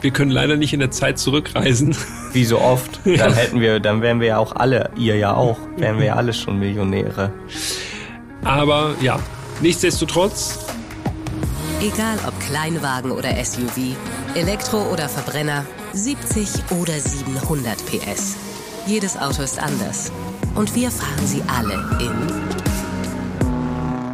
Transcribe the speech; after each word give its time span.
Wir 0.00 0.12
können 0.12 0.30
leider 0.30 0.56
nicht 0.56 0.72
in 0.72 0.80
der 0.80 0.90
Zeit 0.90 1.18
zurückreisen. 1.18 1.96
Wie 2.32 2.44
so 2.44 2.60
oft. 2.60 3.00
Dann 3.04 3.14
ja. 3.14 3.32
hätten 3.32 3.60
wir, 3.60 3.80
dann 3.80 4.00
wären 4.02 4.20
wir 4.20 4.28
ja 4.28 4.38
auch 4.38 4.54
alle, 4.54 4.90
ihr 4.96 5.16
ja 5.16 5.34
auch, 5.34 5.58
wären 5.76 5.98
wir 5.98 6.06
ja 6.06 6.14
alle 6.14 6.32
schon 6.32 6.58
Millionäre. 6.58 7.32
Aber 8.44 8.94
ja, 9.00 9.18
nichtsdestotrotz. 9.60 10.66
Egal 11.80 12.18
ob 12.26 12.38
Kleinwagen 12.40 13.10
oder 13.10 13.30
SUV, 13.44 13.96
Elektro 14.34 14.82
oder 14.92 15.08
Verbrenner, 15.08 15.64
70 15.92 16.48
oder 16.80 16.92
700 16.92 17.76
PS. 17.86 18.36
Jedes 18.86 19.16
Auto 19.16 19.42
ist 19.42 19.60
anders. 19.60 20.12
Und 20.54 20.74
wir 20.74 20.90
fahren 20.90 21.26
sie 21.26 21.42
alle 21.46 21.74
in 22.00 22.10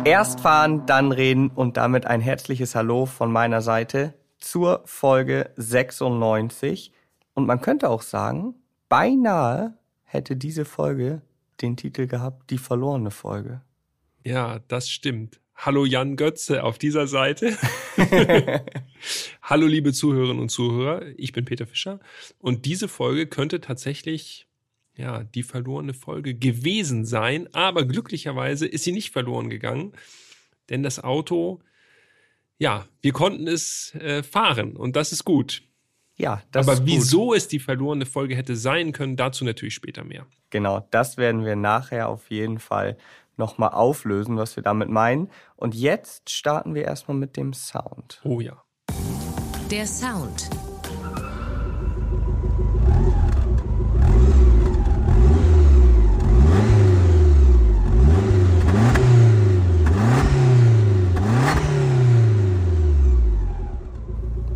Erst 0.05 0.41
fahren, 0.41 0.85
dann 0.85 1.13
reden 1.13 1.51
und 1.55 1.79
damit 1.79 2.07
ein 2.07 2.21
herzliches 2.21 2.75
Hallo 2.75 3.07
von 3.07 3.33
meiner 3.33 3.63
Seite 3.63 4.13
zur 4.45 4.83
Folge 4.85 5.51
96. 5.57 6.93
Und 7.33 7.47
man 7.47 7.61
könnte 7.61 7.89
auch 7.89 8.03
sagen, 8.03 8.55
beinahe 8.89 9.77
hätte 10.03 10.37
diese 10.37 10.65
Folge 10.65 11.23
den 11.63 11.77
Titel 11.77 12.07
gehabt, 12.07 12.51
die 12.51 12.59
verlorene 12.59 13.11
Folge. 13.11 13.63
Ja, 14.23 14.61
das 14.69 14.91
stimmt. 14.91 15.41
Hallo 15.57 15.87
Jan 15.87 16.17
Götze 16.17 16.63
auf 16.63 16.79
dieser 16.79 17.07
Seite. 17.07 17.57
Hallo 19.43 19.67
liebe 19.67 19.93
Zuhörerinnen 19.93 20.43
und 20.43 20.51
Zuhörer, 20.51 21.03
ich 21.17 21.33
bin 21.33 21.45
Peter 21.45 21.67
Fischer 21.67 22.01
und 22.39 22.67
diese 22.67 22.89
Folge 22.89 23.27
könnte 23.27 23.61
tatsächlich 23.61 24.47
ja, 24.97 25.25
die 25.25 25.43
verlorene 25.43 25.95
Folge 25.95 26.35
gewesen 26.35 27.05
sein. 27.05 27.53
Aber 27.55 27.85
glücklicherweise 27.85 28.67
ist 28.67 28.85
sie 28.85 28.93
nicht 28.93 29.11
verloren 29.11 29.49
gegangen, 29.49 29.93
denn 30.71 30.83
das 30.83 31.03
Auto, 31.03 31.61
ja, 32.59 32.87
wir 33.03 33.13
konnten 33.13 33.47
es 33.47 33.95
äh, 33.95 34.23
fahren 34.23 34.77
und 34.77 34.97
das 34.97 35.13
ist 35.13 35.25
gut. 35.25 35.63
Ja, 36.17 36.43
das 36.53 36.67
Aber 36.67 36.75
ist 36.75 36.87
wieso 36.87 37.27
gut. 37.29 37.37
es 37.39 37.49
die 37.49 37.59
verlorene 37.59 38.07
Folge 38.07 38.37
hätte 38.37 38.57
sein 38.57 38.93
können, 38.93 39.17
dazu 39.17 39.45
natürlich 39.45 39.75
später 39.75 40.05
mehr. 40.05 40.27
Genau, 40.51 40.87
das 40.91 41.17
werden 41.17 41.45
wir 41.45 41.57
nachher 41.57 42.09
auf 42.09 42.31
jeden 42.31 42.61
Fall 42.61 42.97
nochmal 43.37 43.71
auflösen, 43.71 44.37
was 44.37 44.55
wir 44.55 44.63
damit 44.63 44.89
meinen. 44.89 45.29
Und 45.57 45.75
jetzt 45.75 46.31
starten 46.31 46.75
wir 46.75 46.85
erstmal 46.85 47.17
mit 47.17 47.37
dem 47.37 47.53
Sound. 47.53 48.21
Oh 48.23 48.41
ja. 48.41 48.63
Der 49.71 49.87
Sound. 49.87 50.49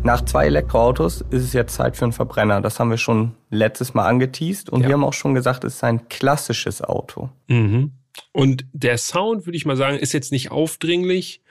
Nach 0.01 0.23
zwei 0.23 0.45
Elektroautos 0.45 1.21
ist 1.29 1.43
es 1.43 1.53
jetzt 1.53 1.75
Zeit 1.75 1.97
für 1.97 2.05
einen 2.05 2.13
Verbrenner. 2.13 2.61
Das 2.61 2.79
haben 2.79 2.89
wir 2.89 2.97
schon 2.97 3.33
letztes 3.49 3.93
Mal 3.93 4.07
angeteased 4.07 4.69
und 4.69 4.81
ja. 4.81 4.87
wir 4.87 4.93
haben 4.93 5.03
auch 5.03 5.13
schon 5.13 5.33
gesagt, 5.35 5.63
es 5.65 5.75
ist 5.75 5.83
ein 5.83 6.07
klassisches 6.07 6.81
Auto. 6.81 7.29
Mhm. 7.47 7.91
Und 8.31 8.65
der 8.71 8.97
Sound, 8.97 9.45
würde 9.45 9.57
ich 9.57 9.65
mal 9.65 9.75
sagen, 9.75 9.97
ist 9.97 10.13
jetzt 10.13 10.31
nicht 10.31 10.51
aufdringlich, 10.51 11.41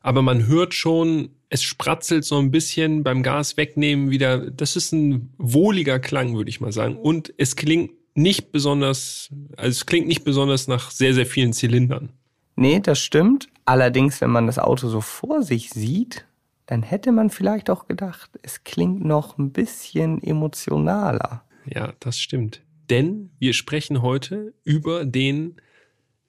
aber 0.00 0.22
man 0.22 0.46
hört 0.46 0.74
schon, 0.74 1.30
es 1.50 1.62
spratzelt 1.62 2.24
so 2.24 2.38
ein 2.38 2.50
bisschen 2.50 3.02
beim 3.02 3.22
Gas 3.22 3.56
wegnehmen 3.56 4.10
wieder. 4.10 4.50
Das 4.50 4.76
ist 4.76 4.92
ein 4.92 5.34
wohliger 5.36 5.98
Klang, 5.98 6.36
würde 6.36 6.48
ich 6.48 6.60
mal 6.60 6.72
sagen. 6.72 6.96
Und 6.96 7.34
es 7.36 7.54
klingt 7.54 7.90
nicht 8.14 8.50
besonders, 8.50 9.28
also 9.56 9.68
es 9.68 9.86
klingt 9.86 10.08
nicht 10.08 10.24
besonders 10.24 10.68
nach 10.68 10.90
sehr, 10.90 11.12
sehr 11.12 11.26
vielen 11.26 11.52
Zylindern. 11.52 12.10
Nee, 12.56 12.80
das 12.80 12.98
stimmt. 12.98 13.48
Allerdings, 13.66 14.20
wenn 14.20 14.30
man 14.30 14.46
das 14.46 14.58
Auto 14.58 14.88
so 14.88 15.00
vor 15.00 15.42
sich 15.42 15.70
sieht, 15.70 16.24
dann 16.70 16.84
hätte 16.84 17.10
man 17.10 17.30
vielleicht 17.30 17.68
auch 17.68 17.88
gedacht, 17.88 18.30
es 18.42 18.62
klingt 18.62 19.04
noch 19.04 19.38
ein 19.38 19.50
bisschen 19.50 20.22
emotionaler. 20.22 21.42
Ja, 21.66 21.94
das 21.98 22.20
stimmt. 22.20 22.62
Denn 22.88 23.30
wir 23.40 23.54
sprechen 23.54 24.02
heute 24.02 24.54
über 24.62 25.04
den 25.04 25.56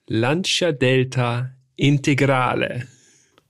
Lancia 0.08 0.72
Delta 0.72 1.52
Integrale. 1.76 2.88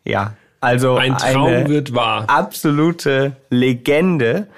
Ja, 0.04 0.36
also 0.60 0.96
ein 0.98 1.18
Traum 1.18 1.48
eine 1.48 1.70
wird 1.70 1.96
wahr. 1.96 2.30
Absolute 2.30 3.38
Legende. 3.50 4.50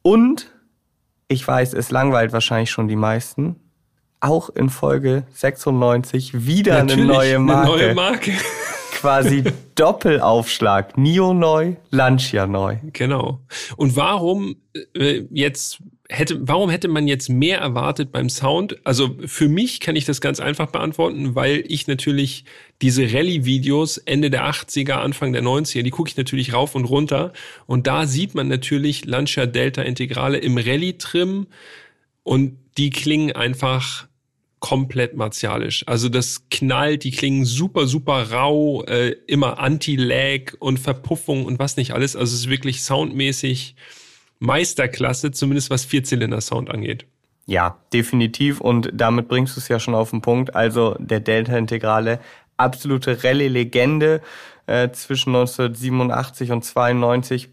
Und 0.00 0.50
ich 1.28 1.46
weiß, 1.46 1.74
es 1.74 1.90
langweilt 1.90 2.32
wahrscheinlich 2.32 2.70
schon 2.70 2.88
die 2.88 2.96
meisten. 2.96 3.56
Auch 4.20 4.48
in 4.48 4.70
Folge 4.70 5.24
96 5.34 6.46
wieder 6.46 6.82
Natürlich, 6.82 7.04
eine 7.04 7.12
neue 7.12 7.38
Marke. 7.38 7.72
Eine 7.72 7.82
neue 7.82 7.94
Marke 7.94 8.32
quasi 8.92 9.44
Doppelaufschlag. 9.74 10.98
Nio 10.98 11.32
neu, 11.32 11.76
Lancia 11.90 12.46
neu. 12.46 12.78
Genau. 12.92 13.40
Und 13.76 13.96
warum 13.96 14.56
äh, 14.94 15.22
jetzt 15.30 15.78
hätte, 16.08 16.38
warum 16.48 16.70
hätte 16.70 16.88
man 16.88 17.06
jetzt 17.06 17.28
mehr 17.28 17.58
erwartet 17.58 18.12
beim 18.12 18.28
Sound? 18.28 18.76
Also 18.84 19.16
für 19.26 19.48
mich 19.48 19.80
kann 19.80 19.96
ich 19.96 20.04
das 20.04 20.20
ganz 20.20 20.40
einfach 20.40 20.70
beantworten, 20.70 21.34
weil 21.34 21.64
ich 21.68 21.86
natürlich 21.86 22.44
diese 22.80 23.12
Rallye-Videos 23.12 23.98
Ende 23.98 24.30
der 24.30 24.46
80er, 24.46 24.94
Anfang 24.94 25.32
der 25.32 25.42
90er, 25.42 25.82
die 25.82 25.90
gucke 25.90 26.10
ich 26.10 26.16
natürlich 26.16 26.52
rauf 26.52 26.74
und 26.74 26.86
runter. 26.86 27.32
Und 27.66 27.86
da 27.86 28.06
sieht 28.06 28.34
man 28.34 28.48
natürlich 28.48 29.04
Lancia 29.04 29.46
Delta 29.46 29.82
Integrale 29.82 30.38
im 30.38 30.56
Rallye-Trim 30.56 31.46
und 32.22 32.58
die 32.78 32.90
klingen 32.90 33.32
einfach 33.32 34.07
komplett 34.60 35.16
martialisch. 35.16 35.84
Also 35.86 36.08
das 36.08 36.48
knallt, 36.50 37.04
die 37.04 37.10
klingen 37.10 37.44
super, 37.44 37.86
super 37.86 38.30
rau, 38.32 38.84
äh, 38.84 39.10
immer 39.26 39.58
Anti-Lag 39.58 40.54
und 40.58 40.78
Verpuffung 40.78 41.44
und 41.44 41.58
was 41.58 41.76
nicht 41.76 41.92
alles. 41.92 42.16
Also 42.16 42.34
es 42.34 42.40
ist 42.40 42.50
wirklich 42.50 42.82
soundmäßig 42.82 43.76
Meisterklasse, 44.40 45.30
zumindest 45.30 45.70
was 45.70 45.84
Vierzylinder-Sound 45.84 46.70
angeht. 46.70 47.06
Ja, 47.46 47.78
definitiv. 47.92 48.60
Und 48.60 48.90
damit 48.92 49.28
bringst 49.28 49.56
du 49.56 49.60
es 49.60 49.68
ja 49.68 49.80
schon 49.80 49.94
auf 49.94 50.10
den 50.10 50.20
Punkt. 50.20 50.54
Also 50.54 50.96
der 50.98 51.20
Delta-Integrale, 51.20 52.20
absolute 52.56 53.24
Rallye-Legende 53.24 54.20
äh, 54.66 54.90
zwischen 54.90 55.34
1987 55.34 56.50
und 56.50 56.64
92 56.64 57.48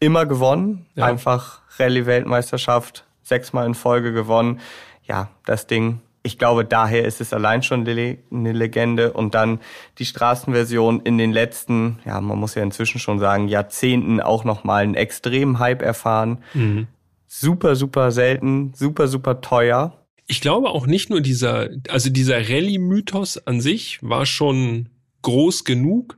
immer 0.00 0.26
gewonnen. 0.26 0.86
Ja. 0.94 1.06
Einfach 1.06 1.62
Rallye-Weltmeisterschaft, 1.78 3.06
sechsmal 3.22 3.66
in 3.66 3.74
Folge 3.74 4.12
gewonnen. 4.12 4.60
Ja, 5.04 5.30
das 5.46 5.66
Ding 5.66 6.00
ich 6.26 6.38
glaube, 6.38 6.64
daher 6.64 7.04
ist 7.04 7.20
es 7.20 7.34
allein 7.34 7.62
schon 7.62 7.86
eine 7.86 8.52
Legende. 8.52 9.12
Und 9.12 9.34
dann 9.34 9.60
die 9.98 10.06
Straßenversion 10.06 11.02
in 11.02 11.18
den 11.18 11.32
letzten, 11.32 11.98
ja, 12.06 12.18
man 12.20 12.38
muss 12.38 12.54
ja 12.54 12.62
inzwischen 12.62 12.98
schon 12.98 13.18
sagen, 13.18 13.46
Jahrzehnten 13.46 14.20
auch 14.20 14.42
nochmal 14.42 14.82
einen 14.82 14.94
extremen 14.94 15.58
Hype 15.58 15.82
erfahren. 15.82 16.38
Mhm. 16.54 16.86
Super, 17.28 17.76
super 17.76 18.10
selten, 18.10 18.72
super, 18.74 19.06
super 19.06 19.42
teuer. 19.42 19.98
Ich 20.26 20.40
glaube 20.40 20.70
auch 20.70 20.86
nicht 20.86 21.10
nur 21.10 21.20
dieser, 21.20 21.68
also 21.90 22.08
dieser 22.08 22.38
Rallye-Mythos 22.38 23.46
an 23.46 23.60
sich 23.60 23.98
war 24.02 24.24
schon 24.24 24.88
groß 25.20 25.64
genug, 25.64 26.16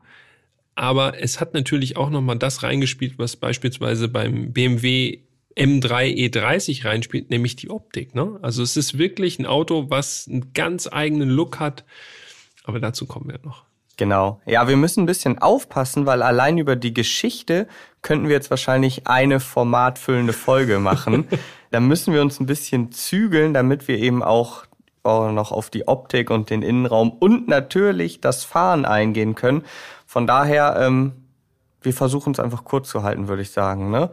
aber 0.76 1.20
es 1.20 1.40
hat 1.40 1.52
natürlich 1.52 1.96
auch 1.96 2.10
nochmal 2.10 2.38
das 2.38 2.62
reingespielt, 2.62 3.18
was 3.18 3.34
beispielsweise 3.34 4.06
beim 4.06 4.52
BMW 4.52 5.25
M3 5.56 6.14
E30 6.14 6.84
reinspielt, 6.84 7.30
nämlich 7.30 7.56
die 7.56 7.70
Optik. 7.70 8.14
Ne? 8.14 8.38
Also 8.42 8.62
es 8.62 8.76
ist 8.76 8.98
wirklich 8.98 9.38
ein 9.38 9.46
Auto, 9.46 9.86
was 9.88 10.28
einen 10.28 10.52
ganz 10.52 10.88
eigenen 10.90 11.30
Look 11.30 11.58
hat. 11.58 11.84
Aber 12.64 12.80
dazu 12.80 13.06
kommen 13.06 13.30
wir 13.30 13.40
noch. 13.42 13.64
Genau. 13.96 14.42
Ja, 14.44 14.68
wir 14.68 14.76
müssen 14.76 15.04
ein 15.04 15.06
bisschen 15.06 15.38
aufpassen, 15.38 16.04
weil 16.04 16.22
allein 16.22 16.58
über 16.58 16.76
die 16.76 16.92
Geschichte 16.92 17.66
könnten 18.02 18.28
wir 18.28 18.34
jetzt 18.34 18.50
wahrscheinlich 18.50 19.06
eine 19.06 19.40
formatfüllende 19.40 20.34
Folge 20.34 20.78
machen. 20.78 21.26
da 21.70 21.80
müssen 21.80 22.12
wir 22.12 22.20
uns 22.20 22.38
ein 22.38 22.46
bisschen 22.46 22.92
zügeln, 22.92 23.54
damit 23.54 23.88
wir 23.88 23.98
eben 23.98 24.22
auch 24.22 24.66
noch 25.04 25.52
auf 25.52 25.70
die 25.70 25.86
Optik 25.86 26.30
und 26.30 26.50
den 26.50 26.62
Innenraum 26.62 27.10
und 27.12 27.46
natürlich 27.46 28.20
das 28.20 28.42
Fahren 28.44 28.84
eingehen 28.84 29.36
können. 29.36 29.64
Von 30.04 30.26
daher, 30.26 30.76
ähm, 30.80 31.12
wir 31.80 31.94
versuchen 31.94 32.32
es 32.32 32.40
einfach 32.40 32.64
kurz 32.64 32.88
zu 32.88 33.04
halten, 33.04 33.28
würde 33.28 33.42
ich 33.42 33.52
sagen. 33.52 33.90
Ne? 33.90 34.10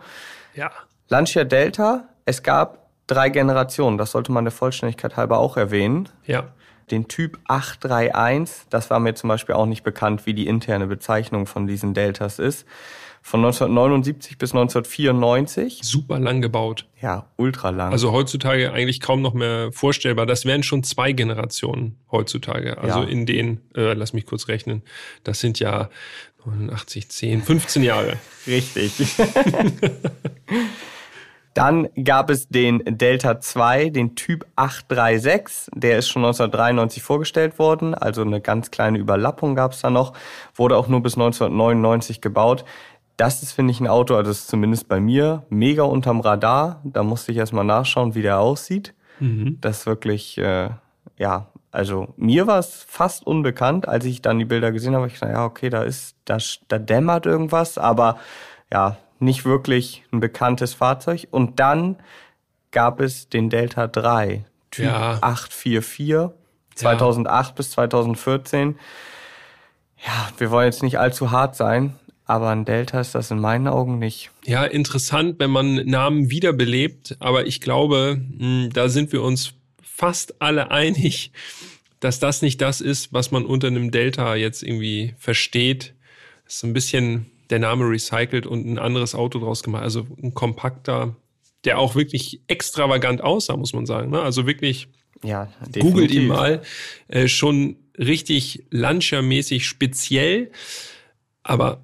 Ja. 0.54 0.72
Lancia 1.10 1.44
Delta, 1.44 2.10
es 2.26 2.44
gab 2.44 2.88
drei 3.08 3.30
Generationen, 3.30 3.98
das 3.98 4.12
sollte 4.12 4.32
man 4.32 4.46
der 4.46 4.52
Vollständigkeit 4.52 5.18
halber 5.18 5.40
auch 5.40 5.58
erwähnen. 5.58 6.10
Ja. 6.26 6.46
Den 6.92 7.08
Typ 7.08 7.40
831, 7.48 8.68
das 8.70 8.90
war 8.90 9.00
mir 9.00 9.14
zum 9.16 9.28
Beispiel 9.28 9.56
auch 9.56 9.66
nicht 9.66 9.84
bekannt, 9.84 10.26
wie 10.26 10.34
die 10.34 10.48
interne 10.48 10.88
Bezeichnung 10.88 11.46
von 11.46 11.68
diesen 11.68 11.94
Deltas 11.94 12.40
ist. 12.40 12.66
Von 13.26 13.40
1979 13.40 14.38
bis 14.38 14.52
1994. 14.52 15.80
Super 15.82 16.20
lang 16.20 16.42
gebaut. 16.42 16.86
Ja, 17.02 17.28
ultra 17.38 17.70
lang. 17.70 17.94
Also 17.94 18.12
heutzutage 18.12 18.74
eigentlich 18.74 19.00
kaum 19.00 19.22
noch 19.22 19.34
mehr 19.34 19.72
vorstellbar. 19.72 20.26
Das 20.26 20.44
wären 20.44 20.62
schon 20.62 20.84
zwei 20.84 21.14
Generationen 21.14 21.98
heutzutage. 22.12 22.78
Also 22.78 23.00
ja. 23.00 23.08
in 23.08 23.26
den, 23.26 23.62
äh, 23.76 23.94
lass 23.94 24.12
mich 24.12 24.26
kurz 24.26 24.50
rechnen, 24.50 24.82
das 25.24 25.40
sind 25.40 25.60
ja 25.60 25.90
89, 26.46 27.08
10, 27.08 27.44
15 27.44 27.84
Jahre. 27.84 28.18
Richtig. 28.46 28.92
Dann 31.54 31.88
gab 32.04 32.30
es 32.30 32.50
den 32.50 32.82
Delta 32.86 33.40
2, 33.40 33.90
den 33.90 34.16
Typ 34.16 34.46
836. 34.56 35.72
Der 35.76 36.00
ist 36.00 36.10
schon 36.10 36.24
1993 36.24 37.04
vorgestellt 37.04 37.60
worden. 37.60 37.94
Also 37.94 38.22
eine 38.22 38.42
ganz 38.42 38.72
kleine 38.72 38.98
Überlappung 38.98 39.56
gab 39.56 39.74
es 39.74 39.82
da 39.82 39.90
noch. 39.90 40.14
Wurde 40.56 40.78
auch 40.78 40.88
nur 40.88 41.04
bis 41.04 41.14
1999 41.14 42.22
gebaut. 42.22 42.66
das 43.18 43.44
ist, 43.44 43.52
finde 43.52 43.72
ich, 43.72 43.80
ein 43.80 43.88
Auto, 43.88 44.16
also 44.16 44.32
das 44.32 44.40
ist 44.40 44.48
zumindest 44.48 44.88
bei 44.88 45.00
mir, 45.00 45.44
mega 45.50 45.84
unterm 45.84 46.20
Radar. 46.20 46.82
Da 46.84 47.04
musste 47.04 47.32
ich 47.32 47.38
erstmal 47.38 47.64
nachschauen, 47.64 48.16
wie 48.16 48.24
der 48.24 48.40
aussieht. 48.40 48.96
Mhm. 49.20 49.60
Das 49.62 49.82
ist 49.82 49.86
wirklich, 49.86 50.40
äh, 50.40 50.72
ja, 51.18 51.48
also 51.72 52.14
mir 52.18 52.48
war 52.48 52.60
es 52.60 52.86
fast 52.88 53.26
unbekannt, 53.26 53.88
als 53.88 54.06
ich 54.06 54.22
dann 54.22 54.40
die 54.40 54.46
Bilder 54.46 54.72
gesehen 54.72 54.96
habe. 54.96 55.08
Ich 55.08 55.20
dachte, 55.20 55.34
ja, 55.34 55.46
okay, 55.46 55.70
da 55.70 55.84
ist, 55.84 56.16
da, 56.26 56.38
da 56.68 56.80
dämmert 56.80 57.26
irgendwas, 57.26 57.78
aber 57.78 58.18
ja, 58.72 58.98
nicht 59.24 59.46
wirklich 59.46 60.04
ein 60.12 60.20
bekanntes 60.20 60.74
Fahrzeug. 60.74 61.28
Und 61.32 61.60
dann 61.60 61.98
gab 62.72 63.00
es 63.00 63.30
den 63.30 63.50
Delta 63.50 63.88
3, 63.88 64.46
Typ 64.72 64.86
ja. 64.86 65.20
844, 65.22 66.32
2008 66.76 67.50
ja. 67.50 67.54
bis 67.56 67.72
2014. 67.72 68.76
Ja, 70.06 70.30
wir 70.38 70.52
wollen 70.52 70.66
jetzt 70.66 70.84
nicht 70.84 71.00
allzu 71.00 71.32
hart 71.32 71.56
sein, 71.56 71.96
aber 72.26 72.50
ein 72.50 72.66
Delta 72.66 73.00
ist 73.00 73.16
das 73.16 73.32
in 73.32 73.40
meinen 73.40 73.68
Augen 73.68 74.00
nicht. 74.00 74.32
Ja, 74.46 74.66
interessant, 74.66 75.36
wenn 75.40 75.52
man 75.52 75.76
Namen 75.86 76.30
wiederbelebt, 76.30 77.16
aber 77.20 77.46
ich 77.46 77.62
glaube, 77.62 78.22
hm, 78.38 78.70
da 78.74 78.90
sind 78.90 79.12
wir 79.12 79.22
uns 79.22 79.54
fast 79.82 80.42
alle 80.42 80.72
einig, 80.72 81.32
dass 82.00 82.20
das 82.20 82.42
nicht 82.42 82.60
das 82.60 82.82
ist, 82.82 83.14
was 83.14 83.32
man 83.32 83.46
unter 83.46 83.68
einem 83.68 83.92
Delta 83.92 84.36
jetzt 84.36 84.64
irgendwie 84.64 85.16
versteht. 85.18 85.94
Das 86.44 86.56
ist 86.56 86.60
so 86.60 86.68
ein 86.68 86.74
bisschen 86.74 87.28
der 87.50 87.60
Name 87.60 87.90
recycelt 87.90 88.46
und 88.46 88.66
ein 88.66 88.80
anderes 88.80 89.16
Auto 89.16 89.40
draus 89.40 89.64
gemacht. 89.64 89.84
Also 89.84 90.08
ein 90.22 90.34
kompakter, 90.34 91.16
der 91.66 91.80
auch 91.80 91.96
wirklich 91.96 92.42
extravagant 92.48 93.22
aussah, 93.22 93.58
muss 93.58 93.74
man 93.74 93.86
sagen. 93.86 94.12
Ne? 94.12 94.22
Also 94.22 94.48
wirklich, 94.48 94.88
ja, 95.24 95.50
googelt 95.80 96.12
ihn 96.12 96.28
mal, 96.28 96.62
äh, 97.08 97.28
schon 97.28 97.78
richtig 97.98 98.64
Lancia-mäßig 98.70 99.68
speziell, 99.68 100.52
aber 101.44 101.82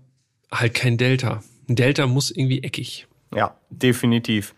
halt 0.51 0.73
kein 0.73 0.97
Delta. 0.97 1.43
Ein 1.67 1.75
Delta 1.75 2.07
muss 2.07 2.31
irgendwie 2.31 2.63
eckig. 2.63 3.07
Ja, 3.35 3.55
definitiv. 3.69 4.55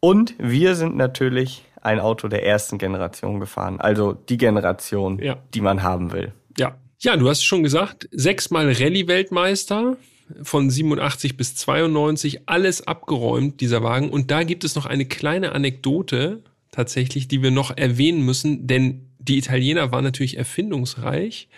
Und 0.00 0.34
wir 0.38 0.74
sind 0.74 0.96
natürlich 0.96 1.64
ein 1.82 2.00
Auto 2.00 2.28
der 2.28 2.44
ersten 2.46 2.78
Generation 2.78 3.40
gefahren. 3.40 3.80
Also 3.80 4.14
die 4.14 4.38
Generation, 4.38 5.18
ja. 5.18 5.36
die 5.52 5.60
man 5.60 5.82
haben 5.82 6.12
will. 6.12 6.32
Ja. 6.58 6.78
Ja, 7.00 7.16
du 7.16 7.28
hast 7.28 7.44
schon 7.44 7.62
gesagt, 7.62 8.08
sechsmal 8.12 8.72
Rallye-Weltmeister 8.72 9.98
von 10.42 10.70
87 10.70 11.36
bis 11.36 11.54
92, 11.56 12.48
alles 12.48 12.86
abgeräumt, 12.86 13.60
dieser 13.60 13.82
Wagen. 13.82 14.10
Und 14.10 14.30
da 14.30 14.42
gibt 14.42 14.64
es 14.64 14.74
noch 14.74 14.86
eine 14.86 15.04
kleine 15.04 15.52
Anekdote 15.52 16.42
tatsächlich, 16.70 17.28
die 17.28 17.42
wir 17.42 17.50
noch 17.50 17.76
erwähnen 17.76 18.22
müssen, 18.22 18.66
denn 18.66 19.08
die 19.18 19.38
Italiener 19.38 19.92
waren 19.92 20.04
natürlich 20.04 20.36
erfindungsreich. 20.36 21.48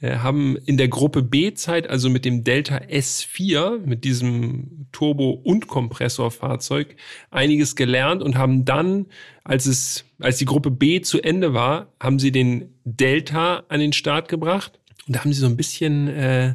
Äh, 0.00 0.16
haben 0.16 0.56
in 0.56 0.78
der 0.78 0.88
Gruppe 0.88 1.22
B-Zeit, 1.22 1.90
also 1.90 2.08
mit 2.08 2.24
dem 2.24 2.42
Delta 2.42 2.78
S4, 2.78 3.80
mit 3.84 4.04
diesem 4.04 4.86
Turbo- 4.92 5.32
und 5.44 5.66
Kompressorfahrzeug, 5.66 6.96
einiges 7.30 7.76
gelernt 7.76 8.22
und 8.22 8.38
haben 8.38 8.64
dann, 8.64 9.06
als 9.44 9.66
es, 9.66 10.06
als 10.18 10.38
die 10.38 10.46
Gruppe 10.46 10.70
B 10.70 11.02
zu 11.02 11.20
Ende 11.20 11.52
war, 11.52 11.92
haben 12.00 12.18
sie 12.18 12.32
den 12.32 12.72
Delta 12.84 13.64
an 13.68 13.80
den 13.80 13.92
Start 13.92 14.28
gebracht. 14.28 14.80
Und 15.06 15.16
da 15.16 15.20
haben 15.20 15.34
sie 15.34 15.40
so 15.40 15.46
ein 15.46 15.56
bisschen, 15.56 16.08
äh, 16.08 16.54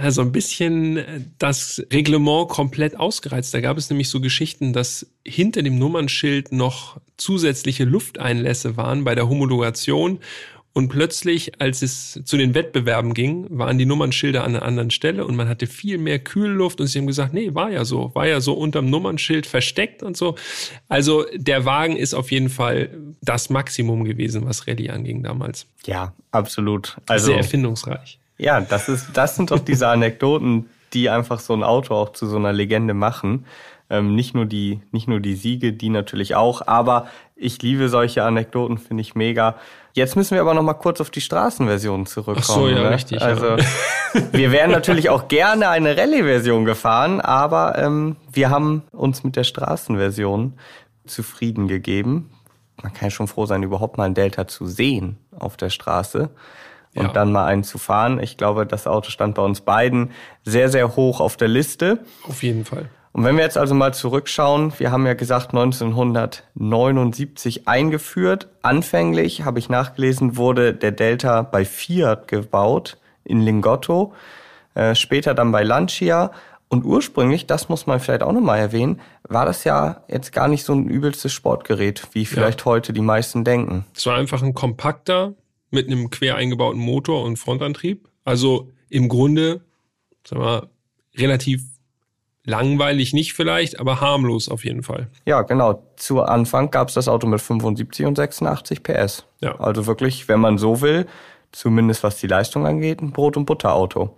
ja, 0.00 0.10
so 0.10 0.22
ein 0.22 0.32
bisschen 0.32 0.98
äh, 0.98 1.20
das 1.38 1.82
Reglement 1.92 2.48
komplett 2.48 2.98
ausgereizt. 2.98 3.52
Da 3.54 3.60
gab 3.60 3.78
es 3.78 3.90
nämlich 3.90 4.08
so 4.08 4.20
Geschichten, 4.20 4.72
dass 4.72 5.06
hinter 5.24 5.62
dem 5.62 5.78
Nummernschild 5.78 6.52
noch 6.52 7.00
zusätzliche 7.16 7.84
Lufteinlässe 7.84 8.76
waren 8.76 9.04
bei 9.04 9.14
der 9.14 9.28
Homologation 9.28 10.20
und 10.78 10.90
plötzlich, 10.90 11.60
als 11.60 11.82
es 11.82 12.20
zu 12.24 12.36
den 12.36 12.54
Wettbewerben 12.54 13.12
ging, 13.12 13.46
waren 13.50 13.78
die 13.78 13.84
Nummernschilder 13.84 14.44
an 14.44 14.54
einer 14.54 14.64
anderen 14.64 14.92
Stelle 14.92 15.26
und 15.26 15.34
man 15.34 15.48
hatte 15.48 15.66
viel 15.66 15.98
mehr 15.98 16.20
Kühlluft 16.20 16.80
und 16.80 16.86
sie 16.86 17.00
haben 17.00 17.08
gesagt, 17.08 17.34
nee, 17.34 17.52
war 17.52 17.70
ja 17.70 17.84
so, 17.84 18.14
war 18.14 18.28
ja 18.28 18.40
so 18.40 18.52
unterm 18.52 18.88
Nummernschild 18.88 19.46
versteckt 19.46 20.04
und 20.04 20.16
so. 20.16 20.36
Also 20.88 21.24
der 21.34 21.64
Wagen 21.64 21.96
ist 21.96 22.14
auf 22.14 22.30
jeden 22.30 22.48
Fall 22.48 22.90
das 23.22 23.50
Maximum 23.50 24.04
gewesen, 24.04 24.44
was 24.44 24.68
Rallye 24.68 24.90
anging 24.90 25.24
damals. 25.24 25.66
Ja, 25.84 26.14
absolut. 26.30 26.96
Also, 27.06 27.26
Sehr 27.26 27.38
erfindungsreich. 27.38 28.20
Ja, 28.38 28.60
das 28.60 28.88
ist, 28.88 29.08
das 29.14 29.36
sind 29.36 29.50
doch 29.50 29.58
diese 29.58 29.88
Anekdoten, 29.88 30.70
die 30.92 31.10
einfach 31.10 31.40
so 31.40 31.52
ein 31.52 31.62
Auto 31.62 31.94
auch 31.94 32.12
zu 32.12 32.26
so 32.26 32.36
einer 32.36 32.52
Legende 32.52 32.94
machen. 32.94 33.44
Ähm, 33.90 34.14
nicht 34.14 34.34
nur 34.34 34.46
die, 34.46 34.80
nicht 34.92 35.08
nur 35.08 35.20
die 35.20 35.34
Siege, 35.34 35.72
die 35.72 35.88
natürlich 35.88 36.34
auch, 36.34 36.66
aber 36.66 37.08
ich 37.36 37.60
liebe 37.62 37.88
solche 37.88 38.22
Anekdoten, 38.22 38.78
finde 38.78 39.00
ich 39.00 39.14
mega. 39.14 39.56
Jetzt 39.94 40.14
müssen 40.14 40.34
wir 40.34 40.42
aber 40.42 40.54
noch 40.54 40.62
mal 40.62 40.74
kurz 40.74 41.00
auf 41.00 41.10
die 41.10 41.20
Straßenversion 41.20 42.06
zurückkommen. 42.06 42.44
Ach 42.48 42.54
so, 42.54 42.68
ja, 42.68 42.82
ne? 42.82 42.90
richtig. 42.90 43.22
Also 43.22 43.56
ja. 43.56 43.64
wir 44.32 44.52
wären 44.52 44.70
natürlich 44.70 45.08
auch 45.08 45.28
gerne 45.28 45.70
eine 45.70 45.96
Rallye-Version 45.96 46.64
gefahren, 46.64 47.20
aber 47.20 47.78
ähm, 47.78 48.16
wir 48.30 48.50
haben 48.50 48.82
uns 48.92 49.24
mit 49.24 49.36
der 49.36 49.44
Straßenversion 49.44 50.52
zufrieden 51.06 51.66
gegeben. 51.66 52.30
Man 52.82 52.92
kann 52.92 53.06
ja 53.06 53.10
schon 53.10 53.26
froh 53.26 53.46
sein, 53.46 53.62
überhaupt 53.62 53.96
mal 53.96 54.04
ein 54.04 54.14
Delta 54.14 54.46
zu 54.46 54.66
sehen 54.66 55.16
auf 55.36 55.56
der 55.56 55.70
Straße 55.70 56.30
und 56.98 57.06
ja. 57.06 57.12
dann 57.12 57.32
mal 57.32 57.46
einen 57.46 57.64
zu 57.64 57.78
fahren. 57.78 58.20
Ich 58.20 58.36
glaube, 58.36 58.66
das 58.66 58.86
Auto 58.86 59.10
stand 59.10 59.36
bei 59.36 59.42
uns 59.42 59.60
beiden 59.60 60.10
sehr, 60.44 60.68
sehr 60.68 60.96
hoch 60.96 61.20
auf 61.20 61.36
der 61.36 61.48
Liste. 61.48 62.00
Auf 62.26 62.42
jeden 62.42 62.64
Fall. 62.64 62.88
Und 63.12 63.24
wenn 63.24 63.36
wir 63.36 63.44
jetzt 63.44 63.56
also 63.56 63.74
mal 63.74 63.94
zurückschauen, 63.94 64.72
wir 64.78 64.92
haben 64.92 65.06
ja 65.06 65.14
gesagt 65.14 65.48
1979 65.48 67.66
eingeführt. 67.66 68.48
Anfänglich, 68.62 69.44
habe 69.44 69.58
ich 69.58 69.68
nachgelesen, 69.68 70.36
wurde 70.36 70.74
der 70.74 70.92
Delta 70.92 71.42
bei 71.42 71.64
Fiat 71.64 72.28
gebaut 72.28 72.98
in 73.24 73.40
Lingotto, 73.40 74.12
äh, 74.74 74.94
später 74.94 75.34
dann 75.34 75.50
bei 75.52 75.62
Lancia. 75.62 76.30
Und 76.68 76.84
ursprünglich, 76.84 77.46
das 77.46 77.70
muss 77.70 77.86
man 77.86 77.98
vielleicht 77.98 78.22
auch 78.22 78.32
nochmal 78.32 78.58
erwähnen, 78.58 79.00
war 79.26 79.46
das 79.46 79.64
ja 79.64 80.02
jetzt 80.06 80.32
gar 80.32 80.48
nicht 80.48 80.64
so 80.64 80.74
ein 80.74 80.86
übelstes 80.86 81.32
Sportgerät, 81.32 82.02
wie 82.12 82.26
vielleicht 82.26 82.60
ja. 82.60 82.66
heute 82.66 82.92
die 82.92 83.00
meisten 83.00 83.42
denken. 83.42 83.86
Es 83.96 84.04
war 84.04 84.16
einfach 84.16 84.42
ein 84.42 84.52
kompakter 84.52 85.32
mit 85.70 85.86
einem 85.86 86.10
quer 86.10 86.36
eingebauten 86.36 86.80
Motor 86.80 87.24
und 87.24 87.36
Frontantrieb. 87.36 88.08
Also 88.24 88.70
im 88.88 89.08
Grunde, 89.08 89.62
sagen 90.24 90.42
wir, 90.42 90.70
relativ 91.16 91.62
Langweilig 92.48 93.12
nicht 93.12 93.34
vielleicht, 93.34 93.78
aber 93.78 94.00
harmlos 94.00 94.48
auf 94.48 94.64
jeden 94.64 94.82
Fall. 94.82 95.08
Ja, 95.26 95.42
genau. 95.42 95.82
Zu 95.96 96.22
Anfang 96.22 96.70
gab 96.70 96.88
es 96.88 96.94
das 96.94 97.06
Auto 97.06 97.26
mit 97.26 97.42
75 97.42 98.06
und 98.06 98.16
86 98.16 98.82
PS. 98.82 99.26
Ja. 99.42 99.60
Also 99.60 99.86
wirklich, 99.86 100.28
wenn 100.28 100.40
man 100.40 100.56
so 100.56 100.80
will, 100.80 101.06
zumindest 101.52 102.02
was 102.04 102.16
die 102.16 102.26
Leistung 102.26 102.66
angeht, 102.66 103.02
ein 103.02 103.12
Brot- 103.12 103.36
und 103.36 103.44
Butterauto. 103.44 104.16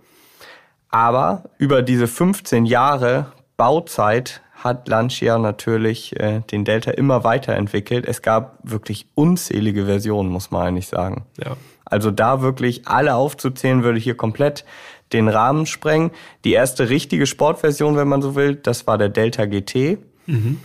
Aber 0.87 1.43
über 1.57 1.81
diese 1.81 2.07
15 2.07 2.65
Jahre 2.65 3.33
Bauzeit 3.57 4.41
hat 4.63 4.87
Lancia 4.87 5.37
natürlich 5.37 6.19
äh, 6.19 6.41
den 6.51 6.65
Delta 6.65 6.91
immer 6.91 7.23
weiterentwickelt. 7.23 8.05
Es 8.05 8.21
gab 8.21 8.59
wirklich 8.63 9.07
unzählige 9.15 9.85
Versionen, 9.85 10.29
muss 10.29 10.51
man 10.51 10.67
eigentlich 10.67 10.87
sagen. 10.87 11.25
Ja. 11.43 11.57
Also 11.85 12.11
da 12.11 12.41
wirklich 12.41 12.87
alle 12.87 13.15
aufzuzählen, 13.15 13.83
würde 13.83 13.99
hier 13.99 14.15
komplett 14.15 14.65
den 15.13 15.27
Rahmen 15.27 15.65
sprengen. 15.65 16.11
Die 16.45 16.53
erste 16.53 16.89
richtige 16.89 17.25
Sportversion, 17.25 17.97
wenn 17.97 18.07
man 18.07 18.21
so 18.21 18.35
will, 18.35 18.55
das 18.55 18.87
war 18.87 18.97
der 18.97 19.09
Delta 19.09 19.45
GT. 19.45 19.97
Mhm. 20.27 20.59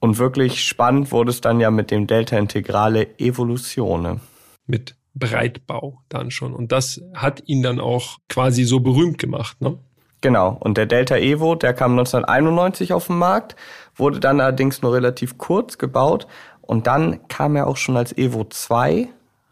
Und 0.00 0.18
wirklich 0.18 0.64
spannend 0.64 1.10
wurde 1.10 1.30
es 1.30 1.40
dann 1.40 1.60
ja 1.60 1.70
mit 1.70 1.90
dem 1.90 2.06
Delta 2.06 2.36
Integrale 2.36 3.18
Evolutione. 3.18 4.20
Mit 4.66 4.96
Breitbau 5.14 6.02
dann 6.08 6.30
schon. 6.30 6.54
Und 6.54 6.70
das 6.72 7.00
hat 7.14 7.42
ihn 7.46 7.62
dann 7.62 7.80
auch 7.80 8.18
quasi 8.28 8.64
so 8.64 8.80
berühmt 8.80 9.18
gemacht, 9.18 9.60
ne? 9.60 9.78
Genau. 10.20 10.56
Und 10.60 10.76
der 10.76 10.86
Delta 10.86 11.16
Evo, 11.16 11.54
der 11.54 11.74
kam 11.74 11.92
1991 11.92 12.92
auf 12.92 13.06
den 13.06 13.18
Markt, 13.18 13.56
wurde 13.94 14.20
dann 14.20 14.40
allerdings 14.40 14.82
nur 14.82 14.94
relativ 14.94 15.38
kurz 15.38 15.78
gebaut. 15.78 16.26
Und 16.60 16.86
dann 16.86 17.26
kam 17.28 17.56
er 17.56 17.66
auch 17.66 17.76
schon 17.76 17.96
als 17.96 18.16
Evo 18.16 18.44
2 18.44 19.08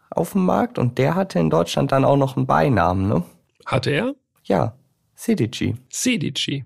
auf 0.09 0.33
den 0.33 0.45
Markt 0.45 0.77
und 0.77 0.97
der 0.97 1.15
hatte 1.15 1.39
in 1.39 1.49
Deutschland 1.49 1.91
dann 1.91 2.05
auch 2.05 2.17
noch 2.17 2.37
einen 2.37 2.45
Beinamen, 2.45 3.07
ne? 3.07 3.23
Hatte 3.65 3.91
er? 3.91 4.15
Ja, 4.43 4.75
CDG. 5.15 5.75
CDG. 5.89 6.63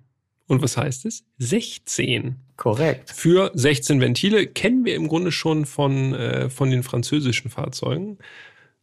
Und 0.48 0.62
was 0.62 0.77
heißt 0.77 1.05
es? 1.05 1.24
16. 1.39 2.36
Korrekt. 2.58 3.10
Für 3.10 3.51
16 3.53 4.01
Ventile 4.01 4.46
kennen 4.46 4.86
wir 4.86 4.96
im 4.96 5.08
Grunde 5.08 5.31
schon 5.31 5.65
von, 5.65 6.13
äh, 6.13 6.50
von 6.50 6.70
den 6.70 6.84
französischen 6.84 7.50
Fahrzeugen. 7.50 8.20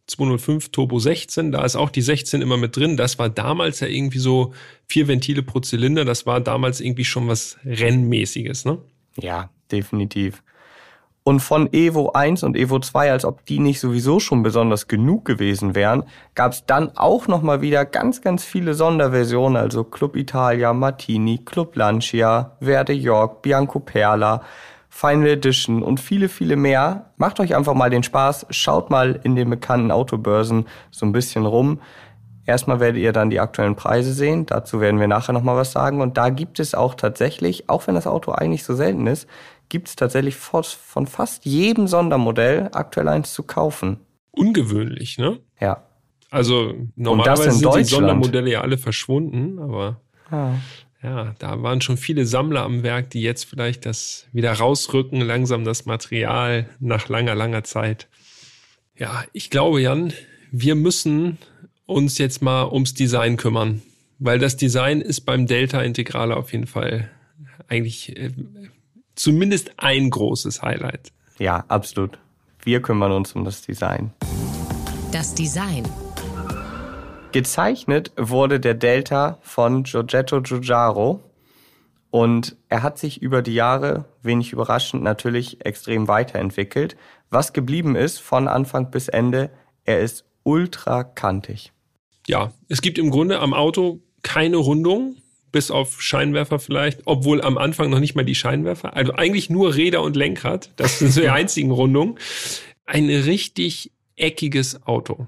205 0.09 0.69
Turbo 0.69 0.99
16, 0.99 1.51
da 1.51 1.63
ist 1.63 1.75
auch 1.75 1.89
die 1.89 2.01
16 2.01 2.41
immer 2.41 2.57
mit 2.57 2.75
drin. 2.75 2.97
Das 2.97 3.19
war 3.19 3.29
damals 3.29 3.79
ja 3.79 3.87
irgendwie 3.87 4.19
so 4.19 4.53
vier 4.87 5.07
Ventile 5.07 5.43
pro 5.43 5.59
Zylinder. 5.59 6.05
Das 6.05 6.25
war 6.25 6.41
damals 6.41 6.81
irgendwie 6.81 7.05
schon 7.05 7.27
was 7.27 7.57
Rennmäßiges, 7.65 8.65
ne? 8.65 8.79
Ja, 9.17 9.49
definitiv. 9.71 10.43
Und 11.23 11.41
von 11.41 11.71
Evo 11.73 12.11
1 12.13 12.43
und 12.43 12.57
Evo 12.57 12.79
2, 12.79 13.11
als 13.11 13.23
ob 13.23 13.45
die 13.45 13.59
nicht 13.59 13.79
sowieso 13.79 14.19
schon 14.19 14.41
besonders 14.41 14.87
genug 14.87 15.25
gewesen 15.25 15.75
wären, 15.75 16.03
gab 16.33 16.53
es 16.53 16.65
dann 16.65 16.97
auch 16.97 17.27
nochmal 17.27 17.61
wieder 17.61 17.85
ganz, 17.85 18.21
ganz 18.21 18.43
viele 18.43 18.73
Sonderversionen, 18.73 19.57
also 19.57 19.83
Club 19.83 20.15
Italia, 20.15 20.73
Martini, 20.73 21.37
Club 21.45 21.75
Lancia, 21.75 22.57
Verde 22.61 22.93
York, 22.93 23.43
Bianco 23.43 23.79
Perla, 23.79 24.41
Final 24.89 25.27
Edition 25.27 25.83
und 25.83 25.99
viele, 25.99 26.29
viele 26.29 26.55
mehr. 26.55 27.11
Macht 27.17 27.39
euch 27.39 27.55
einfach 27.55 27.73
mal 27.73 27.89
den 27.89 28.03
Spaß, 28.03 28.47
schaut 28.49 28.89
mal 28.89 29.19
in 29.23 29.35
den 29.35 29.49
bekannten 29.49 29.91
Autobörsen 29.91 30.65
so 30.91 31.05
ein 31.05 31.11
bisschen 31.11 31.45
rum. 31.45 31.79
Erstmal 32.45 32.79
werdet 32.79 33.01
ihr 33.01 33.13
dann 33.13 33.29
die 33.29 33.39
aktuellen 33.39 33.75
Preise 33.75 34.11
sehen. 34.11 34.47
Dazu 34.47 34.81
werden 34.81 34.99
wir 34.99 35.07
nachher 35.07 35.33
nochmal 35.33 35.55
was 35.55 35.71
sagen. 35.71 36.01
Und 36.01 36.17
da 36.17 36.29
gibt 36.29 36.59
es 36.59 36.73
auch 36.73 36.95
tatsächlich, 36.95 37.69
auch 37.69 37.85
wenn 37.85 37.93
das 37.93 38.07
Auto 38.07 38.31
eigentlich 38.31 38.63
so 38.63 38.73
selten 38.73 39.05
ist, 39.05 39.27
gibt 39.69 39.87
es 39.87 39.95
tatsächlich 39.95 40.35
von 40.35 41.05
fast 41.05 41.45
jedem 41.45 41.87
Sondermodell 41.87 42.69
aktuell 42.73 43.07
eins 43.07 43.33
zu 43.33 43.43
kaufen. 43.43 43.99
Ungewöhnlich, 44.31 45.19
ne? 45.19 45.39
Ja. 45.59 45.83
Also 46.31 46.73
normalerweise 46.95 47.51
sind 47.51 47.75
die 47.75 47.83
Sondermodelle 47.83 48.49
ja 48.49 48.61
alle 48.61 48.79
verschwunden, 48.79 49.59
aber 49.59 50.01
ja. 50.31 50.55
Ja, 51.01 51.33
da 51.39 51.61
waren 51.63 51.81
schon 51.81 51.97
viele 51.97 52.25
Sammler 52.25 52.63
am 52.63 52.83
Werk, 52.83 53.09
die 53.11 53.21
jetzt 53.21 53.45
vielleicht 53.45 53.85
das 53.85 54.27
wieder 54.33 54.51
rausrücken, 54.53 55.21
langsam 55.21 55.63
das 55.63 55.85
Material 55.85 56.69
nach 56.79 57.07
langer, 57.07 57.35
langer 57.35 57.63
Zeit. 57.63 58.07
Ja, 58.97 59.23
ich 59.31 59.49
glaube, 59.49 59.81
Jan, 59.81 60.13
wir 60.51 60.75
müssen 60.75 61.37
uns 61.85 62.17
jetzt 62.17 62.41
mal 62.41 62.67
ums 62.67 62.93
Design 62.93 63.37
kümmern, 63.37 63.81
weil 64.19 64.39
das 64.39 64.57
Design 64.57 64.99
ist 64.99 65.21
beim 65.21 65.47
Delta 65.47 65.81
Integrale 65.81 66.35
auf 66.35 66.51
jeden 66.51 66.67
Fall 66.67 67.09
eigentlich 67.69 68.17
äh, 68.17 68.31
zumindest 69.15 69.71
ein 69.77 70.09
großes 70.09 70.61
Highlight. 70.61 71.13
Ja, 71.39 71.63
absolut. 71.69 72.19
Wir 72.63 72.81
kümmern 72.81 73.13
uns 73.13 73.33
um 73.33 73.45
das 73.45 73.61
Design. 73.61 74.11
Das 75.13 75.33
Design. 75.33 75.83
Gezeichnet 77.31 78.11
wurde 78.17 78.59
der 78.59 78.73
Delta 78.73 79.37
von 79.41 79.83
Giorgetto 79.83 80.41
Giugiaro 80.41 81.21
und 82.09 82.57
er 82.69 82.81
hat 82.81 82.97
sich 82.97 83.21
über 83.21 83.43
die 83.43 83.53
Jahre, 83.53 84.05
wenig 84.23 84.51
überraschend, 84.51 85.03
natürlich 85.03 85.63
extrem 85.63 86.07
weiterentwickelt. 86.07 86.97
Was 87.29 87.53
geblieben 87.53 87.95
ist 87.95 88.17
von 88.19 88.47
Anfang 88.47 88.89
bis 88.89 89.09
Ende, 89.09 89.51
er 89.83 89.99
ist 89.99 90.25
ultra 90.41 91.03
kantig. 91.03 91.71
Ja, 92.27 92.51
es 92.67 92.81
gibt 92.81 92.97
im 92.97 93.11
Grunde 93.11 93.39
am 93.39 93.53
Auto 93.53 93.99
keine 94.23 94.57
Rundung 94.57 95.17
bis 95.51 95.69
auf 95.69 96.01
Scheinwerfer 96.01 96.57
vielleicht, 96.57 97.01
obwohl 97.05 97.41
am 97.41 97.57
Anfang 97.59 97.91
noch 97.91 97.99
nicht 97.99 98.15
mal 98.15 98.25
die 98.25 98.35
Scheinwerfer, 98.35 98.95
also 98.95 99.13
eigentlich 99.13 99.49
nur 99.49 99.75
Räder 99.75 100.01
und 100.01 100.15
Lenkrad, 100.15 100.71
das 100.77 100.99
sind 100.99 101.11
so 101.11 101.21
die 101.21 101.29
einzigen 101.29 101.71
Rundungen. 101.71 102.17
Ein 102.85 103.09
richtig 103.09 103.91
eckiges 104.15 104.85
Auto. 104.85 105.27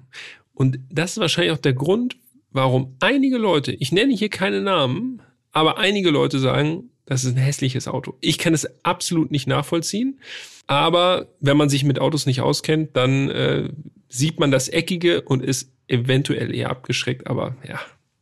Und 0.62 0.77
das 0.91 1.13
ist 1.13 1.18
wahrscheinlich 1.18 1.53
auch 1.53 1.58
der 1.58 1.74
Grund, 1.74 2.18
warum 2.51 2.96
einige 3.00 3.39
Leute, 3.39 3.72
ich 3.72 3.91
nenne 3.91 4.13
hier 4.13 4.30
keine 4.30 4.62
Namen, 4.62 5.20
aber 5.51 5.80
einige 5.80 6.12
Leute 6.12 6.38
sagen, 6.38 6.91
das 7.08 7.24
ist 7.24 7.36
ein 7.36 7.41
hässliches 7.41 7.88
Auto. 7.88 8.15
Ich 8.22 8.38
kann 8.38 8.53
es 8.53 8.68
absolut 8.86 9.32
nicht 9.32 9.48
nachvollziehen, 9.48 10.20
aber 10.68 11.30
wenn 11.39 11.58
man 11.58 11.70
sich 11.70 11.84
mit 11.84 11.98
Autos 11.98 12.27
nicht 12.27 12.41
auskennt, 12.41 12.96
dann 12.96 13.32
äh, 13.32 13.70
sieht 14.08 14.39
man 14.39 14.51
das 14.51 14.70
Eckige 14.70 15.24
und 15.24 15.44
ist 15.44 15.72
eventuell 15.88 16.53
eher 16.53 16.70
abgeschreckt, 16.70 17.25
aber 17.25 17.56
ja, 17.68 17.80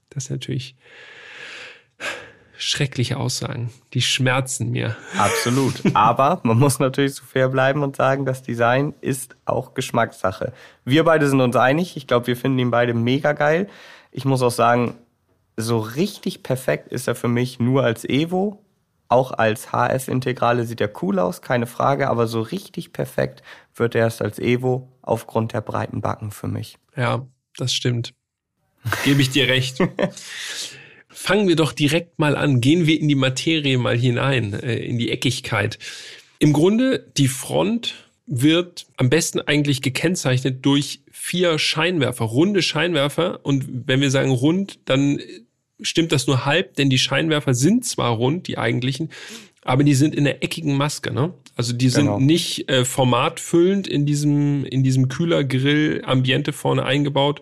das 0.09 0.23
ist 0.23 0.31
natürlich 0.31 0.77
schreckliche 2.59 3.17
Aussagen. 3.17 3.71
Die 3.93 4.01
schmerzen 4.01 4.69
mir. 4.69 4.95
Absolut. 5.17 5.81
Aber 5.93 6.41
man 6.43 6.59
muss 6.59 6.77
natürlich 6.77 7.15
so 7.15 7.23
fair 7.23 7.47
bleiben 7.47 7.83
und 7.83 7.95
sagen, 7.95 8.25
das 8.25 8.43
Design 8.43 8.93
ist 8.99 9.37
auch 9.45 9.73
Geschmackssache. 9.73 10.51
Wir 10.83 11.05
beide 11.05 11.27
sind 11.27 11.39
uns 11.39 11.55
einig. 11.55 11.95
Ich 11.95 12.05
glaube, 12.05 12.27
wir 12.27 12.35
finden 12.35 12.59
ihn 12.59 12.71
beide 12.71 12.93
mega 12.93 13.31
geil. 13.31 13.67
Ich 14.11 14.25
muss 14.25 14.41
auch 14.41 14.51
sagen, 14.51 14.95
so 15.55 15.79
richtig 15.79 16.43
perfekt 16.43 16.91
ist 16.91 17.07
er 17.07 17.15
für 17.15 17.29
mich 17.29 17.59
nur 17.59 17.83
als 17.83 18.03
Evo. 18.03 18.61
Auch 19.07 19.31
als 19.31 19.71
HF-Integrale 19.71 20.65
sieht 20.65 20.81
er 20.81 20.91
cool 21.01 21.17
aus, 21.17 21.41
keine 21.41 21.65
Frage, 21.65 22.09
aber 22.09 22.27
so 22.27 22.41
richtig 22.41 22.93
perfekt 22.93 23.41
wird 23.73 23.95
er 23.95 24.01
erst 24.01 24.21
als 24.21 24.37
Evo 24.37 24.87
aufgrund 25.01 25.53
der 25.53 25.61
breiten 25.61 26.01
Backen 26.01 26.29
für 26.29 26.47
mich. 26.47 26.77
Ja, 26.95 27.25
das 27.57 27.73
stimmt. 27.73 28.13
Gebe 29.05 29.21
ich 29.21 29.31
dir 29.31 29.47
recht. 29.47 29.79
fangen 31.21 31.49
wir 31.49 31.57
doch 31.57 31.73
direkt 31.73 32.17
mal 32.17 32.37
an. 32.37 32.61
Gehen 32.61 32.87
wir 32.87 32.97
in 32.97 33.09
die 33.09 33.15
Materie 33.15 33.77
mal 33.77 33.97
hinein, 33.97 34.53
äh, 34.53 34.77
in 34.77 34.97
die 34.97 35.11
Eckigkeit. 35.11 35.77
Im 36.39 36.53
Grunde, 36.53 37.05
die 37.17 37.27
Front 37.27 37.95
wird 38.25 38.87
am 38.95 39.09
besten 39.09 39.41
eigentlich 39.41 39.81
gekennzeichnet 39.81 40.65
durch 40.65 41.01
vier 41.11 41.59
Scheinwerfer, 41.59 42.23
runde 42.23 42.61
Scheinwerfer. 42.61 43.41
Und 43.43 43.65
wenn 43.87 43.99
wir 43.99 44.11
sagen 44.11 44.31
rund, 44.31 44.79
dann 44.85 45.19
stimmt 45.81 46.13
das 46.13 46.25
nur 46.25 46.45
halb, 46.45 46.75
denn 46.75 46.89
die 46.89 46.97
Scheinwerfer 46.97 47.53
sind 47.53 47.85
zwar 47.85 48.11
rund, 48.11 48.47
die 48.47 48.57
eigentlichen, 48.57 49.09
aber 49.63 49.83
die 49.83 49.95
sind 49.95 50.15
in 50.15 50.23
der 50.23 50.41
eckigen 50.41 50.77
Maske, 50.77 51.13
ne? 51.13 51.33
Also 51.59 51.73
die 51.73 51.89
sind 51.89 52.05
genau. 52.05 52.21
nicht 52.21 52.71
äh, 52.71 52.85
formatfüllend 52.85 53.85
in 53.85 54.05
diesem 54.05 54.63
in 54.63 54.81
diesem 54.81 55.09
Kühlergrill 55.09 56.01
Ambiente 56.05 56.53
vorne 56.53 56.85
eingebaut, 56.85 57.41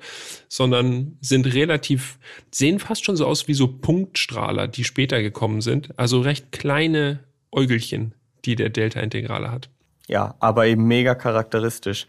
sondern 0.49 1.19
sind 1.21 1.45
relativ 1.53 2.17
sehen 2.51 2.79
fast 2.79 3.05
schon 3.05 3.15
so 3.15 3.27
aus 3.27 3.47
wie 3.47 3.53
so 3.53 3.67
Punktstrahler, 3.67 4.67
die 4.67 4.85
später 4.85 5.21
gekommen 5.21 5.61
sind. 5.61 5.91
Also 5.99 6.19
recht 6.19 6.51
kleine 6.51 7.19
Äugelchen, 7.51 8.15
die 8.43 8.55
der 8.55 8.69
Delta 8.69 9.01
Integrale 9.01 9.51
hat. 9.51 9.69
Ja, 10.07 10.33
aber 10.39 10.65
eben 10.65 10.87
mega 10.87 11.13
charakteristisch. 11.13 12.07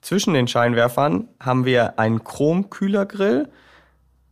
Zwischen 0.00 0.34
den 0.34 0.46
Scheinwerfern 0.46 1.26
haben 1.40 1.64
wir 1.64 1.98
einen 1.98 2.22
Chromkühlergrill, 2.22 3.48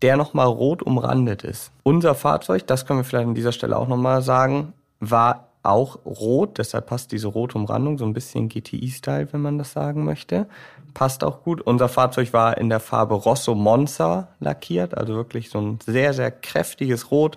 der 0.01 0.17
nochmal 0.17 0.47
rot 0.47 0.81
umrandet 0.81 1.43
ist. 1.43 1.73
Unser 1.83 2.15
Fahrzeug, 2.15 2.69
das 2.69 2.87
können 2.87 3.01
wir 3.01 3.05
vielleicht 3.05 3.27
an 3.27 3.35
dieser 3.35 3.51
Stelle 3.51 3.77
auch 3.77 3.89
nochmal 3.89 4.23
sagen, 4.23 4.75
war 5.01 5.47
auch 5.69 6.05
rot, 6.05 6.59
deshalb 6.59 6.87
passt 6.87 7.13
diese 7.13 7.29
rote 7.29 7.59
Umrandung, 7.59 7.99
so 7.99 8.05
ein 8.05 8.13
bisschen 8.13 8.49
GTI-Style, 8.49 9.33
wenn 9.33 9.43
man 9.43 9.59
das 9.59 9.73
sagen 9.73 10.05
möchte. 10.05 10.47
Passt 10.95 11.25
auch 11.25 11.43
gut. 11.43 11.61
Unser 11.61 11.89
Fahrzeug 11.89 12.33
war 12.33 12.57
in 12.59 12.69
der 12.69 12.81
Farbe 12.81 13.15
Rosso 13.15 13.55
Monza 13.55 14.29
lackiert, 14.41 14.97
also 14.97 15.15
wirklich 15.15 15.51
so 15.51 15.61
ein 15.61 15.79
sehr, 15.85 16.15
sehr 16.15 16.31
kräftiges 16.31 17.11
Rot. 17.11 17.37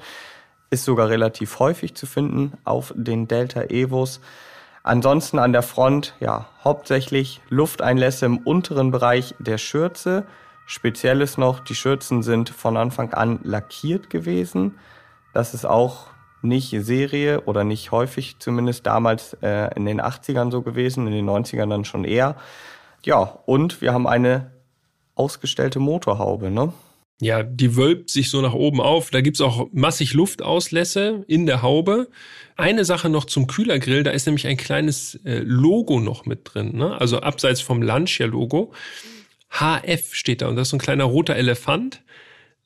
Ist 0.70 0.86
sogar 0.86 1.10
relativ 1.10 1.60
häufig 1.60 1.96
zu 1.96 2.06
finden 2.06 2.54
auf 2.64 2.94
den 2.96 3.28
Delta 3.28 3.64
Evos. 3.64 4.22
Ansonsten 4.84 5.40
an 5.40 5.52
der 5.52 5.64
Front, 5.64 6.16
ja, 6.20 6.48
hauptsächlich 6.64 7.42
Lufteinlässe 7.50 8.26
im 8.26 8.38
unteren 8.38 8.92
Bereich 8.92 9.36
der 9.40 9.58
Schürze. 9.58 10.26
Speziell 10.66 11.22
ist 11.22 11.38
noch, 11.38 11.60
die 11.60 11.76
Schürzen 11.76 12.24
sind 12.24 12.50
von 12.50 12.78
Anfang 12.78 13.14
an 13.14 13.40
lackiert 13.44 14.10
gewesen. 14.10 14.78
Das 15.34 15.54
ist 15.54 15.66
auch 15.66 16.08
nicht 16.42 16.70
Serie 16.70 17.42
oder 17.42 17.64
nicht 17.64 17.92
häufig, 17.92 18.38
zumindest 18.40 18.86
damals 18.86 19.34
äh, 19.42 19.70
in 19.76 19.86
den 19.86 20.02
80ern 20.02 20.52
so 20.52 20.62
gewesen, 20.62 21.08
in 21.08 21.14
den 21.14 21.30
90ern 21.30 21.70
dann 21.70 21.86
schon 21.86 22.06
eher. 22.06 22.36
Ja, 23.04 23.40
und 23.46 23.82
wir 23.82 23.94
haben 23.94 24.08
eine 24.08 24.52
ausgestellte 25.16 25.80
Motorhaube, 25.80 26.50
ne? 26.50 26.74
Ja, 27.22 27.44
die 27.44 27.76
wölbt 27.76 28.10
sich 28.10 28.30
so 28.30 28.42
nach 28.42 28.54
oben 28.54 28.80
auf. 28.80 29.10
Da 29.10 29.20
gibt's 29.20 29.42
auch 29.42 29.68
massig 29.74 30.14
Luftauslässe 30.14 31.26
in 31.28 31.46
der 31.46 31.62
Haube. 31.62 32.08
Eine 32.56 32.86
Sache 32.86 33.10
noch 33.10 33.26
zum 33.26 33.46
Kühlergrill, 33.48 34.04
da 34.04 34.12
ist 34.12 34.26
nämlich 34.26 34.48
ein 34.48 34.56
kleines 34.56 35.16
äh, 35.26 35.40
Logo 35.40 36.00
noch 36.00 36.26
mit 36.26 36.42
drin, 36.44 36.78
ne? 36.78 37.00
also 37.00 37.20
abseits 37.20 37.60
vom 37.60 37.82
Lancia-Logo. 37.82 38.72
HF 39.50 40.14
steht 40.14 40.42
da 40.42 40.48
und 40.48 40.56
das 40.56 40.68
ist 40.68 40.70
so 40.72 40.78
ein 40.78 40.82
kleiner 40.82 41.06
roter 41.06 41.36
Elefant. 41.36 42.02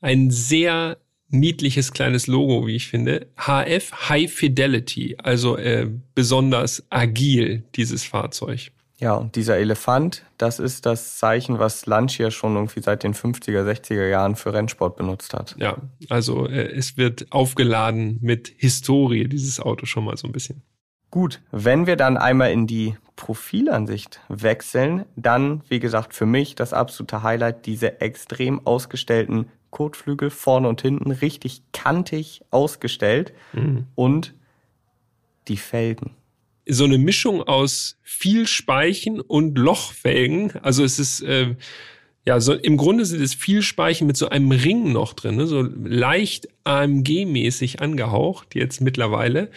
Ein 0.01 0.29
sehr 0.29 0.97
niedliches 1.33 1.91
kleines 1.91 2.27
Logo, 2.27 2.67
wie 2.67 2.75
ich 2.75 2.87
finde. 2.87 3.27
HF 3.37 4.09
High 4.09 4.31
Fidelity, 4.31 5.17
also 5.21 5.57
äh, 5.57 5.89
besonders 6.15 6.83
agil, 6.89 7.63
dieses 7.75 8.03
Fahrzeug. 8.03 8.71
Ja, 8.99 9.15
und 9.15 9.35
dieser 9.35 9.57
Elefant, 9.57 10.23
das 10.37 10.59
ist 10.59 10.85
das 10.85 11.17
Zeichen, 11.17 11.59
was 11.59 11.85
Lancia 11.87 12.31
schon 12.31 12.55
irgendwie 12.55 12.81
seit 12.81 13.03
den 13.03 13.13
50er, 13.13 13.63
60er 13.63 14.07
Jahren 14.07 14.35
für 14.35 14.53
Rennsport 14.53 14.95
benutzt 14.95 15.33
hat. 15.33 15.55
Ja, 15.57 15.77
also 16.09 16.47
äh, 16.47 16.71
es 16.71 16.95
wird 16.95 17.31
aufgeladen 17.31 18.19
mit 18.21 18.53
Historie, 18.55 19.27
dieses 19.27 19.59
Auto 19.59 19.85
schon 19.85 20.05
mal 20.05 20.15
so 20.15 20.27
ein 20.27 20.31
bisschen. 20.31 20.61
Gut, 21.11 21.41
wenn 21.51 21.85
wir 21.85 21.95
dann 21.95 22.17
einmal 22.17 22.51
in 22.51 22.65
die 22.65 22.95
Profilansicht 23.15 24.21
wechseln, 24.29 25.05
dann, 25.15 25.61
wie 25.67 25.79
gesagt, 25.79 26.13
für 26.13 26.25
mich 26.25 26.55
das 26.55 26.73
absolute 26.73 27.23
Highlight, 27.23 27.65
diese 27.65 28.01
extrem 28.01 28.65
ausgestellten 28.65 29.47
Kotflügel 29.73 30.29
vorne 30.29 30.69
und 30.69 30.81
hinten 30.81 31.11
richtig 31.11 31.61
kantig 31.73 32.41
ausgestellt 32.49 33.33
mhm. 33.51 33.87
und 33.95 34.33
die 35.49 35.57
Felgen. 35.57 36.11
So 36.65 36.85
eine 36.85 36.97
Mischung 36.97 37.43
aus 37.43 37.97
viel 38.01 38.47
Speichen 38.47 39.19
und 39.19 39.57
Lochfelgen. 39.57 40.53
Also 40.61 40.85
es 40.85 40.97
ist 40.97 41.21
äh, 41.23 41.55
ja 42.25 42.39
so 42.39 42.53
im 42.53 42.77
Grunde 42.77 43.03
sind 43.03 43.21
es 43.21 43.33
viel 43.33 43.61
Speichen 43.61 44.07
mit 44.07 44.15
so 44.15 44.29
einem 44.29 44.51
Ring 44.51 44.93
noch 44.93 45.11
drin, 45.11 45.35
ne? 45.35 45.47
so 45.47 45.61
leicht 45.61 46.47
AMG-mäßig 46.63 47.81
angehaucht 47.81 48.55
jetzt 48.55 48.79
mittlerweile. 48.79 49.49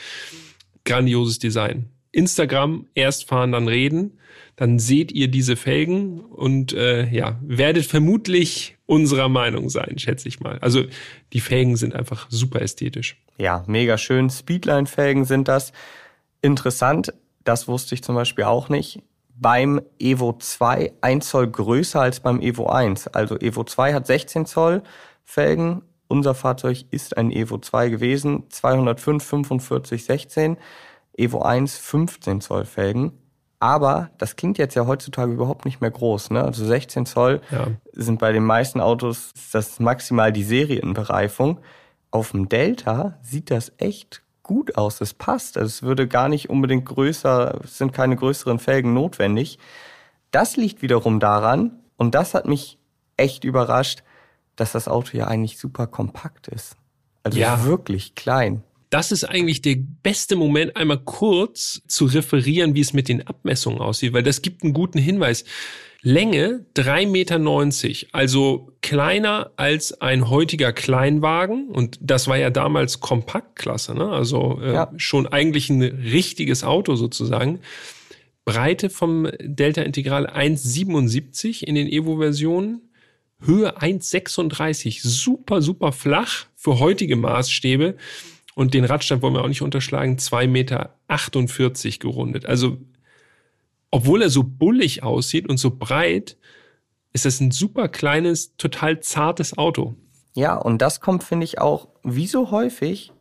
Grandioses 0.84 1.38
Design. 1.38 1.90
Instagram 2.10 2.86
erst 2.94 3.28
fahren, 3.28 3.52
dann 3.52 3.68
reden 3.68 4.18
dann 4.56 4.78
seht 4.78 5.12
ihr 5.12 5.28
diese 5.28 5.54
Felgen 5.54 6.20
und 6.20 6.72
äh, 6.72 7.08
ja, 7.10 7.38
werdet 7.42 7.84
vermutlich 7.84 8.75
unserer 8.86 9.28
Meinung 9.28 9.68
sein, 9.68 9.98
schätze 9.98 10.28
ich 10.28 10.40
mal. 10.40 10.58
Also 10.60 10.84
die 11.32 11.40
Felgen 11.40 11.76
sind 11.76 11.94
einfach 11.94 12.26
super 12.30 12.62
ästhetisch. 12.62 13.20
Ja, 13.36 13.64
mega 13.66 13.98
schön. 13.98 14.30
Speedline-Felgen 14.30 15.24
sind 15.24 15.48
das. 15.48 15.72
Interessant, 16.40 17.12
das 17.44 17.68
wusste 17.68 17.94
ich 17.94 18.02
zum 18.02 18.14
Beispiel 18.14 18.44
auch 18.44 18.68
nicht. 18.68 19.02
beim 19.38 19.80
Evo 19.98 20.32
2 20.38 20.92
ein 21.00 21.20
Zoll 21.20 21.48
größer 21.48 22.00
als 22.00 22.20
beim 22.20 22.40
Evo 22.40 22.68
1. 22.68 23.08
Also 23.08 23.36
Evo 23.38 23.64
2 23.64 23.92
hat 23.94 24.06
16 24.06 24.46
Zoll 24.46 24.82
Felgen. 25.24 25.82
Unser 26.08 26.34
Fahrzeug 26.34 26.84
ist 26.90 27.16
ein 27.16 27.30
Evo 27.30 27.58
2 27.58 27.88
gewesen. 27.90 28.44
205, 28.48 29.22
45, 29.22 30.04
16. 30.04 30.56
Evo 31.16 31.42
1 31.42 31.76
15 31.76 32.40
Zoll 32.40 32.64
Felgen. 32.64 33.12
Aber 33.58 34.10
das 34.18 34.36
klingt 34.36 34.58
jetzt 34.58 34.74
ja 34.74 34.86
heutzutage 34.86 35.32
überhaupt 35.32 35.64
nicht 35.64 35.80
mehr 35.80 35.90
groß. 35.90 36.30
Ne? 36.30 36.44
Also 36.44 36.64
16 36.64 37.06
Zoll 37.06 37.40
ja. 37.50 37.68
sind 37.92 38.18
bei 38.18 38.32
den 38.32 38.44
meisten 38.44 38.80
Autos 38.80 39.32
das 39.52 39.80
maximal 39.80 40.32
die 40.32 40.44
Serienbereifung. 40.44 41.60
Auf 42.10 42.32
dem 42.32 42.48
Delta 42.48 43.18
sieht 43.22 43.50
das 43.50 43.72
echt 43.78 44.22
gut 44.42 44.76
aus. 44.76 45.00
Es 45.00 45.14
passt. 45.14 45.56
Also 45.56 45.68
es 45.68 45.82
würde 45.82 46.06
gar 46.06 46.28
nicht 46.28 46.50
unbedingt 46.50 46.84
größer, 46.84 47.60
es 47.64 47.78
sind 47.78 47.92
keine 47.92 48.16
größeren 48.16 48.58
Felgen 48.58 48.92
notwendig. 48.92 49.58
Das 50.30 50.56
liegt 50.56 50.82
wiederum 50.82 51.18
daran, 51.18 51.80
und 51.96 52.14
das 52.14 52.34
hat 52.34 52.46
mich 52.46 52.78
echt 53.16 53.44
überrascht, 53.44 54.02
dass 54.54 54.72
das 54.72 54.88
Auto 54.88 55.16
ja 55.16 55.26
eigentlich 55.26 55.58
super 55.58 55.86
kompakt 55.86 56.48
ist. 56.48 56.76
Also 57.22 57.38
ja. 57.38 57.64
wirklich 57.64 58.14
klein 58.14 58.62
das 58.90 59.12
ist 59.12 59.24
eigentlich 59.24 59.62
der 59.62 59.76
beste 60.02 60.36
Moment, 60.36 60.76
einmal 60.76 60.98
kurz 60.98 61.82
zu 61.88 62.06
referieren, 62.06 62.74
wie 62.74 62.80
es 62.80 62.92
mit 62.92 63.08
den 63.08 63.26
Abmessungen 63.26 63.80
aussieht, 63.80 64.12
weil 64.12 64.22
das 64.22 64.42
gibt 64.42 64.62
einen 64.62 64.72
guten 64.72 64.98
Hinweis. 64.98 65.44
Länge 66.02 66.64
3,90 66.76 67.06
Meter, 67.08 68.08
also 68.12 68.70
kleiner 68.80 69.50
als 69.56 70.00
ein 70.00 70.30
heutiger 70.30 70.72
Kleinwagen. 70.72 71.68
Und 71.68 71.98
das 72.00 72.28
war 72.28 72.38
ja 72.38 72.50
damals 72.50 73.00
Kompaktklasse, 73.00 73.94
ne? 73.94 74.10
also 74.10 74.60
äh, 74.62 74.72
ja. 74.72 74.92
schon 74.98 75.26
eigentlich 75.26 75.68
ein 75.68 75.82
richtiges 75.82 76.62
Auto 76.62 76.94
sozusagen. 76.94 77.58
Breite 78.44 78.88
vom 78.88 79.28
Delta 79.40 79.82
Integral 79.82 80.28
1,77 80.28 81.64
in 81.64 81.74
den 81.74 81.88
Evo-Versionen. 81.88 82.82
Höhe 83.40 83.76
1,36, 83.76 85.00
super, 85.02 85.60
super 85.60 85.90
flach 85.92 86.46
für 86.54 86.78
heutige 86.78 87.16
Maßstäbe. 87.16 87.96
Und 88.56 88.72
den 88.72 88.86
Radstand 88.86 89.20
wollen 89.20 89.34
wir 89.34 89.42
auch 89.44 89.48
nicht 89.48 89.60
unterschlagen, 89.60 90.16
2,48 90.16 90.46
Meter 90.48 90.90
gerundet. 91.98 92.46
Also, 92.46 92.78
obwohl 93.90 94.22
er 94.22 94.30
so 94.30 94.44
bullig 94.44 95.02
aussieht 95.02 95.46
und 95.46 95.58
so 95.58 95.76
breit, 95.76 96.38
ist 97.12 97.26
das 97.26 97.38
ein 97.40 97.50
super 97.50 97.88
kleines, 97.88 98.56
total 98.56 99.00
zartes 99.00 99.58
Auto. 99.58 99.94
Ja, 100.32 100.56
und 100.56 100.80
das 100.80 101.02
kommt, 101.02 101.22
finde 101.22 101.44
ich, 101.44 101.60
auch 101.60 101.88
wie 102.02 102.26
so 102.26 102.50
häufig 102.50 103.12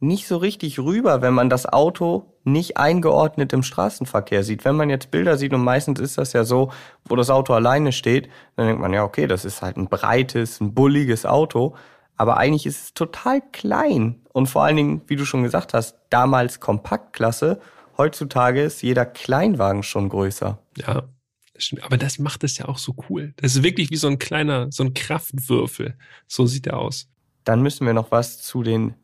nicht 0.00 0.26
so 0.26 0.38
richtig 0.38 0.80
rüber, 0.80 1.22
wenn 1.22 1.34
man 1.34 1.50
das 1.50 1.66
Auto 1.66 2.34
nicht 2.42 2.76
eingeordnet 2.76 3.52
im 3.52 3.62
Straßenverkehr 3.62 4.42
sieht. 4.42 4.64
Wenn 4.64 4.74
man 4.74 4.90
jetzt 4.90 5.12
Bilder 5.12 5.36
sieht, 5.36 5.54
und 5.54 5.62
meistens 5.62 6.00
ist 6.00 6.18
das 6.18 6.32
ja 6.32 6.42
so, 6.42 6.72
wo 7.04 7.14
das 7.14 7.30
Auto 7.30 7.52
alleine 7.52 7.92
steht, 7.92 8.28
dann 8.56 8.66
denkt 8.66 8.82
man, 8.82 8.92
ja, 8.92 9.04
okay, 9.04 9.28
das 9.28 9.44
ist 9.44 9.62
halt 9.62 9.76
ein 9.76 9.88
breites, 9.88 10.60
ein 10.60 10.74
bulliges 10.74 11.26
Auto. 11.26 11.76
Aber 12.16 12.38
eigentlich 12.38 12.66
ist 12.66 12.82
es 12.82 12.94
total 12.94 13.40
klein 13.52 14.19
und 14.32 14.46
vor 14.46 14.64
allen 14.64 14.76
Dingen, 14.76 15.02
wie 15.06 15.16
du 15.16 15.24
schon 15.24 15.42
gesagt 15.42 15.74
hast, 15.74 15.96
damals 16.08 16.60
Kompaktklasse. 16.60 17.60
Heutzutage 17.96 18.62
ist 18.62 18.82
jeder 18.82 19.04
Kleinwagen 19.04 19.82
schon 19.82 20.08
größer. 20.08 20.58
Ja, 20.76 21.08
das 21.54 21.64
stimmt. 21.64 21.84
Aber 21.84 21.96
das 21.96 22.18
macht 22.18 22.44
es 22.44 22.56
ja 22.58 22.66
auch 22.66 22.78
so 22.78 22.94
cool. 23.08 23.34
Das 23.36 23.56
ist 23.56 23.62
wirklich 23.62 23.90
wie 23.90 23.96
so 23.96 24.08
ein 24.08 24.18
kleiner, 24.18 24.68
so 24.70 24.84
ein 24.84 24.94
Kraftwürfel. 24.94 25.96
So 26.26 26.46
sieht 26.46 26.66
er 26.66 26.78
aus. 26.78 27.08
Dann 27.44 27.62
müssen 27.62 27.86
wir 27.86 27.94
noch 27.94 28.10
was 28.10 28.40
zu 28.40 28.62
den 28.62 28.94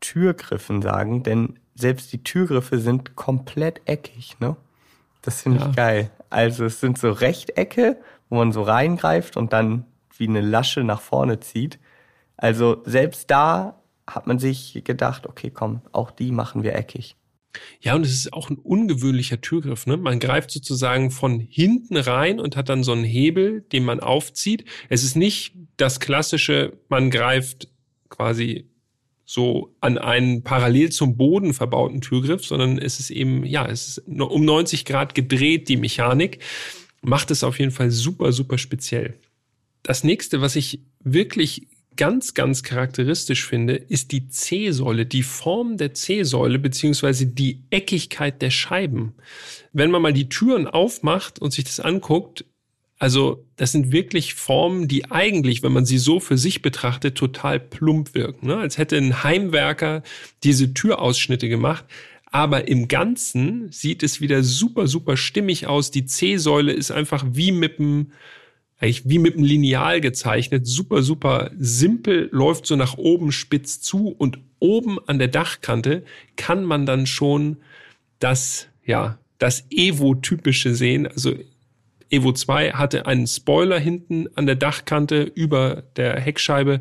Türgriffen 0.00 0.82
sagen, 0.82 1.22
denn 1.22 1.58
selbst 1.74 2.12
die 2.12 2.22
Türgriffe 2.22 2.78
sind 2.78 3.16
komplett 3.16 3.80
eckig, 3.86 4.38
ne? 4.40 4.56
Das 5.22 5.42
finde 5.42 5.60
ja. 5.60 5.68
ich 5.68 5.76
geil. 5.76 6.10
Also 6.30 6.64
es 6.64 6.80
sind 6.80 6.98
so 6.98 7.10
Rechtecke, 7.10 7.98
wo 8.28 8.36
man 8.36 8.52
so 8.52 8.62
reingreift 8.62 9.36
und 9.36 9.52
dann 9.52 9.84
wie 10.16 10.28
eine 10.28 10.40
Lasche 10.40 10.82
nach 10.82 11.00
vorne 11.00 11.40
zieht. 11.40 11.78
Also 12.36 12.82
selbst 12.84 13.30
da 13.30 13.81
hat 14.06 14.26
man 14.26 14.38
sich 14.38 14.82
gedacht, 14.84 15.26
okay, 15.26 15.50
komm, 15.50 15.80
auch 15.92 16.10
die 16.10 16.32
machen 16.32 16.62
wir 16.62 16.74
eckig. 16.74 17.16
Ja, 17.80 17.94
und 17.94 18.06
es 18.06 18.12
ist 18.12 18.32
auch 18.32 18.50
ein 18.50 18.56
ungewöhnlicher 18.56 19.40
Türgriff. 19.40 19.86
Ne? 19.86 19.96
Man 19.96 20.20
greift 20.20 20.50
sozusagen 20.50 21.10
von 21.10 21.40
hinten 21.40 21.96
rein 21.96 22.40
und 22.40 22.56
hat 22.56 22.68
dann 22.68 22.84
so 22.84 22.92
einen 22.92 23.04
Hebel, 23.04 23.62
den 23.72 23.84
man 23.84 24.00
aufzieht. 24.00 24.64
Es 24.88 25.04
ist 25.04 25.16
nicht 25.16 25.54
das 25.76 26.00
klassische, 26.00 26.78
man 26.88 27.10
greift 27.10 27.68
quasi 28.08 28.68
so 29.24 29.74
an 29.80 29.98
einen 29.98 30.42
parallel 30.42 30.90
zum 30.90 31.16
Boden 31.16 31.54
verbauten 31.54 32.00
Türgriff, 32.00 32.44
sondern 32.44 32.78
es 32.78 33.00
ist 33.00 33.10
eben, 33.10 33.44
ja, 33.44 33.66
es 33.66 33.88
ist 33.88 33.98
um 34.06 34.44
90 34.44 34.84
Grad 34.84 35.14
gedreht, 35.14 35.68
die 35.68 35.76
Mechanik. 35.76 36.40
Macht 37.02 37.30
es 37.30 37.42
auf 37.42 37.58
jeden 37.58 37.72
Fall 37.72 37.90
super, 37.90 38.32
super 38.32 38.58
speziell. 38.58 39.18
Das 39.82 40.04
nächste, 40.04 40.40
was 40.40 40.54
ich 40.54 40.80
wirklich 41.00 41.66
ganz, 41.96 42.34
ganz 42.34 42.62
charakteristisch 42.62 43.46
finde, 43.46 43.74
ist 43.74 44.12
die 44.12 44.28
C-Säule, 44.28 45.06
die 45.06 45.22
Form 45.22 45.76
der 45.76 45.94
C-Säule 45.94 46.58
beziehungsweise 46.58 47.26
die 47.26 47.62
Eckigkeit 47.70 48.42
der 48.42 48.50
Scheiben. 48.50 49.14
Wenn 49.72 49.90
man 49.90 50.02
mal 50.02 50.12
die 50.12 50.28
Türen 50.28 50.66
aufmacht 50.66 51.38
und 51.40 51.52
sich 51.52 51.64
das 51.64 51.80
anguckt, 51.80 52.44
also 52.98 53.44
das 53.56 53.72
sind 53.72 53.90
wirklich 53.90 54.34
Formen, 54.34 54.86
die 54.86 55.10
eigentlich, 55.10 55.64
wenn 55.64 55.72
man 55.72 55.84
sie 55.84 55.98
so 55.98 56.20
für 56.20 56.38
sich 56.38 56.62
betrachtet, 56.62 57.16
total 57.18 57.58
plump 57.58 58.14
wirken. 58.14 58.46
Ne? 58.46 58.56
Als 58.56 58.78
hätte 58.78 58.96
ein 58.96 59.24
Heimwerker 59.24 60.04
diese 60.44 60.72
Türausschnitte 60.72 61.48
gemacht. 61.48 61.84
Aber 62.26 62.68
im 62.68 62.88
Ganzen 62.88 63.72
sieht 63.72 64.04
es 64.04 64.20
wieder 64.20 64.44
super, 64.44 64.86
super 64.86 65.16
stimmig 65.16 65.66
aus. 65.66 65.90
Die 65.90 66.06
C-Säule 66.06 66.72
ist 66.72 66.92
einfach 66.92 67.24
wie 67.32 67.50
mit 67.50 67.80
einem 67.80 68.12
eigentlich 68.82 69.08
wie 69.08 69.18
mit 69.18 69.36
einem 69.36 69.44
Lineal 69.44 70.00
gezeichnet, 70.00 70.66
super, 70.66 71.02
super 71.02 71.52
simpel, 71.56 72.28
läuft 72.32 72.66
so 72.66 72.74
nach 72.74 72.98
oben 72.98 73.30
spitz 73.30 73.80
zu 73.80 74.08
und 74.08 74.40
oben 74.58 74.98
an 75.06 75.20
der 75.20 75.28
Dachkante 75.28 76.02
kann 76.36 76.64
man 76.64 76.84
dann 76.84 77.06
schon 77.06 77.58
das, 78.18 78.66
ja, 78.84 79.18
das 79.38 79.66
Evo-typische 79.70 80.74
sehen. 80.74 81.06
Also 81.06 81.34
Evo 82.10 82.32
2 82.32 82.72
hatte 82.72 83.06
einen 83.06 83.28
Spoiler 83.28 83.78
hinten 83.78 84.26
an 84.34 84.46
der 84.46 84.56
Dachkante 84.56 85.22
über 85.22 85.84
der 85.96 86.18
Heckscheibe. 86.20 86.80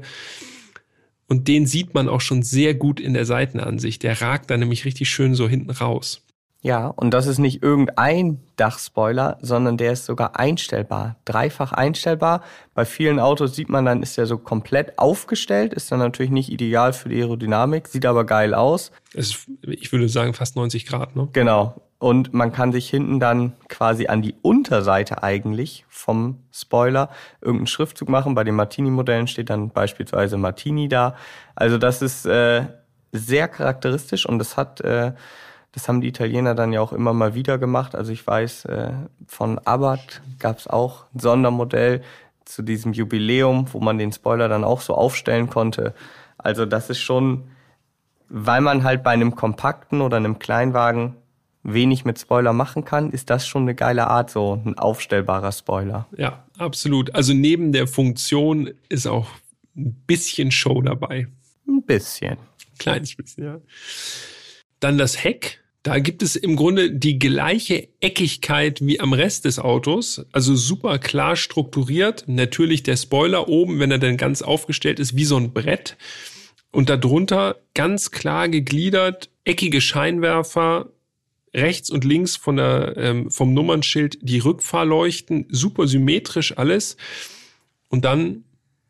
Und 1.28 1.48
den 1.48 1.68
sieht 1.68 1.94
man 1.94 2.10
auch 2.10 2.22
schon 2.22 2.42
sehr 2.42 2.74
gut 2.74 3.00
in 3.00 3.14
der 3.14 3.26
Seitenansicht. 3.26 4.02
Der 4.02 4.22
ragt 4.22 4.50
da 4.50 4.58
nämlich 4.58 4.86
richtig 4.86 5.10
schön 5.10 5.36
so 5.36 5.48
hinten 5.48 5.70
raus. 5.70 6.26
Ja, 6.64 6.88
und 6.88 7.12
das 7.12 7.26
ist 7.26 7.40
nicht 7.40 7.64
irgendein 7.64 8.40
Dachspoiler, 8.56 9.40
sondern 9.42 9.78
der 9.78 9.94
ist 9.94 10.06
sogar 10.06 10.38
einstellbar, 10.40 11.16
dreifach 11.26 11.74
einstellbar. 11.74 12.44
Bei 12.76 12.86
vielen 12.86 13.20
Autos 13.20 13.56
sieht 13.56 13.70
man 13.70 13.84
dann, 13.84 14.04
ist 14.04 14.18
der 14.18 14.28
so 14.28 14.38
komplett 14.38 15.00
aufgestellt, 15.00 15.74
ist 15.74 15.92
dann 15.92 15.98
natürlich 15.98 16.32
nicht 16.32 16.52
ideal 16.52 16.94
für 16.94 17.10
die 17.10 17.20
Aerodynamik, 17.20 17.88
sieht 17.88 18.06
aber 18.06 18.26
geil 18.26 18.54
aus. 18.54 18.92
Ist, 19.14 19.48
ich 19.64 19.92
würde 19.92 20.08
sagen 20.08 20.36
fast 20.36 20.56
90 20.56 20.86
Grad, 20.86 21.16
ne? 21.16 21.30
Genau. 21.34 21.82
Und 21.98 22.34
man 22.34 22.52
kann 22.52 22.72
sich 22.72 22.90
hinten 22.90 23.20
dann 23.20 23.54
quasi 23.68 24.08
an 24.08 24.22
die 24.22 24.36
Unterseite 24.44 25.24
eigentlich 25.24 25.86
vom 25.88 26.40
Spoiler 26.52 27.10
irgendeinen 27.42 27.68
Schriftzug 27.68 28.10
machen. 28.10 28.36
Bei 28.36 28.44
den 28.44 28.56
Martini-Modellen 28.56 29.28
steht 29.28 29.50
dann 29.50 29.70
beispielsweise 29.70 30.38
Martini 30.38 30.90
da. 30.90 31.16
Also 31.56 31.80
das 31.80 32.02
ist 32.04 32.26
äh, 32.26 32.66
sehr 33.12 33.48
charakteristisch 33.48 34.26
und 34.26 34.40
das 34.40 34.58
hat 34.58 34.82
äh, 34.82 35.14
das 35.74 35.88
haben 35.88 36.02
die 36.02 36.10
Italiener 36.10 36.54
dann 36.54 36.74
ja 36.74 36.82
auch 36.82 36.94
immer 36.94 37.14
mal 37.14 37.34
wieder 37.34 37.58
gemacht. 37.58 37.96
Also 37.96 38.12
ich 38.12 38.26
weiß, 38.26 38.66
äh, 38.66 38.92
von 39.28 39.60
Abarth 39.60 40.22
gab 40.40 40.58
es 40.58 40.68
auch 40.68 41.06
ein 41.14 41.20
Sondermodell 41.20 42.02
zu 42.46 42.62
diesem 42.62 42.94
Jubiläum, 42.94 43.68
wo 43.72 43.80
man 43.80 43.98
den 43.98 44.12
Spoiler 44.12 44.50
dann 44.50 44.64
auch 44.64 44.82
so 44.82 44.96
aufstellen 44.96 45.50
konnte. 45.50 45.94
Also 46.38 46.66
das 46.66 46.90
ist 46.90 47.00
schon, 47.00 47.46
weil 48.28 48.62
man 48.62 48.84
halt 48.84 49.04
bei 49.04 49.12
einem 49.12 49.36
kompakten 49.36 50.02
oder 50.02 50.18
einem 50.18 50.40
Kleinwagen 50.40 51.16
wenig 51.64 52.06
mit 52.06 52.20
Spoiler 52.20 52.54
machen 52.54 52.86
kann, 52.86 53.12
ist 53.12 53.30
das 53.30 53.48
schon 53.48 53.64
eine 53.64 53.76
geile 53.76 54.08
Art, 54.08 54.32
so 54.32 54.62
ein 54.66 54.78
aufstellbarer 54.78 55.52
Spoiler. 55.52 56.08
Ja, 56.18 56.44
absolut. 56.58 57.14
Also 57.14 57.34
neben 57.34 57.72
der 57.72 57.88
Funktion 57.88 58.72
ist 58.90 59.08
auch 59.08 59.28
ein 59.76 59.94
bisschen 60.08 60.52
Show 60.52 60.82
dabei. 60.82 61.28
Ein 61.68 61.84
bisschen. 61.84 62.38
Kleines 62.80 63.16
bisschen, 63.16 63.44
ja. 63.44 63.62
Dann 64.80 64.98
das 64.98 65.24
Heck. 65.24 65.61
Da 65.84 65.98
gibt 65.98 66.22
es 66.22 66.36
im 66.36 66.56
Grunde 66.56 66.92
die 66.92 67.18
gleiche 67.18 67.88
Eckigkeit 68.02 68.86
wie 68.86 69.00
am 69.00 69.14
Rest 69.14 69.46
des 69.46 69.58
Autos, 69.58 70.24
also 70.32 70.56
super 70.56 71.00
klar 71.00 71.36
strukturiert. 71.36 72.26
Natürlich 72.28 72.84
der 72.84 72.98
Spoiler 72.98 73.48
oben, 73.48 73.80
wenn 73.80 73.90
er 73.90 73.98
dann 73.98 74.18
ganz 74.18 74.44
aufgestellt 74.44 75.00
ist, 75.00 75.16
wie 75.16 75.26
so 75.26 75.38
ein 75.38 75.54
Brett. 75.54 75.98
Und 76.72 76.90
darunter 76.90 77.58
ganz 77.74 78.12
klar 78.12 78.48
gegliedert, 78.48 79.32
eckige 79.44 79.82
Scheinwerfer, 79.82 80.92
rechts 81.54 81.90
und 81.90 82.06
links 82.06 82.36
von 82.36 82.58
der, 82.58 82.96
ähm, 82.98 83.32
vom 83.32 83.54
Nummernschild 83.54 84.20
die 84.22 84.40
Rückfahrleuchten, 84.40 85.48
super 85.50 85.88
symmetrisch 85.88 86.58
alles. 86.58 86.96
Und 87.90 88.06
dann 88.06 88.44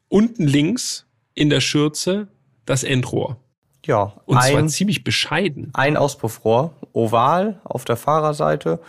unten 0.09 0.45
links 0.45 1.07
in 1.33 1.49
der 1.49 1.61
Schürze 1.61 2.27
das 2.65 2.83
Endrohr. 2.83 3.41
Ja, 3.85 4.13
und 4.25 4.37
ein, 4.37 4.51
zwar 4.51 4.67
ziemlich 4.67 5.03
bescheiden. 5.03 5.71
Ein 5.73 5.97
Auspuffrohr, 5.97 6.73
oval 6.93 7.59
auf 7.63 7.85
der 7.85 7.97
Fahrerseite. 7.97 8.79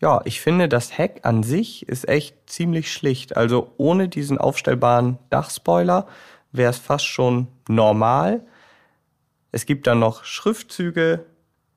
ja, 0.00 0.20
ich 0.24 0.40
finde, 0.40 0.68
das 0.68 0.96
Heck 0.96 1.20
an 1.22 1.42
sich 1.42 1.88
ist 1.88 2.08
echt 2.08 2.36
ziemlich 2.46 2.92
schlicht. 2.92 3.36
Also 3.36 3.72
ohne 3.78 4.08
diesen 4.08 4.38
aufstellbaren 4.38 5.18
Dachspoiler 5.30 6.06
wäre 6.52 6.70
es 6.70 6.78
fast 6.78 7.06
schon 7.06 7.48
normal. 7.68 8.42
Es 9.52 9.64
gibt 9.64 9.86
dann 9.86 10.00
noch 10.00 10.24
Schriftzüge. 10.24 11.24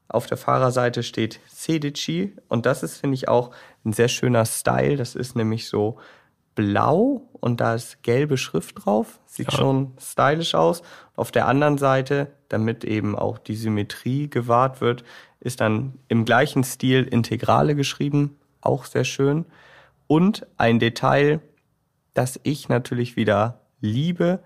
Auf 0.10 0.26
der 0.26 0.38
Fahrerseite 0.38 1.04
steht 1.04 1.40
Sedici 1.48 2.36
und 2.48 2.66
das 2.66 2.82
ist, 2.82 2.98
finde 2.98 3.14
ich, 3.14 3.28
auch 3.28 3.52
ein 3.86 3.94
sehr 3.94 4.08
schöner 4.08 4.46
Style. 4.46 4.98
Das 4.98 5.16
ist 5.16 5.36
nämlich 5.36 5.68
so 5.68 6.00
blau 6.56 7.30
und 7.40 7.62
da 7.62 7.76
ist 7.76 8.04
gelbe 8.04 8.38
Schrift 8.38 8.86
drauf. 8.86 9.20
Sieht 9.26 9.52
ja. 9.52 9.58
schon 9.58 9.94
stylisch 10.00 10.56
aus. 10.56 10.82
Auf 11.16 11.32
der 11.32 11.48
anderen 11.48 11.78
Seite, 11.78 12.32
damit 12.50 12.84
eben 12.84 13.16
auch 13.16 13.38
die 13.38 13.56
Symmetrie 13.56 14.30
gewahrt 14.30 14.82
wird, 14.82 15.04
ist 15.40 15.62
dann 15.62 16.00
im 16.08 16.26
gleichen 16.26 16.64
Stil 16.64 17.04
Integrale 17.04 17.76
geschrieben. 17.76 18.38
Auch 18.62 18.86
sehr 18.86 19.06
schön. 19.06 19.46
Und 20.08 20.48
ein 20.58 20.80
Detail, 20.80 21.40
das 22.14 22.40
ich 22.44 22.68
natürlich 22.68 23.16
wieder 23.16 23.62
liebe, 23.80 24.40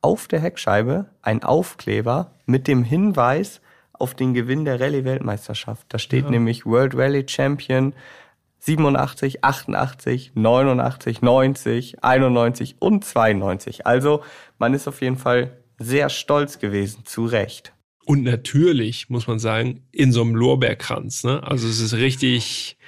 auf 0.00 0.28
der 0.28 0.40
Heckscheibe 0.40 1.06
ein 1.22 1.42
Aufkleber 1.42 2.32
mit 2.46 2.68
dem 2.68 2.84
Hinweis 2.84 3.60
auf 3.92 4.14
den 4.14 4.32
Gewinn 4.32 4.64
der 4.64 4.80
Rallye-Weltmeisterschaft. 4.80 5.86
Da 5.88 5.98
steht 5.98 6.24
ja. 6.24 6.30
nämlich 6.30 6.64
World 6.64 6.94
Rally 6.94 7.24
Champion 7.28 7.94
87, 8.60 9.44
88, 9.44 10.32
89, 10.34 11.22
90, 11.22 12.04
91 12.04 12.76
und 12.80 13.04
92. 13.04 13.86
Also 13.86 14.22
man 14.58 14.74
ist 14.74 14.88
auf 14.88 15.00
jeden 15.00 15.16
Fall 15.16 15.56
sehr 15.78 16.08
stolz 16.08 16.58
gewesen, 16.58 17.04
zu 17.04 17.24
Recht. 17.24 17.72
Und 18.04 18.24
natürlich, 18.24 19.10
muss 19.10 19.26
man 19.26 19.38
sagen, 19.38 19.82
in 19.92 20.12
so 20.12 20.22
einem 20.22 20.34
Lorbeerkranz. 20.34 21.24
Ne? 21.24 21.42
Also 21.42 21.68
es 21.68 21.80
ist 21.80 21.94
richtig, 21.94 22.78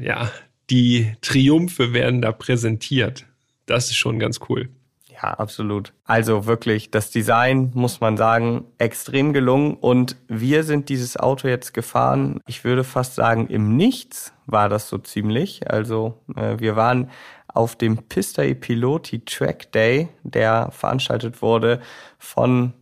ja, 0.00 0.30
die 0.70 1.12
Triumphe 1.20 1.92
werden 1.92 2.20
da 2.20 2.32
präsentiert. 2.32 3.26
Das 3.66 3.90
ist 3.90 3.96
schon 3.96 4.18
ganz 4.18 4.40
cool. 4.48 4.68
Ja, 5.14 5.34
absolut. 5.34 5.92
Also 6.04 6.46
wirklich, 6.46 6.90
das 6.90 7.10
Design, 7.10 7.70
muss 7.74 8.00
man 8.00 8.16
sagen, 8.16 8.64
extrem 8.78 9.32
gelungen. 9.32 9.74
Und 9.74 10.16
wir 10.28 10.64
sind 10.64 10.88
dieses 10.88 11.16
Auto 11.16 11.46
jetzt 11.46 11.72
gefahren. 11.72 12.40
Ich 12.46 12.64
würde 12.64 12.82
fast 12.82 13.14
sagen, 13.14 13.46
im 13.46 13.76
Nichts 13.76 14.32
war 14.46 14.68
das 14.68 14.88
so 14.88 14.98
ziemlich. 14.98 15.70
Also 15.70 16.20
äh, 16.36 16.58
wir 16.58 16.74
waren 16.74 17.10
auf 17.46 17.76
dem 17.76 17.98
Pista 17.98 18.42
e 18.42 18.54
Piloti 18.54 19.24
Track 19.24 19.70
Day, 19.70 20.08
der 20.24 20.70
veranstaltet 20.72 21.40
wurde 21.40 21.80
von 22.18 22.72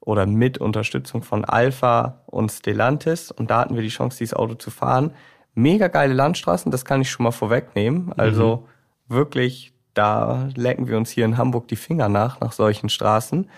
oder 0.00 0.26
mit 0.26 0.58
Unterstützung 0.58 1.22
von 1.22 1.44
Alpha 1.44 2.22
und 2.26 2.50
Stellantis. 2.50 3.30
Und 3.30 3.50
da 3.50 3.60
hatten 3.60 3.74
wir 3.74 3.82
die 3.82 3.88
Chance, 3.88 4.18
dieses 4.18 4.34
Auto 4.34 4.54
zu 4.54 4.70
fahren. 4.70 5.14
Mega 5.54 5.88
geile 5.88 6.14
Landstraßen, 6.14 6.70
das 6.70 6.84
kann 6.84 7.00
ich 7.00 7.10
schon 7.10 7.24
mal 7.24 7.30
vorwegnehmen. 7.30 8.12
Also 8.16 8.66
mhm. 9.08 9.14
wirklich 9.14 9.72
da 9.94 10.48
lecken 10.54 10.88
wir 10.88 10.96
uns 10.96 11.10
hier 11.10 11.24
in 11.24 11.36
Hamburg 11.36 11.68
die 11.68 11.76
Finger 11.76 12.08
nach, 12.08 12.40
nach 12.40 12.52
solchen 12.52 12.88
Straßen. 12.88 13.48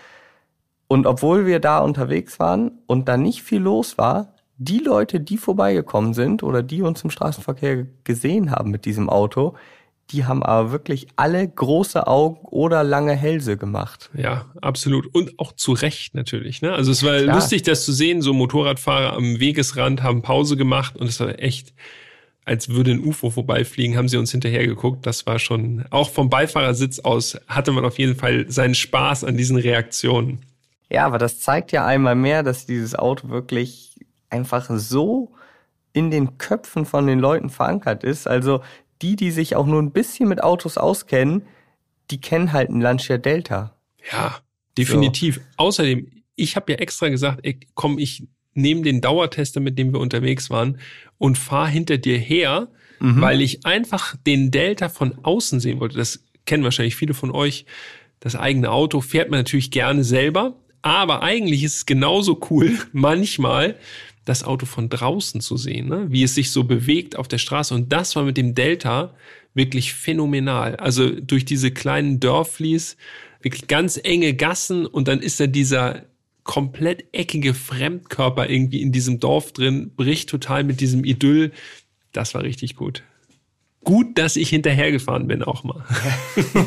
Und 0.89 1.07
obwohl 1.07 1.47
wir 1.47 1.61
da 1.61 1.79
unterwegs 1.79 2.39
waren 2.39 2.73
und 2.87 3.09
da 3.09 3.17
nicht 3.17 3.43
viel 3.43 3.61
los 3.61 3.99
war, 3.99 4.35
die 4.59 4.79
Leute, 4.79 5.21
die 5.21 5.39
vorbeigekommen 5.39 6.15
sind 6.15 6.43
oder 6.43 6.63
die 6.63 6.83
uns 6.83 7.03
im 7.03 7.11
Straßenverkehr 7.11 7.87
gesehen 8.05 8.51
haben 8.51 8.71
mit 8.71 8.85
diesem 8.85 9.09
Auto, 9.09 9.55
die 10.11 10.27
haben 10.27 10.43
aber 10.43 10.73
wirklich 10.73 11.09
alle 11.17 11.47
große 11.49 12.07
Augen 12.07 12.41
oder 12.43 12.85
lange 12.85 13.15
Hälse 13.15 13.57
gemacht. 13.57 14.11
Ja, 14.15 14.47
absolut. 14.61 15.07
Und 15.15 15.39
auch 15.39 15.53
zu 15.53 15.73
Recht 15.73 16.15
natürlich. 16.15 16.61
Ne? 16.61 16.73
Also 16.73 16.93
es 16.93 17.03
war 17.03 17.19
Klar. 17.19 17.35
lustig, 17.35 17.63
das 17.63 17.85
zu 17.85 17.93
sehen. 17.93 18.21
So 18.21 18.35
Motorradfahrer 18.35 19.15
am 19.15 19.41
Wegesrand 19.41 20.03
haben 20.03 20.23
Pause 20.23 20.57
gemacht 20.57 20.97
und 20.97 21.07
es 21.07 21.19
war 21.21 21.39
echt 21.39 21.73
als 22.45 22.69
würde 22.69 22.93
ein 22.93 23.05
UFO 23.05 23.31
vorbeifliegen, 23.31 23.97
haben 23.97 24.09
sie 24.09 24.17
uns 24.17 24.33
hinterher 24.33 24.67
geguckt. 24.67 25.07
Das 25.07 25.27
war 25.27 25.39
schon, 25.39 25.85
auch 25.91 26.11
vom 26.11 26.29
Beifahrersitz 26.29 26.99
aus 27.01 27.39
hatte 27.47 27.73
man 27.73 27.85
auf 27.85 27.99
jeden 27.99 28.17
Fall 28.17 28.51
seinen 28.51 28.75
Spaß 28.75 29.25
an 29.25 29.37
diesen 29.37 29.57
Reaktionen. 29.57 30.41
Ja, 30.91 31.07
aber 31.07 31.19
das 31.19 31.41
zeigt 31.41 31.73
ja 31.73 31.87
einmal 31.87 32.15
mehr, 32.15 32.43
dass 32.43 32.67
dieses 32.67 32.95
Auto 32.95 33.29
wirklich 33.29 33.97
einfach 34.29 34.69
so 34.71 35.33
in 35.93 36.11
den 36.11 36.39
Köpfen 36.39 36.85
von 36.85 37.07
den 37.07 37.19
Leuten 37.19 37.51
verankert 37.51 38.03
ist. 38.03 38.27
Also 38.27 38.63
die, 39.03 39.17
die 39.17 39.31
sich 39.31 39.57
auch 39.57 39.67
nur 39.67 39.81
ein 39.81 39.93
bisschen 39.93 40.29
mit 40.29 40.43
Autos 40.43 40.79
auskennen, 40.79 41.43
die 42.11 42.21
kennen 42.21 42.53
halt 42.53 42.71
ein 42.71 42.81
Lancia 42.81 43.19
Delta. 43.19 43.77
Ja, 44.11 44.39
definitiv. 44.77 45.37
So. 45.37 45.43
Außerdem, 45.57 46.11
ich 46.37 46.57
habe 46.57 46.73
ja 46.73 46.79
extra 46.79 47.09
gesagt, 47.09 47.41
ey, 47.43 47.61
komm, 47.75 47.99
ich 47.99 48.27
nehme 48.55 48.83
den 48.83 49.01
Dauertester, 49.01 49.61
mit 49.61 49.79
dem 49.79 49.93
wir 49.93 50.01
unterwegs 50.01 50.51
waren, 50.51 50.79
und 51.19 51.39
fahre 51.39 51.69
hinter 51.69 51.99
dir 51.99 52.19
her, 52.19 52.69
mhm. 53.01 53.21
weil 53.21 53.41
ich 53.41 53.65
einfach 53.65 54.17
den 54.27 54.51
Delta 54.51 54.89
von 54.89 55.15
außen 55.23 55.61
sehen 55.61 55.81
wollte. 55.81 55.97
Das 55.97 56.25
kennen 56.47 56.65
wahrscheinlich 56.65 56.97
viele 56.97 57.15
von 57.15 57.31
euch. 57.31 57.65
Das 58.21 58.37
eigene 58.37 58.71
Auto 58.71 59.01
fährt 59.01 59.31
man 59.31 59.41
natürlich 59.41 59.71
gerne 59.71 60.05
selber, 60.05 60.57
aber 60.83 61.23
eigentlich 61.23 61.65
ist 61.65 61.77
es 61.77 61.87
genauso 61.87 62.41
cool, 62.51 62.79
manchmal 62.93 63.77
das 64.25 64.45
Auto 64.45 64.67
von 64.67 64.89
draußen 64.89 65.41
zu 65.41 65.57
sehen, 65.57 65.89
ne? 65.89 66.07
wie 66.09 66.23
es 66.23 66.35
sich 66.35 66.53
so 66.53 66.65
bewegt 66.65 67.17
auf 67.17 67.27
der 67.27 67.39
Straße. 67.39 67.75
Und 67.75 67.93
das 67.93 68.15
war 68.15 68.23
mit 68.23 68.37
dem 68.37 68.55
Delta 68.55 69.15
wirklich 69.55 69.95
phänomenal. 69.95 70.77
Also 70.77 71.11
durch 71.11 71.45
diese 71.45 71.73
kleinen 71.73 72.21
Dörflis, 72.21 72.97
wirklich 73.41 73.67
ganz 73.67 73.99
enge 74.03 74.35
Gassen 74.35 74.87
und 74.87 75.09
dann 75.09 75.21
ist 75.21 75.41
da 75.41 75.47
dieser 75.47 76.05
komplett 76.45 77.05
eckige 77.13 77.55
Fremdkörper 77.55 78.49
irgendwie 78.51 78.83
in 78.83 78.93
diesem 78.93 79.21
Dorf 79.21 79.53
drin, 79.53 79.93
bricht 79.95 80.29
total 80.29 80.65
mit 80.65 80.81
diesem 80.81 81.05
Idyll. 81.05 81.53
Das 82.13 82.35
war 82.35 82.43
richtig 82.43 82.77
gut. 82.77 83.03
Gut, 83.85 84.17
dass 84.17 84.37
ich 84.37 84.49
hinterhergefahren 84.51 85.27
bin 85.27 85.43
auch 85.43 85.65
mal. 85.65 85.85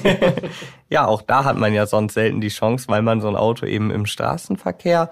ja, 0.90 1.06
auch 1.06 1.22
da 1.22 1.46
hat 1.46 1.58
man 1.58 1.74
ja 1.74 1.86
sonst 1.86 2.14
selten 2.14 2.42
die 2.42 2.50
Chance, 2.50 2.88
weil 2.90 3.02
man 3.02 3.22
so 3.22 3.30
ein 3.30 3.38
Auto 3.38 3.66
eben 3.66 3.90
im 3.90 4.06
Straßenverkehr 4.06 5.10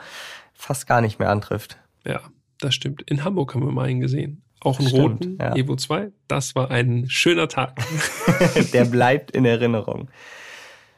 fast 0.53 0.85
gar 0.85 0.99
nicht 0.99 1.19
mehr 1.19 1.29
antrifft. 1.29 1.77
Ja, 2.05 2.19
das 2.59 2.75
stimmt. 2.75 3.03
In 3.03 3.23
Hamburg 3.23 3.55
haben 3.55 3.65
wir 3.65 3.71
mal 3.71 3.87
einen 3.87 4.01
gesehen. 4.01 4.41
Auch 4.59 4.79
einen 4.79 4.89
stimmt, 4.89 5.25
roten 5.25 5.37
ja. 5.39 5.55
Evo 5.55 5.75
2. 5.75 6.11
Das 6.27 6.55
war 6.55 6.71
ein 6.71 7.09
schöner 7.09 7.47
Tag. 7.47 7.79
Der 8.73 8.85
bleibt 8.85 9.31
in 9.31 9.45
Erinnerung. 9.45 10.09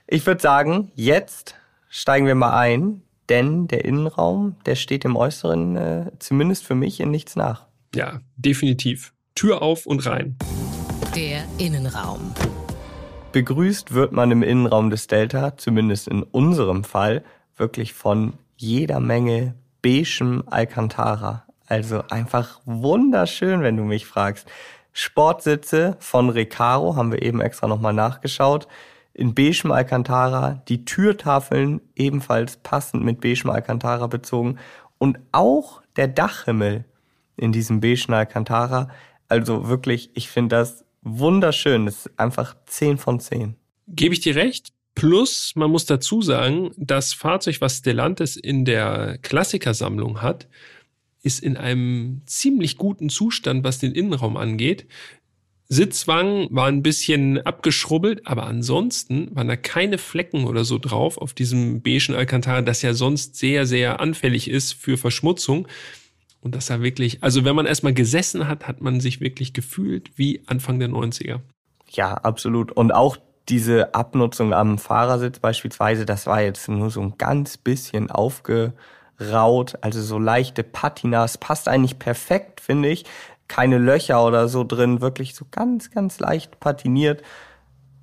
Ich 0.08 0.25
würde 0.25 0.41
sagen, 0.41 0.91
jetzt 0.95 1.56
steigen 1.89 2.25
wir 2.25 2.36
mal 2.36 2.58
ein 2.58 3.01
denn 3.29 3.67
der 3.67 3.85
Innenraum, 3.85 4.55
der 4.65 4.75
steht 4.75 5.03
dem 5.03 5.15
Äußeren 5.15 5.75
äh, 5.75 6.11
zumindest 6.19 6.65
für 6.65 6.75
mich 6.75 6.99
in 6.99 7.11
nichts 7.11 7.35
nach. 7.35 7.67
Ja, 7.93 8.19
definitiv. 8.35 9.13
Tür 9.35 9.61
auf 9.61 9.85
und 9.85 10.05
rein. 10.05 10.38
Der 11.15 11.43
Innenraum. 11.57 12.33
Begrüßt 13.31 13.93
wird 13.93 14.11
man 14.11 14.31
im 14.31 14.43
Innenraum 14.43 14.89
des 14.89 15.07
Delta, 15.07 15.57
zumindest 15.57 16.07
in 16.07 16.23
unserem 16.23 16.83
Fall, 16.83 17.23
wirklich 17.57 17.93
von 17.93 18.33
jeder 18.55 18.99
Menge 18.99 19.55
beigem 19.81 20.43
Alcantara. 20.47 21.45
Also 21.67 22.03
einfach 22.09 22.61
wunderschön, 22.65 23.61
wenn 23.61 23.77
du 23.77 23.83
mich 23.83 24.05
fragst. 24.05 24.47
Sportsitze 24.93 25.97
von 25.99 26.29
Recaro 26.29 26.95
haben 26.95 27.11
wir 27.11 27.21
eben 27.21 27.41
extra 27.41 27.67
nochmal 27.67 27.93
nachgeschaut 27.93 28.67
in 29.15 29.34
beigem 29.34 29.71
Alcantara, 29.71 30.62
die 30.67 30.84
Türtafeln 30.86 31.82
ebenfalls 31.95 32.58
passend 32.58 33.04
mit 33.04 33.21
beigem 33.21 33.49
Alcantara 33.49 34.08
bezogen 34.08 34.58
und 34.97 35.19
auch 35.32 35.82
der 35.95 36.10
Dachhimmel 36.10 36.86
in 37.38 37.51
diesem 37.51 37.80
beigen 37.80 38.13
Alcantara. 38.13 38.89
Also 39.30 39.67
wirklich, 39.67 40.12
ich 40.13 40.30
finde 40.30 40.58
das 40.58 40.86
wunderschön. 41.01 41.86
Das 41.86 42.06
ist 42.06 42.19
einfach 42.19 42.56
10 42.65 42.97
von 42.97 43.19
10. 43.19 43.56
Gebe 43.88 44.13
ich 44.13 44.19
dir 44.19 44.36
recht. 44.36 44.73
Plus, 44.95 45.54
man 45.56 45.71
muss 45.71 45.86
dazu 45.86 46.21
sagen, 46.21 46.71
das 46.78 47.13
Fahrzeug, 47.13 47.60
was 47.60 47.78
Stellantis 47.78 48.38
in 48.38 48.65
der 48.65 49.17
Klassikersammlung 49.21 50.21
hat, 50.21 50.47
ist 51.21 51.41
in 51.41 51.58
einem 51.58 52.21
ziemlich 52.25 52.78
guten 52.78 53.10
Zustand, 53.10 53.63
was 53.63 53.80
den 53.80 53.93
Innenraum 53.93 54.38
angeht. 54.38 54.88
Sitzwangen 55.67 56.47
war 56.51 56.67
ein 56.67 56.84
bisschen 56.84 57.43
abgeschrubbelt, 57.43 58.28
aber 58.28 58.45
ansonsten 58.45 59.36
waren 59.36 59.47
da 59.47 59.56
keine 59.56 59.97
Flecken 59.97 60.45
oder 60.45 60.63
so 60.63 60.78
drauf 60.78 61.17
auf 61.17 61.34
diesem 61.34 61.82
beigen 61.82 62.13
Alcantara, 62.13 62.62
das 62.62 62.84
ja 62.84 62.93
sonst 62.93 63.36
sehr, 63.36 63.65
sehr 63.65 63.99
anfällig 63.99 64.49
ist 64.49 64.73
für 64.73 64.97
Verschmutzung. 64.97 65.67
Und 66.41 66.54
das 66.54 66.69
war 66.69 66.84
wirklich, 66.84 67.23
also 67.23 67.45
wenn 67.45 67.56
man 67.56 67.65
erstmal 67.65 67.95
gesessen 67.95 68.47
hat, 68.47 68.67
hat 68.67 68.82
man 68.82 68.99
sich 68.99 69.21
wirklich 69.21 69.54
gefühlt 69.54 70.12
wie 70.15 70.43
Anfang 70.45 70.78
der 70.78 70.89
90er. 70.89 71.39
Ja, 71.89 72.13
absolut. 72.13 72.71
Und 72.71 72.91
auch 72.91 73.17
diese 73.49 73.95
Abnutzung 73.95 74.54
am 74.54 74.78
Fahrersitz 74.78 75.39
beispielsweise, 75.39 76.06
das 76.06 76.28
war 76.28 76.41
jetzt 76.41 76.67
nur 76.67 76.91
so 76.91 77.01
ein 77.01 77.15
ganz 77.17 77.58
bisschen 77.58 78.12
aufgeraut, 78.12 79.75
also 79.82 80.01
so 80.01 80.19
leichte 80.19 80.63
Patinas, 80.63 81.39
passt 81.39 81.67
eigentlich 81.67 81.97
perfekt, 81.97 82.62
finde 82.62 82.89
ich 82.89 83.06
keine 83.47 83.77
Löcher 83.77 84.25
oder 84.25 84.47
so 84.47 84.63
drin, 84.63 85.01
wirklich 85.01 85.36
so 85.36 85.45
ganz, 85.51 85.91
ganz 85.91 86.19
leicht 86.19 86.60
patiniert. 86.60 87.21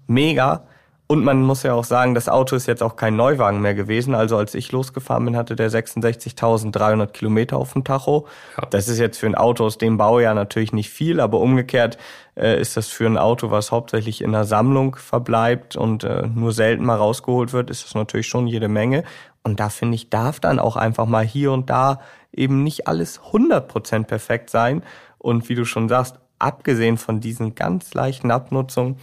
Mega. 0.06 0.66
Und 1.12 1.24
man 1.24 1.42
muss 1.42 1.62
ja 1.62 1.74
auch 1.74 1.84
sagen, 1.84 2.14
das 2.14 2.30
Auto 2.30 2.56
ist 2.56 2.66
jetzt 2.66 2.82
auch 2.82 2.96
kein 2.96 3.16
Neuwagen 3.16 3.60
mehr 3.60 3.74
gewesen. 3.74 4.14
Also 4.14 4.38
als 4.38 4.54
ich 4.54 4.72
losgefahren 4.72 5.26
bin, 5.26 5.36
hatte 5.36 5.56
der 5.56 5.70
66.300 5.70 7.08
Kilometer 7.08 7.58
auf 7.58 7.74
dem 7.74 7.84
Tacho. 7.84 8.26
Ja. 8.56 8.66
Das 8.70 8.88
ist 8.88 8.98
jetzt 8.98 9.18
für 9.18 9.26
ein 9.26 9.34
Auto 9.34 9.66
aus 9.66 9.76
dem 9.76 9.98
Baujahr 9.98 10.32
natürlich 10.32 10.72
nicht 10.72 10.88
viel, 10.88 11.20
aber 11.20 11.40
umgekehrt 11.40 11.98
äh, 12.34 12.58
ist 12.58 12.78
das 12.78 12.88
für 12.88 13.04
ein 13.04 13.18
Auto, 13.18 13.50
was 13.50 13.72
hauptsächlich 13.72 14.22
in 14.22 14.32
der 14.32 14.44
Sammlung 14.44 14.96
verbleibt 14.96 15.76
und 15.76 16.02
äh, 16.02 16.26
nur 16.34 16.52
selten 16.52 16.86
mal 16.86 16.96
rausgeholt 16.96 17.52
wird, 17.52 17.68
ist 17.68 17.84
das 17.84 17.94
natürlich 17.94 18.28
schon 18.28 18.46
jede 18.46 18.68
Menge. 18.68 19.04
Und 19.44 19.60
da 19.60 19.68
finde 19.68 19.96
ich, 19.96 20.08
darf 20.08 20.40
dann 20.40 20.58
auch 20.58 20.76
einfach 20.76 21.04
mal 21.04 21.26
hier 21.26 21.52
und 21.52 21.68
da 21.68 22.00
eben 22.32 22.62
nicht 22.62 22.86
alles 22.88 23.20
100% 23.20 24.04
perfekt 24.04 24.48
sein. 24.48 24.82
Und 25.22 25.48
wie 25.48 25.54
du 25.54 25.64
schon 25.64 25.88
sagst, 25.88 26.18
abgesehen 26.40 26.98
von 26.98 27.20
diesen 27.20 27.54
ganz 27.54 27.94
leichten 27.94 28.32
Abnutzungen, 28.32 28.96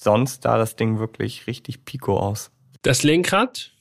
sonst 0.00 0.44
da 0.46 0.56
das 0.56 0.74
Ding 0.74 0.98
wirklich 0.98 1.46
richtig 1.46 1.84
pico 1.84 2.18
aus. 2.18 2.50
Das 2.80 3.02
Lenkrad, 3.02 3.72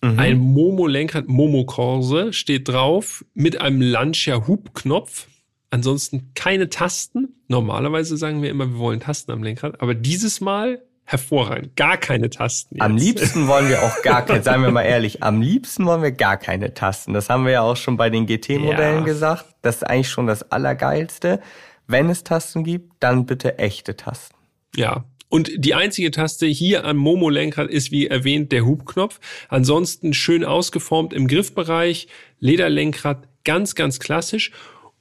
mhm. 0.00 0.18
ein 0.18 0.38
Momo-Lenkrad, 0.38 1.26
Momo-Korse, 1.26 2.32
steht 2.32 2.68
drauf 2.68 3.24
mit 3.34 3.60
einem 3.60 3.80
Lancia-Hubknopf. 3.80 5.26
Ansonsten 5.70 6.30
keine 6.34 6.68
Tasten. 6.68 7.34
Normalerweise 7.48 8.16
sagen 8.16 8.40
wir 8.40 8.50
immer, 8.50 8.68
wir 8.68 8.78
wollen 8.78 9.00
Tasten 9.00 9.32
am 9.32 9.42
Lenkrad. 9.42 9.80
Aber 9.80 9.94
dieses 9.94 10.40
Mal 10.40 10.84
hervorragend. 11.04 11.76
Gar 11.76 11.96
keine 11.96 12.30
Tasten. 12.30 12.76
Jetzt. 12.76 12.82
Am 12.82 12.96
liebsten 12.96 13.46
wollen 13.48 13.68
wir 13.68 13.82
auch 13.82 14.02
gar 14.02 14.24
keine, 14.24 14.42
seien 14.42 14.62
wir 14.62 14.70
mal 14.70 14.82
ehrlich, 14.82 15.22
am 15.22 15.40
liebsten 15.40 15.86
wollen 15.86 16.02
wir 16.02 16.12
gar 16.12 16.36
keine 16.36 16.74
Tasten. 16.74 17.12
Das 17.12 17.28
haben 17.28 17.44
wir 17.44 17.52
ja 17.52 17.62
auch 17.62 17.76
schon 17.76 17.96
bei 17.96 18.10
den 18.10 18.26
GT-Modellen 18.26 19.00
ja. 19.00 19.04
gesagt. 19.04 19.44
Das 19.62 19.76
ist 19.76 19.82
eigentlich 19.84 20.10
schon 20.10 20.26
das 20.26 20.50
Allergeilste. 20.50 21.40
Wenn 21.86 22.08
es 22.08 22.24
Tasten 22.24 22.64
gibt, 22.64 22.94
dann 23.00 23.26
bitte 23.26 23.58
echte 23.58 23.96
Tasten. 23.96 24.36
Ja, 24.74 25.04
und 25.34 25.50
die 25.56 25.74
einzige 25.74 26.12
Taste 26.12 26.46
hier 26.46 26.84
am 26.84 26.96
Momo-Lenkrad 26.96 27.68
ist, 27.68 27.90
wie 27.90 28.06
erwähnt, 28.06 28.52
der 28.52 28.64
Hubknopf. 28.64 29.18
Ansonsten 29.48 30.14
schön 30.14 30.44
ausgeformt 30.44 31.12
im 31.12 31.26
Griffbereich, 31.26 32.06
Lederlenkrad, 32.38 33.26
ganz, 33.44 33.74
ganz 33.74 33.98
klassisch. 33.98 34.52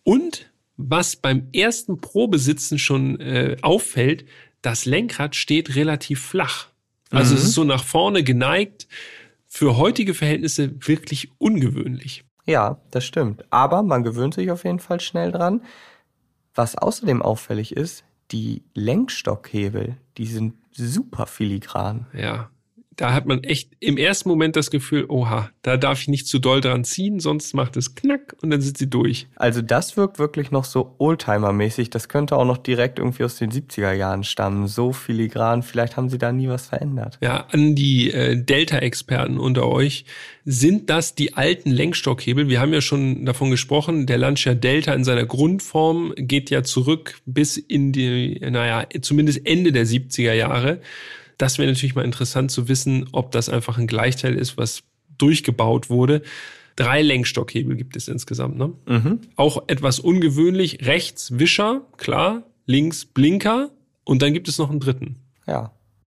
Und 0.02 0.52
was 0.76 1.18
beim 1.18 1.50
ersten 1.54 2.02
Probesitzen 2.02 2.80
schon 2.80 3.20
äh, 3.20 3.58
auffällt, 3.62 4.26
das 4.64 4.86
Lenkrad 4.86 5.36
steht 5.36 5.76
relativ 5.76 6.26
flach. 6.26 6.70
Also 7.12 7.34
mhm. 7.34 7.38
es 7.38 7.44
ist 7.46 7.54
so 7.54 7.64
nach 7.64 7.84
vorne 7.84 8.24
geneigt. 8.24 8.88
Für 9.48 9.78
heutige 9.78 10.16
Verhältnisse 10.16 10.74
wirklich 10.88 11.30
ungewöhnlich. 11.38 12.24
Ja, 12.46 12.82
das 12.90 13.06
stimmt. 13.06 13.46
Aber 13.52 13.84
man 13.84 14.04
gewöhnt 14.04 14.34
sich 14.34 14.50
auf 14.50 14.64
jeden 14.64 14.80
Fall 14.80 15.00
schnell 15.00 15.32
dran. 15.32 15.62
Was 16.56 16.76
außerdem 16.76 17.22
auffällig 17.22 17.76
ist, 17.76 18.04
die 18.32 18.64
Lenkstockhebel, 18.74 19.98
die 20.18 20.26
sind 20.26 20.56
super 20.72 21.28
filigran. 21.28 22.08
Ja, 22.14 22.50
da 22.96 23.14
hat 23.14 23.26
man 23.26 23.44
echt 23.44 23.72
im 23.80 23.98
ersten 23.98 24.30
Moment 24.30 24.56
das 24.56 24.72
Gefühl, 24.72 25.06
oha, 25.08 25.50
da 25.62 25.78
darf 25.78 26.02
ich 26.02 26.08
nicht 26.08 26.28
zu 26.28 26.40
doll 26.40 26.62
dran 26.62 26.84
ziehen, 26.84 27.20
sonst 27.20 27.54
macht 27.54 27.78
es 27.78 27.96
knack 27.96 28.36
und 28.42 28.50
dann 28.50 28.62
sind 28.62 28.78
sie 28.78 28.90
durch. 28.90 29.28
Also 29.36 29.62
das 29.62 29.98
wirkt 29.98 30.20
wirklich 30.20 30.52
noch 30.52 30.66
so 30.66 30.96
Oldtimer-mäßig. 31.00 31.90
Das 31.90 32.10
könnte 32.10 32.36
auch 32.38 32.46
noch 32.46 32.58
direkt 32.58 33.00
irgendwie 33.00 33.24
aus 33.24 33.38
den 33.38 33.52
70er 33.52 33.94
Jahren 33.94 34.24
stammen. 34.24 34.68
So 34.68 34.92
filigran, 34.92 35.64
vielleicht 35.64 35.98
haben 35.98 36.10
sie 36.10 36.18
da 36.18 36.32
nie 36.32 36.48
was 36.48 36.68
verändert. 36.68 37.18
Ja, 37.22 37.48
an 37.52 37.76
die 37.76 38.12
äh, 38.12 38.36
Delta-Experten 38.36 39.40
unter 39.40 39.68
euch. 39.68 40.06
Sind 40.46 40.90
das 40.90 41.16
die 41.16 41.36
alten 41.36 41.72
Lenkstockhebel? 41.72 42.50
Wir 42.50 42.60
haben 42.60 42.74
ja 42.74 42.82
schon 42.82 43.26
davon 43.26 43.50
gesprochen, 43.50 44.06
der 44.06 44.18
Lancia 44.18 44.54
Delta 44.54 44.94
in 44.94 45.04
seiner 45.04 45.26
Grundform 45.26 46.14
geht 46.18 46.50
ja 46.50 46.64
zurück 46.64 47.22
bis 47.26 47.58
in 47.58 47.92
die, 47.92 48.40
naja, 48.42 48.86
zumindest 49.02 49.46
Ende 49.46 49.72
der 49.72 49.86
70er 49.86 50.34
Jahre. 50.34 50.82
Das 51.38 51.58
wäre 51.58 51.70
natürlich 51.70 51.96
mal 51.96 52.06
interessant 52.06 52.52
zu 52.52 52.68
wissen, 52.68 53.08
ob 53.12 53.32
das 53.32 53.50
einfach 53.50 53.78
ein 53.78 53.88
Gleichteil 53.88 54.36
ist, 54.36 54.58
was 54.58 54.84
durchgebaut 55.18 55.90
wurde. 55.90 56.22
Drei 56.76 57.02
Lenkstockhebel 57.02 57.76
gibt 57.76 57.96
es 57.96 58.08
insgesamt. 58.08 58.58
Ne? 58.58 58.74
Mhm. 58.88 59.20
Auch 59.36 59.64
etwas 59.68 60.00
ungewöhnlich. 60.00 60.86
Rechts 60.86 61.38
Wischer, 61.38 61.82
klar. 61.98 62.44
Links 62.66 63.06
Blinker. 63.06 63.70
Und 64.04 64.22
dann 64.22 64.34
gibt 64.34 64.48
es 64.48 64.58
noch 64.58 64.70
einen 64.70 64.80
dritten. 64.80 65.18
Ja. 65.46 65.72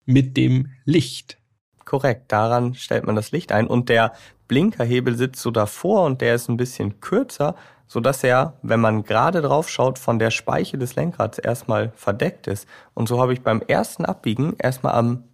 Mit 0.06 0.36
dem 0.36 0.68
Licht. 0.84 1.38
Korrekt, 1.84 2.32
daran 2.32 2.74
stellt 2.74 3.04
man 3.04 3.16
das 3.16 3.32
Licht 3.32 3.52
ein. 3.52 3.66
Und 3.66 3.88
der 3.88 4.12
Blinkerhebel 4.48 5.16
sitzt 5.16 5.42
so 5.42 5.50
davor 5.50 6.04
und 6.04 6.20
der 6.20 6.34
ist 6.34 6.48
ein 6.48 6.56
bisschen 6.56 7.00
kürzer, 7.00 7.56
so 7.86 8.00
dass 8.00 8.24
er, 8.24 8.54
wenn 8.62 8.80
man 8.80 9.04
gerade 9.04 9.42
drauf 9.42 9.68
schaut, 9.68 9.98
von 9.98 10.18
der 10.18 10.30
Speiche 10.30 10.78
des 10.78 10.96
Lenkrads 10.96 11.38
erstmal 11.38 11.92
verdeckt 11.94 12.46
ist. 12.46 12.66
Und 12.94 13.08
so 13.08 13.20
habe 13.20 13.32
ich 13.32 13.42
beim 13.42 13.62
ersten 13.62 14.04
Abbiegen 14.04 14.54
erstmal 14.58 14.94
am 14.94 15.24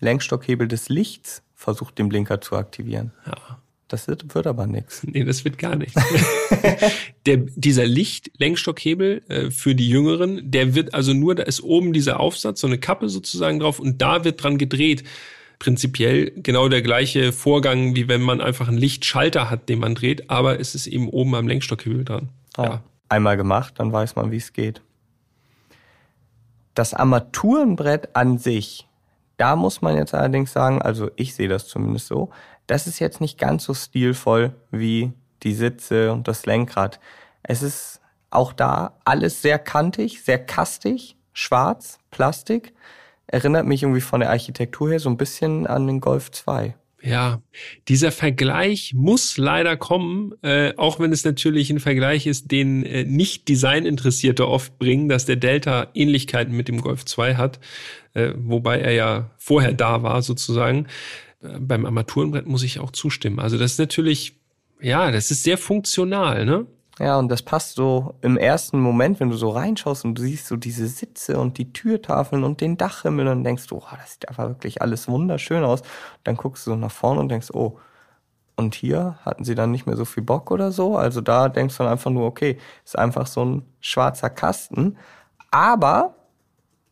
Lenkstockhebel 0.00 0.68
des 0.68 0.88
Lichts 0.88 1.42
versucht, 1.54 1.98
den 1.98 2.08
Blinker 2.08 2.40
zu 2.40 2.56
aktivieren. 2.56 3.12
Ja. 3.26 3.58
Das 3.90 4.06
wird, 4.06 4.36
wird 4.36 4.46
aber 4.46 4.66
nichts. 4.66 5.02
Nee, 5.06 5.24
das 5.24 5.44
wird 5.44 5.58
gar 5.58 5.74
nichts. 5.74 6.00
der, 7.26 7.38
dieser 7.38 7.86
Licht-Lenkstockhebel 7.86 9.22
äh, 9.28 9.50
für 9.50 9.74
die 9.74 9.88
Jüngeren, 9.88 10.50
der 10.50 10.76
wird 10.76 10.94
also 10.94 11.12
nur, 11.12 11.34
da 11.34 11.42
ist 11.42 11.60
oben 11.60 11.92
dieser 11.92 12.20
Aufsatz, 12.20 12.60
so 12.60 12.68
eine 12.68 12.78
Kappe 12.78 13.08
sozusagen 13.08 13.58
drauf 13.58 13.80
und 13.80 14.00
da 14.00 14.24
wird 14.24 14.42
dran 14.42 14.58
gedreht 14.58 15.02
prinzipiell 15.60 16.32
genau 16.34 16.68
der 16.68 16.82
gleiche 16.82 17.32
Vorgang, 17.32 17.94
wie 17.94 18.08
wenn 18.08 18.22
man 18.22 18.40
einfach 18.40 18.66
einen 18.66 18.78
Lichtschalter 18.78 19.50
hat, 19.50 19.68
den 19.68 19.78
man 19.78 19.94
dreht, 19.94 20.28
aber 20.28 20.58
es 20.58 20.74
ist 20.74 20.88
eben 20.88 21.08
oben 21.08 21.36
am 21.36 21.46
Lenkstockhebel 21.46 22.04
dran. 22.04 22.30
Oh, 22.56 22.62
ja. 22.62 22.82
Einmal 23.08 23.36
gemacht, 23.36 23.74
dann 23.76 23.92
weiß 23.92 24.16
man, 24.16 24.32
wie 24.32 24.38
es 24.38 24.52
geht. 24.52 24.82
Das 26.74 26.94
Armaturenbrett 26.94 28.16
an 28.16 28.38
sich, 28.38 28.88
da 29.36 29.54
muss 29.54 29.82
man 29.82 29.96
jetzt 29.96 30.14
allerdings 30.14 30.52
sagen, 30.52 30.80
also 30.80 31.10
ich 31.16 31.34
sehe 31.34 31.48
das 31.48 31.68
zumindest 31.68 32.06
so, 32.06 32.30
das 32.66 32.86
ist 32.86 32.98
jetzt 32.98 33.20
nicht 33.20 33.38
ganz 33.38 33.64
so 33.64 33.74
stilvoll 33.74 34.54
wie 34.70 35.12
die 35.42 35.54
Sitze 35.54 36.12
und 36.12 36.26
das 36.26 36.46
Lenkrad. 36.46 37.00
Es 37.42 37.62
ist 37.62 38.00
auch 38.30 38.52
da 38.52 38.94
alles 39.04 39.42
sehr 39.42 39.58
kantig, 39.58 40.22
sehr 40.22 40.38
kastig, 40.38 41.16
schwarz, 41.34 41.98
Plastik 42.10 42.72
erinnert 43.30 43.66
mich 43.66 43.82
irgendwie 43.82 44.00
von 44.00 44.20
der 44.20 44.30
Architektur 44.30 44.90
her 44.90 44.98
so 44.98 45.08
ein 45.08 45.16
bisschen 45.16 45.66
an 45.66 45.86
den 45.86 46.00
Golf 46.00 46.30
2. 46.30 46.74
Ja, 47.02 47.40
dieser 47.88 48.12
Vergleich 48.12 48.92
muss 48.94 49.38
leider 49.38 49.76
kommen, 49.76 50.34
äh, 50.42 50.74
auch 50.76 51.00
wenn 51.00 51.12
es 51.12 51.24
natürlich 51.24 51.70
ein 51.70 51.80
Vergleich 51.80 52.26
ist, 52.26 52.50
den 52.50 52.84
äh, 52.84 53.04
nicht 53.04 53.48
Designinteressierte 53.48 54.46
oft 54.46 54.78
bringen, 54.78 55.08
dass 55.08 55.24
der 55.24 55.36
Delta 55.36 55.88
Ähnlichkeiten 55.94 56.54
mit 56.54 56.68
dem 56.68 56.82
Golf 56.82 57.06
2 57.06 57.36
hat, 57.36 57.58
äh, 58.12 58.32
wobei 58.36 58.80
er 58.80 58.92
ja 58.92 59.30
vorher 59.38 59.72
da 59.72 60.02
war 60.02 60.20
sozusagen. 60.20 60.88
Äh, 61.42 61.58
beim 61.58 61.86
Armaturenbrett 61.86 62.46
muss 62.46 62.64
ich 62.64 62.80
auch 62.80 62.90
zustimmen. 62.90 63.38
Also 63.38 63.56
das 63.56 63.72
ist 63.72 63.78
natürlich, 63.78 64.34
ja, 64.82 65.10
das 65.10 65.30
ist 65.30 65.42
sehr 65.42 65.56
funktional, 65.56 66.44
ne? 66.44 66.66
Ja, 66.98 67.18
und 67.18 67.28
das 67.28 67.42
passt 67.42 67.76
so 67.76 68.14
im 68.20 68.36
ersten 68.36 68.78
Moment, 68.78 69.20
wenn 69.20 69.30
du 69.30 69.36
so 69.36 69.50
reinschaust 69.50 70.04
und 70.04 70.16
du 70.16 70.22
siehst 70.22 70.46
so 70.46 70.56
diese 70.56 70.86
Sitze 70.86 71.38
und 71.38 71.56
die 71.56 71.72
Türtafeln 71.72 72.44
und 72.44 72.60
den 72.60 72.76
Dachhimmel 72.76 73.28
und 73.28 73.44
denkst, 73.44 73.72
oh, 73.72 73.82
das 73.98 74.12
sieht 74.12 74.28
einfach 74.28 74.48
wirklich 74.48 74.82
alles 74.82 75.08
wunderschön 75.08 75.64
aus. 75.64 75.80
Dann 76.24 76.36
guckst 76.36 76.66
du 76.66 76.72
so 76.72 76.76
nach 76.76 76.90
vorne 76.90 77.20
und 77.20 77.30
denkst, 77.30 77.50
oh, 77.52 77.78
und 78.56 78.74
hier 78.74 79.18
hatten 79.24 79.44
sie 79.44 79.54
dann 79.54 79.70
nicht 79.70 79.86
mehr 79.86 79.96
so 79.96 80.04
viel 80.04 80.22
Bock 80.22 80.50
oder 80.50 80.72
so. 80.72 80.96
Also 80.96 81.22
da 81.22 81.48
denkst 81.48 81.78
du 81.78 81.84
dann 81.84 81.92
einfach 81.92 82.10
nur, 82.10 82.26
okay, 82.26 82.58
ist 82.84 82.98
einfach 82.98 83.26
so 83.26 83.44
ein 83.44 83.62
schwarzer 83.80 84.28
Kasten. 84.28 84.98
Aber 85.50 86.14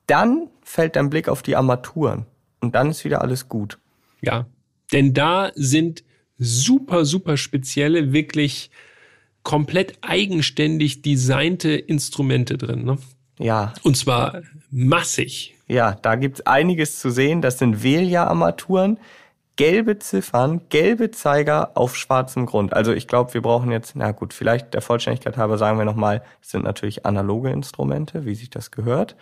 dann 0.07 0.49
fällt 0.63 0.97
dein 0.97 1.11
Blick 1.11 1.29
auf 1.29 1.43
die 1.43 1.57
Armaturen 1.57 2.25
und 2.61 2.75
dann 2.75 2.89
ist 2.91 3.05
wieder 3.05 3.21
alles 3.21 3.49
gut. 3.49 3.79
Ja, 4.23 4.47
denn 4.93 5.13
da 5.13 5.51
sind 5.55 6.03
super, 6.39 7.05
super 7.05 7.37
spezielle, 7.37 8.13
wirklich 8.13 8.71
komplett 9.49 9.97
eigenständig 10.03 11.01
designte 11.01 11.71
Instrumente 11.71 12.59
drin. 12.59 12.85
Ne? 12.85 12.99
Ja. 13.39 13.73
Und 13.83 13.97
zwar 13.97 14.43
massig. 14.71 15.57
Ja, 15.67 15.93
da 16.03 16.17
gibt's 16.17 16.43
einiges 16.43 16.99
zu 16.99 17.09
sehen. 17.09 17.41
Das 17.41 17.59
sind 17.59 17.83
Velia-Armaturen, 17.83 18.99
gelbe 19.57 19.99
Ziffern, 19.99 20.61
gelbe 20.69 21.13
Zeiger 21.13 21.71
auf 21.79 21.97
schwarzem 21.97 22.45
Grund. 22.45 22.75
Also 22.75 22.93
ich 22.93 23.09
glaube, 23.09 23.33
wir 23.33 23.41
brauchen 23.41 23.71
jetzt, 23.71 23.97
na 23.97 24.13
gut, 24.13 24.35
vielleicht 24.35 24.75
der 24.75 24.83
Vollständigkeit 24.83 25.39
halber 25.39 25.57
sagen 25.57 25.79
wir 25.79 25.87
nochmal, 25.87 26.23
es 26.43 26.51
sind 26.51 26.65
natürlich 26.65 27.07
analoge 27.07 27.49
Instrumente, 27.49 28.27
wie 28.27 28.35
sich 28.35 28.51
das 28.51 28.71
gehört. 28.71 29.17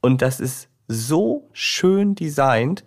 Und 0.00 0.22
das 0.22 0.38
ist 0.38 0.68
so 0.86 1.48
schön 1.52 2.14
designt, 2.14 2.84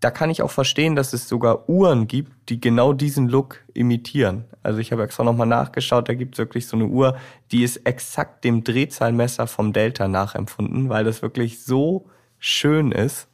da 0.00 0.10
kann 0.10 0.30
ich 0.30 0.42
auch 0.42 0.50
verstehen, 0.50 0.94
dass 0.94 1.12
es 1.12 1.28
sogar 1.28 1.68
Uhren 1.68 2.06
gibt, 2.06 2.50
die 2.50 2.60
genau 2.60 2.92
diesen 2.92 3.28
Look 3.28 3.64
imitieren. 3.72 4.44
Also 4.62 4.78
ich 4.78 4.92
habe 4.92 5.02
extra 5.02 5.24
nochmal 5.24 5.46
nachgeschaut, 5.46 6.08
da 6.08 6.14
gibt 6.14 6.34
es 6.34 6.38
wirklich 6.38 6.66
so 6.66 6.76
eine 6.76 6.86
Uhr, 6.86 7.16
die 7.50 7.62
ist 7.64 7.78
exakt 7.78 8.44
dem 8.44 8.62
Drehzahlmesser 8.62 9.46
vom 9.46 9.72
Delta 9.72 10.06
nachempfunden, 10.08 10.88
weil 10.88 11.04
das 11.04 11.22
wirklich 11.22 11.62
so 11.62 12.06
schön 12.38 12.92
ist. 12.92 13.28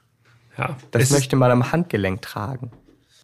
Ja, 0.57 0.77
das 0.91 1.11
möchte 1.11 1.37
man 1.37 1.51
am 1.51 1.73
Handgelenk 1.73 2.23
tragen. 2.23 2.71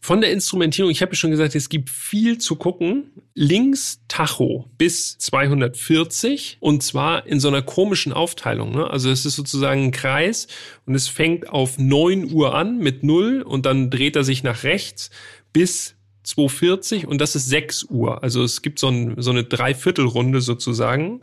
Von 0.00 0.20
der 0.20 0.32
Instrumentierung, 0.32 0.90
ich 0.90 1.02
habe 1.02 1.12
ja 1.12 1.16
schon 1.16 1.30
gesagt, 1.30 1.54
es 1.54 1.68
gibt 1.68 1.90
viel 1.90 2.38
zu 2.38 2.56
gucken. 2.56 3.10
Links 3.34 4.00
Tacho 4.08 4.68
bis 4.78 5.18
240 5.18 6.58
und 6.60 6.82
zwar 6.82 7.26
in 7.26 7.40
so 7.40 7.48
einer 7.48 7.62
komischen 7.62 8.12
Aufteilung. 8.12 8.72
Ne? 8.72 8.88
Also 8.88 9.10
es 9.10 9.26
ist 9.26 9.36
sozusagen 9.36 9.84
ein 9.84 9.90
Kreis 9.90 10.48
und 10.86 10.94
es 10.94 11.08
fängt 11.08 11.48
auf 11.48 11.78
9 11.78 12.32
Uhr 12.32 12.54
an 12.54 12.78
mit 12.78 13.02
0 13.02 13.42
und 13.42 13.66
dann 13.66 13.90
dreht 13.90 14.16
er 14.16 14.24
sich 14.24 14.42
nach 14.42 14.64
rechts 14.64 15.10
bis 15.52 15.94
240 16.24 17.06
und 17.06 17.20
das 17.20 17.34
ist 17.36 17.48
6 17.48 17.84
Uhr. 17.84 18.22
Also 18.22 18.42
es 18.42 18.62
gibt 18.62 18.78
so, 18.78 18.88
ein, 18.88 19.14
so 19.20 19.30
eine 19.30 19.44
Dreiviertelrunde 19.44 20.40
sozusagen. 20.40 21.22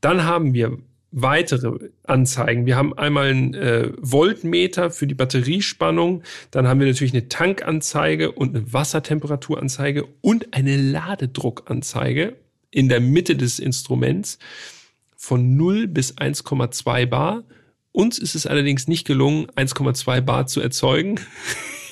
Dann 0.00 0.24
haben 0.24 0.54
wir 0.54 0.78
weitere 1.10 1.90
Anzeigen. 2.04 2.66
Wir 2.66 2.76
haben 2.76 2.96
einmal 2.96 3.28
einen 3.28 3.54
äh, 3.54 3.90
Voltmeter 4.00 4.90
für 4.90 5.06
die 5.06 5.14
Batteriespannung, 5.14 6.22
dann 6.50 6.68
haben 6.68 6.80
wir 6.80 6.86
natürlich 6.86 7.14
eine 7.14 7.28
Tankanzeige 7.28 8.32
und 8.32 8.54
eine 8.54 8.72
Wassertemperaturanzeige 8.72 10.06
und 10.20 10.54
eine 10.54 10.76
Ladedruckanzeige 10.76 12.36
in 12.70 12.88
der 12.88 13.00
Mitte 13.00 13.36
des 13.36 13.58
Instruments 13.58 14.38
von 15.16 15.56
0 15.56 15.88
bis 15.88 16.16
1,2 16.16 17.06
Bar. 17.06 17.44
Uns 17.92 18.18
ist 18.18 18.34
es 18.34 18.46
allerdings 18.46 18.86
nicht 18.86 19.06
gelungen, 19.06 19.46
1,2 19.56 20.20
Bar 20.20 20.46
zu 20.46 20.60
erzeugen. 20.60 21.20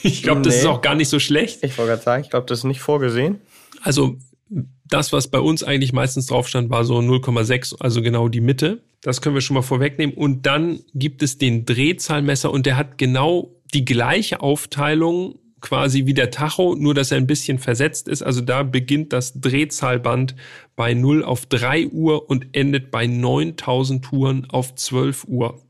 Ich 0.03 0.23
glaube, 0.23 0.43
das 0.43 0.55
nee. 0.55 0.61
ist 0.61 0.67
auch 0.67 0.83
gar 0.83 0.95
nicht 0.95 1.09
so 1.09 1.19
schlecht. 1.19 1.65
Ich 1.65 1.77
wollte 1.79 1.93
gerade 1.93 2.03
sagen, 2.03 2.23
ich 2.23 2.31
glaube, 2.31 2.47
das 2.47 2.59
ist 2.59 2.65
nicht 2.65 2.81
vorgesehen. 2.81 3.41
Also 3.83 4.19
das, 4.89 5.13
was 5.13 5.29
bei 5.29 5.41
uns 5.41 5.63
eigentlich 5.63 5.93
meistens 5.93 6.27
drauf 6.27 6.49
stand, 6.49 6.71
war 6.71 6.85
so 6.85 6.99
0,6, 6.99 7.77
also 7.81 8.03
genau 8.03 8.29
die 8.29 8.41
Mitte. 8.41 8.83
Das 9.03 9.21
können 9.21 9.35
wir 9.35 9.43
schon 9.43 9.55
mal 9.55 9.63
vorwegnehmen. 9.63 10.15
Und 10.15 10.47
dann 10.47 10.81
gibt 10.95 11.23
es 11.23 11.39
den 11.39 11.65
Drehzahlmesser 11.67 12.51
und 12.51 12.67
der 12.67 12.77
hat 12.77 12.99
genau 12.99 13.51
die 13.75 13.85
gleiche 13.85 14.41
Aufteilung 14.41 15.39
quasi 15.61 16.07
wie 16.07 16.15
der 16.15 16.31
Tacho, 16.31 16.77
nur 16.77 16.95
dass 16.95 17.11
er 17.11 17.17
ein 17.17 17.27
bisschen 17.27 17.59
versetzt 17.59 18.09
ist. 18.09 18.23
Also 18.23 18.41
da 18.41 18.63
beginnt 18.63 19.13
das 19.13 19.41
Drehzahlband 19.41 20.37
bei 20.77 20.95
0 20.95 21.25
auf 21.25 21.47
3 21.47 21.89
Uhr 21.89 22.29
und 22.31 22.49
endet 22.53 22.91
bei 22.91 23.07
9000 23.07 24.05
Touren 24.05 24.47
auf 24.51 24.75
12 24.75 25.25
Uhr. 25.25 25.61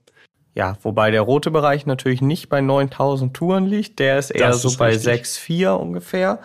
Ja, 0.54 0.78
wobei 0.82 1.10
der 1.10 1.22
rote 1.22 1.50
Bereich 1.50 1.86
natürlich 1.86 2.22
nicht 2.22 2.48
bei 2.48 2.60
9000 2.60 3.34
Touren 3.34 3.66
liegt, 3.66 3.98
der 3.98 4.18
ist 4.18 4.30
eher 4.30 4.48
das 4.48 4.62
so 4.62 4.68
ist 4.68 4.78
bei 4.78 4.92
6,4 4.92 5.72
ungefähr. 5.72 6.40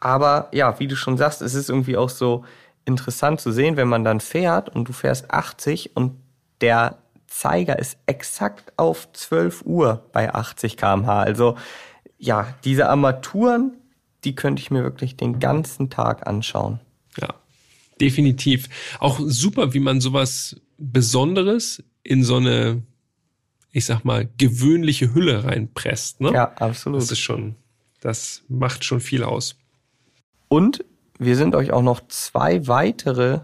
Aber 0.00 0.48
ja, 0.52 0.78
wie 0.78 0.86
du 0.86 0.96
schon 0.96 1.16
sagst, 1.16 1.42
es 1.42 1.54
ist 1.54 1.68
irgendwie 1.68 1.96
auch 1.96 2.10
so 2.10 2.44
interessant 2.84 3.40
zu 3.40 3.52
sehen, 3.52 3.76
wenn 3.76 3.88
man 3.88 4.04
dann 4.04 4.20
fährt 4.20 4.74
und 4.74 4.88
du 4.88 4.92
fährst 4.92 5.30
80 5.30 5.96
und 5.96 6.16
der 6.60 6.98
Zeiger 7.26 7.78
ist 7.78 7.98
exakt 8.06 8.72
auf 8.76 9.12
12 9.12 9.62
Uhr 9.66 10.04
bei 10.12 10.32
80 10.32 10.76
kmh. 10.76 11.20
Also 11.20 11.56
ja, 12.16 12.54
diese 12.64 12.88
Armaturen, 12.88 13.76
die 14.24 14.34
könnte 14.34 14.60
ich 14.62 14.70
mir 14.70 14.82
wirklich 14.82 15.16
den 15.16 15.38
ganzen 15.38 15.90
Tag 15.90 16.26
anschauen. 16.26 16.80
Ja, 17.18 17.34
definitiv. 18.00 18.68
Auch 18.98 19.20
super, 19.22 19.74
wie 19.74 19.80
man 19.80 20.00
sowas 20.00 20.56
Besonderes 20.78 21.82
in 22.02 22.24
so 22.24 22.36
eine 22.36 22.82
ich 23.72 23.84
sag 23.84 24.04
mal, 24.04 24.28
gewöhnliche 24.38 25.14
Hülle 25.14 25.44
reinpresst. 25.44 26.20
Ne? 26.20 26.32
Ja, 26.32 26.52
absolut. 26.54 27.00
Das 27.00 27.10
ist 27.10 27.20
schon, 27.20 27.54
das 28.00 28.42
macht 28.48 28.84
schon 28.84 29.00
viel 29.00 29.22
aus. 29.22 29.56
Und 30.48 30.84
wir 31.18 31.36
sind 31.36 31.54
euch 31.54 31.72
auch 31.72 31.82
noch 31.82 32.00
zwei 32.08 32.66
weitere 32.66 33.40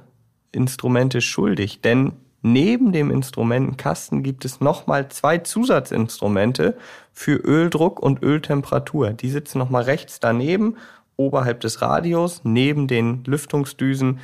Instrumente 0.52 1.20
schuldig, 1.20 1.80
denn 1.80 2.12
neben 2.42 2.92
dem 2.92 3.10
Instrumentenkasten 3.10 4.22
gibt 4.22 4.44
es 4.44 4.60
nochmal 4.60 5.08
zwei 5.08 5.38
Zusatzinstrumente 5.38 6.76
für 7.12 7.36
Öldruck 7.36 8.00
und 8.00 8.22
Öltemperatur. 8.22 9.12
Die 9.12 9.30
sitzen 9.30 9.58
nochmal 9.58 9.84
rechts 9.84 10.20
daneben, 10.20 10.76
oberhalb 11.16 11.60
des 11.60 11.82
Radios, 11.82 12.42
neben 12.44 12.86
den 12.86 13.24
Lüftungsdüsen. 13.24 14.20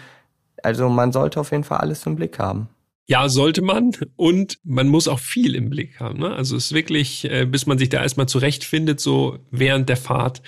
Also 0.63 0.89
man 0.89 1.13
sollte 1.13 1.41
auf 1.41 1.51
jeden 1.51 1.65
Fall 1.65 1.79
alles 1.79 2.05
im 2.07 2.17
Blick 2.17 2.39
haben. 2.39 2.69
Ja, 3.11 3.29
sollte 3.29 3.63
man. 3.63 3.91
Und 4.15 4.59
man 4.63 4.87
muss 4.87 5.09
auch 5.09 5.19
viel 5.19 5.57
im 5.57 5.69
Blick 5.69 5.99
haben. 5.99 6.21
Ne? 6.21 6.33
Also 6.33 6.57
es 6.57 6.67
ist 6.67 6.75
wirklich, 6.75 7.25
äh, 7.25 7.45
bis 7.45 7.67
man 7.67 7.77
sich 7.77 7.89
da 7.89 8.03
erstmal 8.03 8.29
zurechtfindet, 8.29 9.01
so 9.01 9.39
während 9.51 9.89
der 9.89 9.97
Fahrt. 9.97 10.43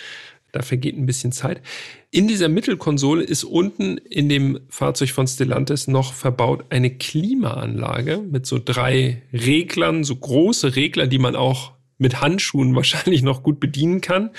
Da 0.52 0.60
vergeht 0.60 0.98
ein 0.98 1.06
bisschen 1.06 1.32
Zeit. 1.32 1.62
In 2.10 2.28
dieser 2.28 2.50
Mittelkonsole 2.50 3.24
ist 3.24 3.42
unten 3.42 3.96
in 3.96 4.28
dem 4.28 4.60
Fahrzeug 4.68 5.10
von 5.10 5.26
Stellantis 5.26 5.88
noch 5.88 6.12
verbaut 6.12 6.66
eine 6.68 6.90
Klimaanlage 6.90 8.18
mit 8.18 8.44
so 8.44 8.60
drei 8.62 9.22
Reglern, 9.32 10.04
so 10.04 10.14
große 10.14 10.76
Regler, 10.76 11.06
die 11.06 11.18
man 11.18 11.36
auch 11.36 11.72
mit 11.96 12.20
Handschuhen 12.20 12.74
wahrscheinlich 12.76 13.22
noch 13.22 13.42
gut 13.42 13.60
bedienen 13.60 14.02
kann. 14.02 14.30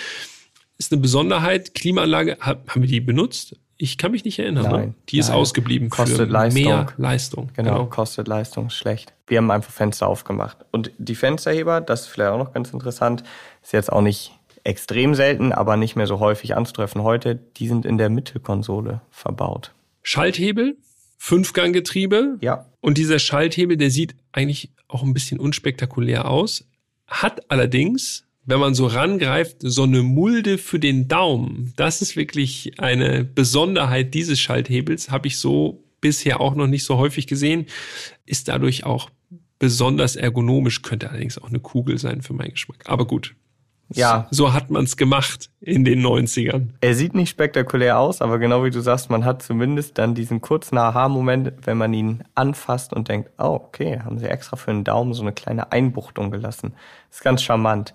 Ist 0.77 0.91
eine 0.91 1.01
Besonderheit. 1.01 1.73
Klimaanlage, 1.73 2.37
haben 2.39 2.63
wir 2.75 2.87
die 2.87 2.99
benutzt? 2.99 3.55
Ich 3.77 3.97
kann 3.97 4.11
mich 4.11 4.23
nicht 4.23 4.37
erinnern. 4.37 4.65
Ne? 4.65 4.69
Nein, 4.69 4.87
ne? 4.89 4.93
Die 5.09 5.15
nein. 5.15 5.21
ist 5.21 5.29
ausgeblieben 5.31 5.89
kostet 5.89 6.17
für 6.17 6.23
Leistung. 6.25 6.63
mehr 6.63 6.87
Leistung. 6.97 7.49
Genau, 7.55 7.73
genau, 7.73 7.85
kostet 7.87 8.27
Leistung 8.27 8.69
schlecht. 8.69 9.13
Wir 9.25 9.39
haben 9.39 9.49
einfach 9.49 9.71
Fenster 9.71 10.07
aufgemacht. 10.07 10.57
Und 10.71 10.91
die 10.99 11.15
Fensterheber, 11.15 11.81
das 11.81 12.01
ist 12.01 12.07
vielleicht 12.07 12.31
auch 12.31 12.37
noch 12.37 12.53
ganz 12.53 12.71
interessant, 12.71 13.23
ist 13.63 13.73
jetzt 13.73 13.91
auch 13.91 14.01
nicht 14.01 14.31
extrem 14.63 15.15
selten, 15.15 15.51
aber 15.51 15.77
nicht 15.77 15.95
mehr 15.95 16.07
so 16.07 16.19
häufig 16.19 16.55
anzutreffen 16.55 17.03
heute. 17.03 17.35
Die 17.35 17.67
sind 17.67 17.85
in 17.85 17.97
der 17.97 18.09
Mittelkonsole 18.09 19.01
verbaut. 19.09 19.73
Schalthebel, 20.01 20.77
Fünfganggetriebe. 21.17 22.37
Ja. 22.41 22.65
Und 22.81 22.97
dieser 22.97 23.19
Schalthebel, 23.19 23.77
der 23.77 23.91
sieht 23.91 24.15
eigentlich 24.31 24.71
auch 24.87 25.03
ein 25.03 25.13
bisschen 25.13 25.39
unspektakulär 25.39 26.29
aus, 26.29 26.65
hat 27.07 27.49
allerdings 27.49 28.25
wenn 28.45 28.59
man 28.59 28.73
so 28.73 28.87
rangreift, 28.87 29.57
so 29.59 29.83
eine 29.83 30.03
Mulde 30.03 30.57
für 30.57 30.79
den 30.79 31.07
Daumen. 31.07 31.73
Das 31.75 32.01
ist 32.01 32.15
wirklich 32.15 32.79
eine 32.79 33.23
Besonderheit 33.23 34.13
dieses 34.13 34.39
Schalthebels, 34.39 35.09
habe 35.09 35.27
ich 35.27 35.37
so 35.37 35.83
bisher 36.01 36.41
auch 36.41 36.55
noch 36.55 36.67
nicht 36.67 36.83
so 36.83 36.97
häufig 36.97 37.27
gesehen. 37.27 37.67
Ist 38.25 38.49
dadurch 38.49 38.83
auch 38.83 39.09
besonders 39.59 40.17
ergonomisch, 40.17 40.81
könnte 40.81 41.09
allerdings 41.09 41.37
auch 41.37 41.47
eine 41.47 41.61
Kugel 41.61 41.97
sein 41.97 42.21
für 42.21 42.33
meinen 42.33 42.51
Geschmack. 42.51 42.83
Aber 42.85 43.07
gut. 43.07 43.35
Ja. 43.89 44.27
So 44.31 44.53
hat 44.53 44.69
man 44.69 44.85
es 44.85 44.97
gemacht 44.97 45.49
in 45.59 45.85
den 45.85 46.05
90ern. 46.05 46.69
Er 46.81 46.95
sieht 46.95 47.13
nicht 47.13 47.29
spektakulär 47.29 47.99
aus, 47.99 48.21
aber 48.21 48.39
genau 48.39 48.63
wie 48.63 48.71
du 48.71 48.81
sagst, 48.81 49.09
man 49.09 49.25
hat 49.25 49.43
zumindest 49.43 49.97
dann 49.97 50.15
diesen 50.15 50.41
kurzen 50.41 50.77
Aha-Moment, 50.77 51.53
wenn 51.65 51.77
man 51.77 51.93
ihn 51.93 52.23
anfasst 52.33 52.93
und 52.93 53.09
denkt, 53.09 53.29
oh, 53.37 53.59
okay, 53.65 53.99
haben 53.99 54.17
sie 54.17 54.27
extra 54.27 54.57
für 54.57 54.71
den 54.71 54.83
Daumen 54.83 55.13
so 55.13 55.21
eine 55.21 55.33
kleine 55.33 55.71
Einbuchtung 55.71 56.31
gelassen. 56.31 56.73
ist 57.11 57.23
ganz 57.23 57.43
charmant. 57.43 57.93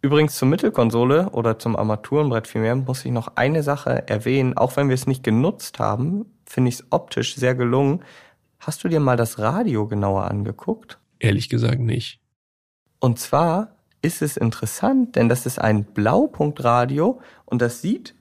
Übrigens 0.00 0.34
zur 0.34 0.48
Mittelkonsole 0.48 1.30
oder 1.30 1.60
zum 1.60 1.76
Armaturenbrett 1.76 2.48
vielmehr 2.48 2.74
muss 2.74 3.04
ich 3.04 3.12
noch 3.12 3.36
eine 3.36 3.62
Sache 3.62 4.08
erwähnen. 4.08 4.56
Auch 4.56 4.76
wenn 4.76 4.88
wir 4.88 4.94
es 4.94 5.06
nicht 5.06 5.22
genutzt 5.22 5.78
haben, 5.78 6.26
finde 6.44 6.70
ich 6.70 6.76
es 6.76 6.86
optisch 6.90 7.36
sehr 7.36 7.54
gelungen. 7.54 8.02
Hast 8.58 8.82
du 8.82 8.88
dir 8.88 8.98
mal 8.98 9.16
das 9.16 9.38
Radio 9.38 9.86
genauer 9.86 10.24
angeguckt? 10.24 10.98
Ehrlich 11.20 11.48
gesagt 11.48 11.78
nicht. 11.78 12.18
Und 12.98 13.20
zwar 13.20 13.76
ist 14.02 14.20
es 14.20 14.36
interessant, 14.36 15.16
denn 15.16 15.28
das 15.28 15.46
ist 15.46 15.58
ein 15.58 15.84
Blaupunktradio 15.84 17.20
und 17.44 17.62
das 17.62 17.80
sieht 17.80 18.14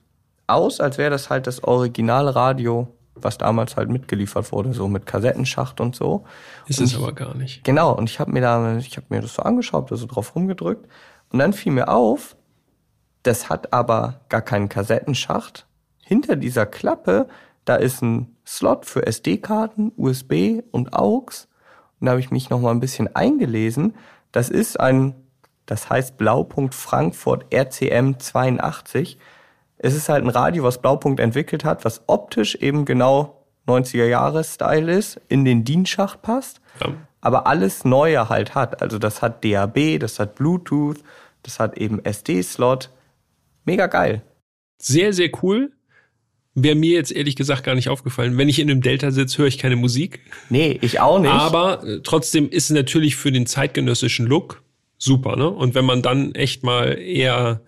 aus, 0.48 0.80
als 0.80 0.98
wäre 0.98 1.10
das 1.10 1.30
halt 1.30 1.48
das 1.48 1.64
Originalradio, 1.64 2.88
was 3.16 3.38
damals 3.38 3.76
halt 3.78 3.90
mitgeliefert 3.90 4.52
wurde, 4.52 4.74
so 4.74 4.88
mit 4.88 5.06
Kassettenschacht 5.06 5.82
und 5.82 5.96
so. 5.96 6.24
Ist 6.68 6.80
und 6.80 6.86
es 6.86 6.96
aber 6.96 7.14
gar 7.14 7.36
nicht. 7.36 7.64
Genau, 7.64 7.94
und 7.94 8.10
ich 8.10 8.20
habe 8.20 8.32
mir 8.32 8.42
da, 8.42 8.78
ich 8.78 8.96
habe 8.98 9.08
mir 9.10 9.22
das 9.22 9.34
so 9.34 9.42
angeschaut, 9.42 9.92
also 9.92 10.06
drauf 10.06 10.36
rumgedrückt 10.36 10.88
und 11.32 11.40
dann 11.40 11.54
fiel 11.54 11.72
mir 11.72 11.90
auf, 11.90 12.36
das 13.24 13.50
hat 13.50 13.74
aber 13.74 14.22
gar 14.30 14.42
keinen 14.42 14.70
Kassettenschacht. 14.70 15.68
Hinter 16.04 16.36
dieser 16.36 16.66
Klappe, 16.66 17.28
da 17.66 17.76
ist 17.76 18.02
ein 18.02 18.36
Slot 18.46 18.86
für 18.86 19.06
SD-Karten, 19.06 19.92
USB 19.96 20.62
und 20.72 20.94
AUX. 20.94 21.48
Und 22.00 22.06
da 22.06 22.12
habe 22.12 22.20
ich 22.20 22.32
mich 22.32 22.50
noch 22.50 22.60
mal 22.60 22.72
ein 22.72 22.80
bisschen 22.80 23.16
eingelesen. 23.16 23.96
Das 24.32 24.50
ist 24.50 24.80
ein, 24.80 25.16
das 25.72 25.90
heißt 25.90 26.18
Blaupunkt 26.18 26.76
Frankfurt 26.76 27.46
RCM 27.54 28.20
82. 28.20 29.18
Es 29.78 29.96
ist 29.96 30.10
halt 30.10 30.22
ein 30.22 30.30
Radio, 30.30 30.66
was 30.66 30.82
Blaupunkt 30.82 31.22
entwickelt 31.22 31.64
hat, 31.64 31.86
was 31.86 32.02
optisch 32.08 32.56
eben 32.56 32.84
genau 32.84 33.46
90er 33.68 34.04
Jahre 34.06 34.44
Style 34.44 34.92
ist, 34.92 35.22
in 35.30 35.46
den 35.46 35.64
DIN-Schacht 35.64 36.22
passt, 36.24 36.60
ja. 36.82 36.94
aber 37.22 37.48
alles 37.48 37.86
Neue 37.86 38.28
halt 38.28 38.54
hat. 38.54 38.82
Also 38.82 39.00
das 39.00 39.22
hat 39.22 39.46
DAB, 39.46 39.98
das 39.98 40.20
hat 40.20 40.36
Bluetooth, 40.36 40.98
das 41.42 41.58
hat 41.62 41.78
eben 41.78 42.04
SD-Slot. 42.04 42.90
Mega 43.64 43.88
geil. 43.88 44.24
Sehr, 44.78 45.14
sehr 45.14 45.30
cool. 45.42 45.72
Wäre 46.54 46.76
mir 46.76 46.96
jetzt 46.96 47.14
ehrlich 47.14 47.38
gesagt 47.38 47.64
gar 47.64 47.76
nicht 47.76 47.88
aufgefallen. 47.88 48.38
Wenn 48.38 48.50
ich 48.50 48.60
in 48.60 48.70
einem 48.70 48.82
Delta 48.82 49.12
sitze, 49.12 49.38
höre 49.38 49.48
ich 49.48 49.58
keine 49.58 49.78
Musik. 49.78 50.20
Nee, 50.50 50.78
ich 50.82 51.00
auch 51.00 51.22
nicht. 51.22 51.32
Aber 51.32 51.82
äh, 51.88 52.02
trotzdem 52.04 52.50
ist 52.50 52.66
es 52.66 52.72
natürlich 52.72 53.16
für 53.16 53.32
den 53.32 53.46
zeitgenössischen 53.46 54.28
Look 54.28 54.61
super, 55.02 55.36
ne? 55.36 55.50
Und 55.50 55.76
wenn 55.76 55.86
man 55.86 56.02
dann 56.02 56.36
echt 56.36 56.64
mal 56.64 56.98
eher, 57.00 57.62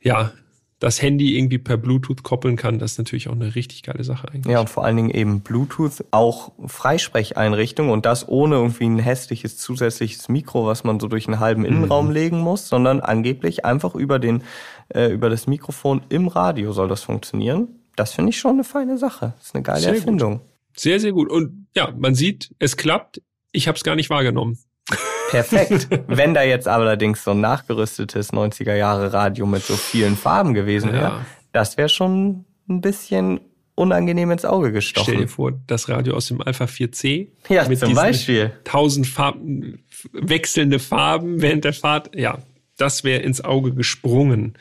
ja, 0.00 0.32
das 0.78 1.00
Handy 1.00 1.36
irgendwie 1.36 1.58
per 1.58 1.76
Bluetooth 1.76 2.22
koppeln 2.22 2.56
kann, 2.56 2.78
das 2.78 2.92
ist 2.92 2.98
natürlich 2.98 3.28
auch 3.28 3.34
eine 3.34 3.54
richtig 3.54 3.82
geile 3.82 4.04
Sache 4.04 4.28
eigentlich. 4.28 4.52
Ja, 4.52 4.60
und 4.60 4.68
vor 4.68 4.84
allen 4.84 4.96
Dingen 4.96 5.10
eben 5.10 5.40
Bluetooth, 5.40 6.04
auch 6.10 6.52
Freisprecheinrichtung 6.66 7.90
und 7.90 8.04
das 8.04 8.28
ohne 8.28 8.56
irgendwie 8.56 8.84
ein 8.84 8.98
hässliches 8.98 9.56
zusätzliches 9.56 10.28
Mikro, 10.28 10.66
was 10.66 10.84
man 10.84 11.00
so 11.00 11.08
durch 11.08 11.26
einen 11.26 11.40
halben 11.40 11.64
Innenraum 11.64 12.08
mhm. 12.08 12.12
legen 12.12 12.38
muss, 12.38 12.68
sondern 12.68 13.00
angeblich 13.00 13.64
einfach 13.64 13.94
über 13.94 14.18
den, 14.18 14.42
äh, 14.88 15.10
über 15.10 15.30
das 15.30 15.46
Mikrofon 15.46 16.02
im 16.10 16.28
Radio 16.28 16.72
soll 16.72 16.88
das 16.88 17.02
funktionieren. 17.02 17.68
Das 17.96 18.12
finde 18.12 18.30
ich 18.30 18.38
schon 18.38 18.52
eine 18.52 18.64
feine 18.64 18.98
Sache. 18.98 19.34
Das 19.38 19.46
ist 19.46 19.54
eine 19.54 19.62
geile 19.62 19.80
sehr 19.80 19.94
Erfindung. 19.94 20.40
Gut. 20.40 20.48
Sehr, 20.76 21.00
sehr 21.00 21.12
gut. 21.12 21.30
Und 21.30 21.66
ja, 21.74 21.92
man 21.96 22.14
sieht, 22.14 22.54
es 22.58 22.76
klappt. 22.76 23.22
Ich 23.52 23.68
habe 23.68 23.76
es 23.76 23.84
gar 23.84 23.94
nicht 23.96 24.10
wahrgenommen. 24.10 24.58
Perfekt. 25.34 25.88
Wenn 26.06 26.34
da 26.34 26.42
jetzt 26.42 26.68
allerdings 26.68 27.24
so 27.24 27.32
ein 27.32 27.40
nachgerüstetes 27.40 28.32
90er 28.32 28.74
Jahre 28.74 29.12
Radio 29.12 29.46
mit 29.46 29.64
so 29.64 29.76
vielen 29.76 30.16
Farben 30.16 30.54
gewesen 30.54 30.92
wäre, 30.92 31.02
ja. 31.02 31.26
das 31.52 31.76
wäre 31.76 31.88
schon 31.88 32.44
ein 32.68 32.80
bisschen 32.80 33.40
unangenehm 33.74 34.30
ins 34.30 34.44
Auge 34.44 34.72
gestochen. 34.72 35.14
Stell 35.14 35.22
dir 35.22 35.28
vor, 35.28 35.52
das 35.66 35.88
Radio 35.88 36.14
aus 36.14 36.26
dem 36.26 36.40
Alpha 36.40 36.64
4C. 36.64 37.28
Ja, 37.48 37.66
mit 37.68 37.78
zum 37.78 37.94
Beispiel. 37.94 38.52
Tausend 38.64 39.06
Farben, 39.06 39.84
wechselnde 40.12 40.78
Farben 40.78 41.42
während 41.42 41.64
der 41.64 41.72
Fahrt. 41.72 42.14
Ja, 42.14 42.38
das 42.76 43.04
wäre 43.04 43.22
ins 43.22 43.42
Auge 43.42 43.74
gesprungen. 43.74 44.54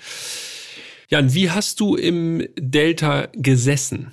Jan, 1.09 1.33
wie 1.33 1.51
hast 1.51 1.79
du 1.79 1.95
im 1.95 2.47
Delta 2.57 3.27
gesessen? 3.33 4.11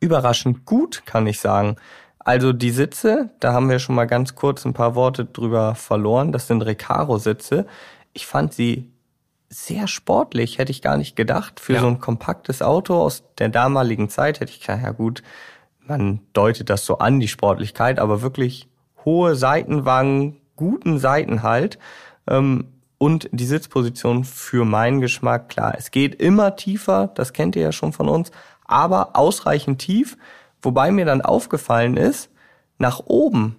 Überraschend 0.00 0.64
gut, 0.64 1.02
kann 1.04 1.26
ich 1.26 1.40
sagen. 1.40 1.76
Also 2.28 2.52
die 2.52 2.72
Sitze, 2.72 3.30
da 3.40 3.54
haben 3.54 3.70
wir 3.70 3.78
schon 3.78 3.94
mal 3.94 4.04
ganz 4.04 4.34
kurz 4.34 4.66
ein 4.66 4.74
paar 4.74 4.94
Worte 4.94 5.24
drüber 5.24 5.74
verloren. 5.74 6.30
Das 6.30 6.46
sind 6.46 6.60
Recaro-Sitze. 6.60 7.66
Ich 8.12 8.26
fand 8.26 8.52
sie 8.52 8.92
sehr 9.48 9.88
sportlich, 9.88 10.58
hätte 10.58 10.70
ich 10.70 10.82
gar 10.82 10.98
nicht 10.98 11.16
gedacht. 11.16 11.58
Für 11.58 11.72
ja. 11.72 11.80
so 11.80 11.86
ein 11.86 12.00
kompaktes 12.00 12.60
Auto 12.60 12.96
aus 13.00 13.24
der 13.38 13.48
damaligen 13.48 14.10
Zeit 14.10 14.40
hätte 14.40 14.52
ich 14.52 14.60
gedacht, 14.60 14.82
ja 14.82 14.90
gut, 14.90 15.22
man 15.80 16.20
deutet 16.34 16.68
das 16.68 16.84
so 16.84 16.98
an, 16.98 17.18
die 17.18 17.28
Sportlichkeit, 17.28 17.98
aber 17.98 18.20
wirklich 18.20 18.68
hohe 19.06 19.34
Seitenwangen, 19.34 20.36
guten 20.54 20.98
Seitenhalt 20.98 21.78
ähm, 22.26 22.66
und 22.98 23.30
die 23.32 23.46
Sitzposition 23.46 24.24
für 24.24 24.66
meinen 24.66 25.00
Geschmack, 25.00 25.48
klar, 25.48 25.76
es 25.78 25.90
geht 25.90 26.14
immer 26.16 26.56
tiefer, 26.56 27.10
das 27.14 27.32
kennt 27.32 27.56
ihr 27.56 27.62
ja 27.62 27.72
schon 27.72 27.94
von 27.94 28.06
uns, 28.06 28.32
aber 28.66 29.16
ausreichend 29.16 29.78
tief, 29.78 30.18
Wobei 30.62 30.90
mir 30.90 31.04
dann 31.04 31.22
aufgefallen 31.22 31.96
ist, 31.96 32.30
nach 32.78 33.00
oben, 33.06 33.56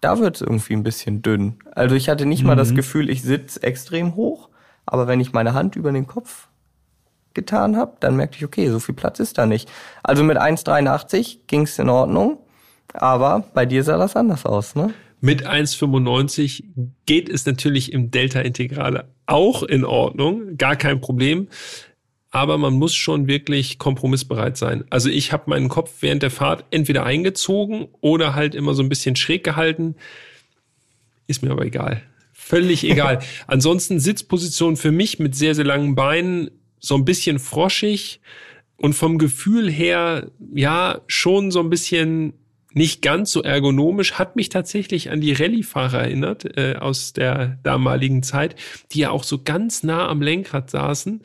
da 0.00 0.18
wird 0.18 0.36
es 0.36 0.42
irgendwie 0.42 0.74
ein 0.74 0.82
bisschen 0.82 1.22
dünn. 1.22 1.58
Also 1.72 1.94
ich 1.94 2.08
hatte 2.08 2.26
nicht 2.26 2.42
mhm. 2.42 2.48
mal 2.48 2.56
das 2.56 2.70
mhm. 2.70 2.76
Gefühl, 2.76 3.10
ich 3.10 3.22
sitze 3.22 3.62
extrem 3.62 4.14
hoch, 4.14 4.48
aber 4.84 5.06
wenn 5.06 5.20
ich 5.20 5.32
meine 5.32 5.54
Hand 5.54 5.76
über 5.76 5.92
den 5.92 6.06
Kopf 6.06 6.48
getan 7.34 7.76
habe, 7.76 7.96
dann 8.00 8.16
merkte 8.16 8.38
ich, 8.38 8.44
okay, 8.44 8.68
so 8.70 8.80
viel 8.80 8.94
Platz 8.94 9.20
ist 9.20 9.38
da 9.38 9.46
nicht. 9.46 9.68
Also 10.02 10.24
mit 10.24 10.38
1,83 10.38 11.40
ging 11.46 11.62
es 11.62 11.78
in 11.78 11.88
Ordnung, 11.88 12.38
aber 12.92 13.44
bei 13.54 13.66
dir 13.66 13.84
sah 13.84 13.98
das 13.98 14.16
anders 14.16 14.46
aus, 14.46 14.74
ne? 14.74 14.94
Mit 15.20 15.46
1,95 15.46 16.64
geht 17.06 17.28
es 17.28 17.46
natürlich 17.46 17.92
im 17.92 18.10
Delta-Integrale 18.10 19.08
auch 19.26 19.62
in 19.62 19.84
Ordnung, 19.84 20.56
gar 20.56 20.76
kein 20.76 21.00
Problem 21.00 21.48
aber 22.36 22.58
man 22.58 22.74
muss 22.74 22.94
schon 22.94 23.28
wirklich 23.28 23.78
kompromissbereit 23.78 24.58
sein. 24.58 24.84
Also 24.90 25.08
ich 25.08 25.32
habe 25.32 25.48
meinen 25.48 25.70
Kopf 25.70 26.02
während 26.02 26.22
der 26.22 26.30
Fahrt 26.30 26.66
entweder 26.70 27.04
eingezogen 27.04 27.88
oder 28.02 28.34
halt 28.34 28.54
immer 28.54 28.74
so 28.74 28.82
ein 28.82 28.90
bisschen 28.90 29.16
schräg 29.16 29.42
gehalten. 29.42 29.96
Ist 31.26 31.42
mir 31.42 31.50
aber 31.50 31.64
egal. 31.64 32.02
Völlig 32.34 32.84
egal. 32.90 33.20
Ansonsten 33.46 34.00
Sitzposition 34.00 34.76
für 34.76 34.92
mich 34.92 35.18
mit 35.18 35.34
sehr, 35.34 35.54
sehr 35.54 35.64
langen 35.64 35.94
Beinen, 35.94 36.50
so 36.78 36.94
ein 36.94 37.06
bisschen 37.06 37.38
froschig 37.38 38.20
und 38.76 38.92
vom 38.92 39.16
Gefühl 39.16 39.70
her, 39.70 40.30
ja, 40.54 41.00
schon 41.06 41.50
so 41.50 41.60
ein 41.60 41.70
bisschen 41.70 42.34
nicht 42.76 43.00
ganz 43.00 43.32
so 43.32 43.42
ergonomisch, 43.42 44.12
hat 44.14 44.36
mich 44.36 44.50
tatsächlich 44.50 45.10
an 45.10 45.22
die 45.22 45.32
Rallye-Fahrer 45.32 46.02
erinnert 46.02 46.58
äh, 46.58 46.76
aus 46.76 47.14
der 47.14 47.58
damaligen 47.62 48.22
Zeit, 48.22 48.54
die 48.92 48.98
ja 48.98 49.10
auch 49.10 49.24
so 49.24 49.42
ganz 49.42 49.82
nah 49.82 50.06
am 50.06 50.20
Lenkrad 50.20 50.68
saßen, 50.68 51.22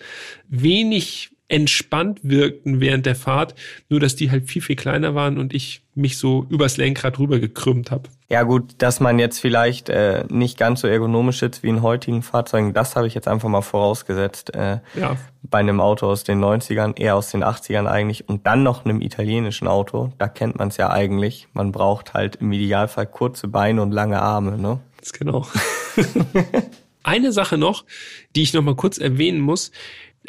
wenig 0.48 1.32
entspannt 1.50 2.22
wirkten 2.24 2.80
während 2.80 3.06
der 3.06 3.16
Fahrt, 3.16 3.56
nur 3.90 4.00
dass 4.00 4.16
die 4.16 4.32
halt 4.32 4.50
viel, 4.50 4.62
viel 4.62 4.78
kleiner 4.78 5.14
waren 5.14 5.38
und 5.38 5.54
ich 5.54 5.82
mich 5.94 6.18
so 6.18 6.46
übers 6.50 6.78
Lenkrad 6.78 7.20
rüber 7.20 7.40
gekrümmt 7.40 7.92
habe. 7.92 8.10
Ja 8.30 8.44
gut, 8.44 8.76
dass 8.78 9.02
man 9.02 9.20
jetzt 9.20 9.40
vielleicht 9.40 9.90
äh, 9.90 10.24
nicht 10.30 10.58
ganz 10.58 10.82
so 10.82 10.88
ergonomisch 10.88 11.40
sitzt 11.40 11.64
wie 11.64 11.68
in 11.68 11.82
heutigen 11.82 12.24
Fahrzeugen, 12.24 12.74
das 12.74 12.96
habe 12.96 13.08
ich 13.08 13.14
jetzt 13.14 13.28
einfach 13.28 13.50
mal 13.50 13.62
vorausgesetzt. 13.62 14.56
Äh, 14.56 14.80
ja. 14.96 15.18
Bei 15.44 15.58
einem 15.58 15.82
Auto 15.82 16.08
aus 16.08 16.24
den 16.24 16.40
90ern, 16.40 16.98
eher 16.98 17.16
aus 17.16 17.32
den 17.32 17.44
80ern 17.44 17.88
eigentlich 17.88 18.30
und 18.30 18.48
dann 18.48 18.64
noch 18.64 18.86
einem 18.86 19.02
italienischen 19.02 19.68
Auto, 19.68 20.14
da 20.18 20.30
kennt 20.30 20.58
man 20.58 20.70
es 20.70 20.78
ja 20.78 20.90
eigentlich. 20.92 21.50
Man 21.54 21.74
braucht 21.74 22.14
halt 22.14 22.38
im 22.38 22.54
Idealfall 22.54 23.08
kurze 23.08 23.50
Beine 23.50 23.82
und 23.82 23.92
lange 23.92 24.22
Arme, 24.22 24.58
ne? 24.58 24.80
Das 25.00 25.12
genau. 25.12 25.46
Eine 27.04 27.32
Sache 27.32 27.58
noch, 27.58 27.84
die 28.36 28.44
ich 28.44 28.54
noch 28.54 28.62
mal 28.62 28.76
kurz 28.76 28.98
erwähnen 28.98 29.42
muss. 29.42 29.72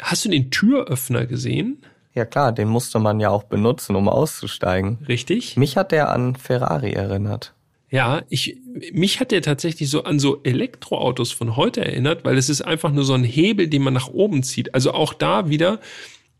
Hast 0.01 0.25
du 0.25 0.29
den 0.29 0.49
Türöffner 0.51 1.25
gesehen? 1.25 1.83
Ja 2.13 2.25
klar, 2.25 2.51
den 2.51 2.67
musste 2.67 2.99
man 2.99 3.19
ja 3.19 3.29
auch 3.29 3.43
benutzen, 3.43 3.95
um 3.95 4.07
auszusteigen. 4.07 4.99
Richtig. 5.07 5.57
Mich 5.57 5.77
hat 5.77 5.91
der 5.91 6.11
an 6.11 6.35
Ferrari 6.35 6.91
erinnert. 6.91 7.53
Ja, 7.89 8.23
ich, 8.29 8.57
mich 8.91 9.19
hat 9.19 9.31
der 9.31 9.41
tatsächlich 9.43 9.89
so 9.89 10.03
an 10.03 10.17
so 10.19 10.41
Elektroautos 10.43 11.31
von 11.31 11.55
heute 11.55 11.85
erinnert, 11.85 12.25
weil 12.25 12.37
es 12.37 12.49
ist 12.49 12.61
einfach 12.61 12.91
nur 12.91 13.03
so 13.03 13.13
ein 13.13 13.23
Hebel, 13.23 13.67
den 13.67 13.83
man 13.83 13.93
nach 13.93 14.07
oben 14.07 14.41
zieht. 14.41 14.73
Also 14.73 14.93
auch 14.93 15.13
da 15.13 15.49
wieder 15.49 15.79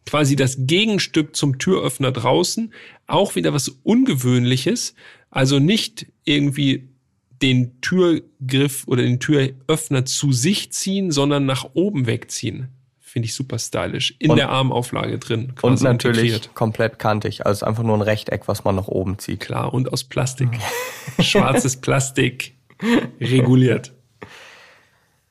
quasi 0.05 0.35
das 0.35 0.57
Gegenstück 0.59 1.35
zum 1.35 1.59
Türöffner 1.59 2.11
draußen. 2.11 2.73
Auch 3.07 3.35
wieder 3.35 3.53
was 3.53 3.69
Ungewöhnliches. 3.83 4.95
Also 5.29 5.59
nicht 5.59 6.07
irgendwie 6.23 6.89
den 7.43 7.81
Türgriff 7.81 8.87
oder 8.87 9.03
den 9.03 9.19
Türöffner 9.19 10.05
zu 10.05 10.31
sich 10.31 10.71
ziehen, 10.71 11.11
sondern 11.11 11.45
nach 11.45 11.69
oben 11.73 12.07
wegziehen. 12.07 12.69
Finde 13.13 13.27
ich 13.27 13.35
super 13.35 13.59
stylisch. 13.59 14.15
In 14.17 14.31
und, 14.31 14.37
der 14.37 14.49
Armauflage 14.49 15.19
drin. 15.19 15.53
Und 15.61 15.79
natürlich 15.83 16.31
integriert. 16.31 16.55
komplett 16.55 16.97
kantig. 16.97 17.45
Also 17.45 17.63
einfach 17.67 17.83
nur 17.83 17.95
ein 17.95 18.01
Rechteck, 18.01 18.47
was 18.47 18.63
man 18.63 18.75
nach 18.75 18.87
oben 18.87 19.19
zieht. 19.19 19.39
Klar, 19.39 19.71
und 19.71 19.93
aus 19.93 20.03
Plastik. 20.03 20.49
Schwarzes 21.19 21.79
Plastik. 21.79 22.55
Reguliert. 23.21 23.93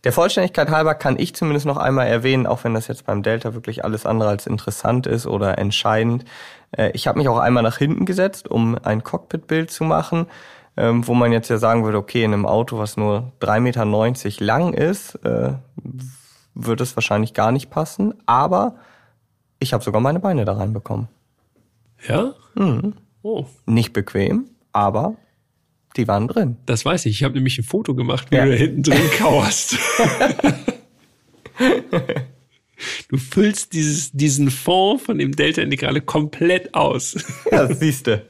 Der 0.04 0.12
Vollständigkeit 0.12 0.70
halber 0.70 0.94
kann 0.94 1.18
ich 1.18 1.34
zumindest 1.34 1.66
noch 1.66 1.76
einmal 1.76 2.06
erwähnen, 2.06 2.46
auch 2.46 2.62
wenn 2.62 2.72
das 2.74 2.86
jetzt 2.86 3.04
beim 3.04 3.24
Delta 3.24 3.52
wirklich 3.52 3.84
alles 3.84 4.06
andere 4.06 4.28
als 4.28 4.46
interessant 4.46 5.08
ist 5.08 5.26
oder 5.26 5.58
entscheidend. 5.58 6.24
Äh, 6.70 6.92
ich 6.94 7.08
habe 7.08 7.18
mich 7.18 7.26
auch 7.26 7.38
einmal 7.38 7.64
nach 7.64 7.78
hinten 7.78 8.06
gesetzt, 8.06 8.48
um 8.48 8.78
ein 8.80 9.02
Cockpitbild 9.02 9.72
zu 9.72 9.82
machen, 9.82 10.26
ähm, 10.76 11.04
wo 11.08 11.14
man 11.14 11.32
jetzt 11.32 11.48
ja 11.48 11.58
sagen 11.58 11.82
würde, 11.82 11.98
okay, 11.98 12.22
in 12.22 12.32
einem 12.32 12.46
Auto, 12.46 12.78
was 12.78 12.96
nur 12.96 13.32
3,90 13.40 13.60
Meter 13.60 13.84
lang 14.44 14.72
ist, 14.72 15.18
wird 16.55 16.80
es 16.80 16.96
wahrscheinlich 16.96 17.34
gar 17.34 17.53
nicht 17.53 17.70
passen, 17.70 18.14
aber 18.26 18.76
ich 19.59 19.72
habe 19.72 19.84
sogar 19.84 20.00
meine 20.00 20.20
Beine 20.20 20.44
da 20.44 20.55
reinbekommen. 20.55 21.09
Ja? 22.07 22.34
Mhm. 22.55 22.94
Oh. 23.22 23.46
Nicht 23.66 23.92
bequem, 23.92 24.46
aber 24.72 25.16
die 25.96 26.09
waren 26.09 26.28
drin. 26.28 26.57
Das 26.66 26.84
weiß 26.84 27.07
ich. 27.07 27.16
Ich 27.16 27.24
habe 27.24 27.34
nämlich 27.34 27.59
ein 27.59 27.64
Foto 27.64 27.94
gemacht, 27.94 28.30
wie 28.30 28.36
ja. 28.36 28.44
du 28.44 28.50
da 28.50 28.57
hinten 28.57 28.82
drin 28.82 29.11
kauerst. 29.18 29.76
du 33.09 33.16
füllst 33.18 33.72
dieses, 33.72 34.11
diesen 34.12 34.50
Fond 34.50 35.03
von 35.03 35.18
dem 35.18 35.36
Delta 35.36 35.62
Integrale 35.62 36.00
komplett 36.00 36.74
aus. 36.74 37.16
ja, 37.50 37.72
siehste. 37.72 38.26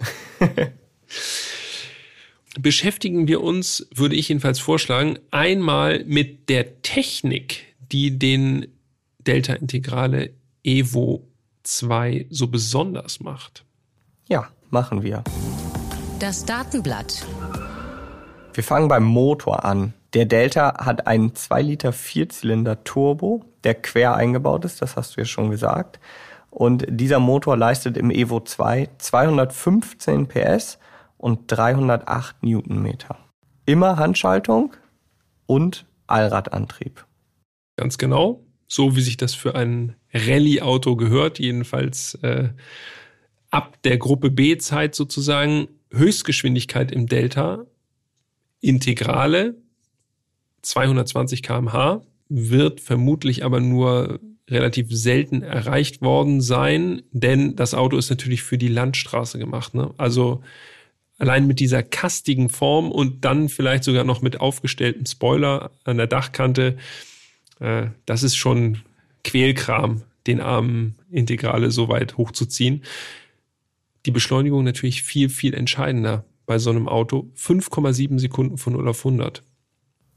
Beschäftigen 2.60 3.28
wir 3.28 3.40
uns, 3.40 3.88
würde 3.94 4.14
ich 4.14 4.28
jedenfalls 4.28 4.58
vorschlagen, 4.58 5.18
einmal 5.30 6.04
mit 6.04 6.50
der 6.50 6.82
Technik, 6.82 7.71
die 7.92 8.18
den 8.18 8.66
Delta 9.18 9.52
Integrale 9.52 10.30
Evo 10.64 11.28
2 11.62 12.26
so 12.30 12.48
besonders 12.48 13.20
macht? 13.20 13.64
Ja, 14.28 14.48
machen 14.70 15.02
wir. 15.02 15.22
Das 16.18 16.44
Datenblatt. 16.44 17.26
Wir 18.54 18.64
fangen 18.64 18.88
beim 18.88 19.04
Motor 19.04 19.64
an. 19.64 19.94
Der 20.14 20.26
Delta 20.26 20.84
hat 20.84 21.06
einen 21.06 21.34
2 21.34 21.62
Liter 21.62 21.92
Vierzylinder 21.92 22.84
Turbo, 22.84 23.44
der 23.64 23.74
quer 23.74 24.14
eingebaut 24.14 24.64
ist, 24.64 24.82
das 24.82 24.96
hast 24.96 25.16
du 25.16 25.20
ja 25.20 25.24
schon 25.24 25.50
gesagt. 25.50 26.00
Und 26.50 26.84
dieser 26.88 27.18
Motor 27.18 27.56
leistet 27.56 27.96
im 27.96 28.10
Evo 28.10 28.40
2 28.40 28.90
215 28.98 30.28
PS 30.28 30.78
und 31.16 31.40
308 31.46 32.42
Newtonmeter. 32.42 33.16
Immer 33.64 33.96
Handschaltung 33.96 34.74
und 35.46 35.86
Allradantrieb. 36.06 37.06
Ganz 37.76 37.98
genau. 37.98 38.44
So 38.68 38.96
wie 38.96 39.02
sich 39.02 39.16
das 39.16 39.34
für 39.34 39.54
ein 39.54 39.96
Rallye-Auto 40.12 40.96
gehört, 40.96 41.38
jedenfalls 41.38 42.14
äh, 42.22 42.50
ab 43.50 43.80
der 43.82 43.98
Gruppe 43.98 44.30
B-Zeit 44.30 44.94
sozusagen. 44.94 45.68
Höchstgeschwindigkeit 45.90 46.90
im 46.90 47.06
Delta, 47.06 47.66
Integrale 48.60 49.56
220 50.62 51.42
km/h, 51.42 52.02
wird 52.30 52.80
vermutlich 52.80 53.44
aber 53.44 53.60
nur 53.60 54.20
relativ 54.48 54.88
selten 54.90 55.42
erreicht 55.42 56.00
worden 56.02 56.40
sein, 56.40 57.02
denn 57.10 57.56
das 57.56 57.74
Auto 57.74 57.96
ist 57.96 58.10
natürlich 58.10 58.42
für 58.42 58.58
die 58.58 58.68
Landstraße 58.68 59.38
gemacht. 59.38 59.74
Ne? 59.74 59.92
Also 59.98 60.42
allein 61.18 61.46
mit 61.46 61.60
dieser 61.60 61.82
kastigen 61.82 62.48
Form 62.48 62.90
und 62.90 63.24
dann 63.24 63.48
vielleicht 63.48 63.84
sogar 63.84 64.04
noch 64.04 64.22
mit 64.22 64.40
aufgestelltem 64.40 65.06
Spoiler 65.06 65.70
an 65.84 65.96
der 65.96 66.06
Dachkante, 66.06 66.76
äh, 67.62 67.90
das 68.06 68.22
ist 68.22 68.36
schon 68.36 68.82
Quälkram, 69.24 70.02
den 70.26 70.40
armen 70.40 70.96
Integrale 71.10 71.70
so 71.70 71.88
weit 71.88 72.16
hochzuziehen. 72.16 72.82
Die 74.04 74.10
Beschleunigung 74.10 74.64
natürlich 74.64 75.02
viel, 75.02 75.28
viel 75.28 75.54
entscheidender 75.54 76.24
bei 76.44 76.58
so 76.58 76.70
einem 76.70 76.88
Auto. 76.88 77.30
5,7 77.36 78.18
Sekunden 78.18 78.58
von 78.58 78.72
0 78.72 78.88
auf 78.88 78.98
100. 79.06 79.42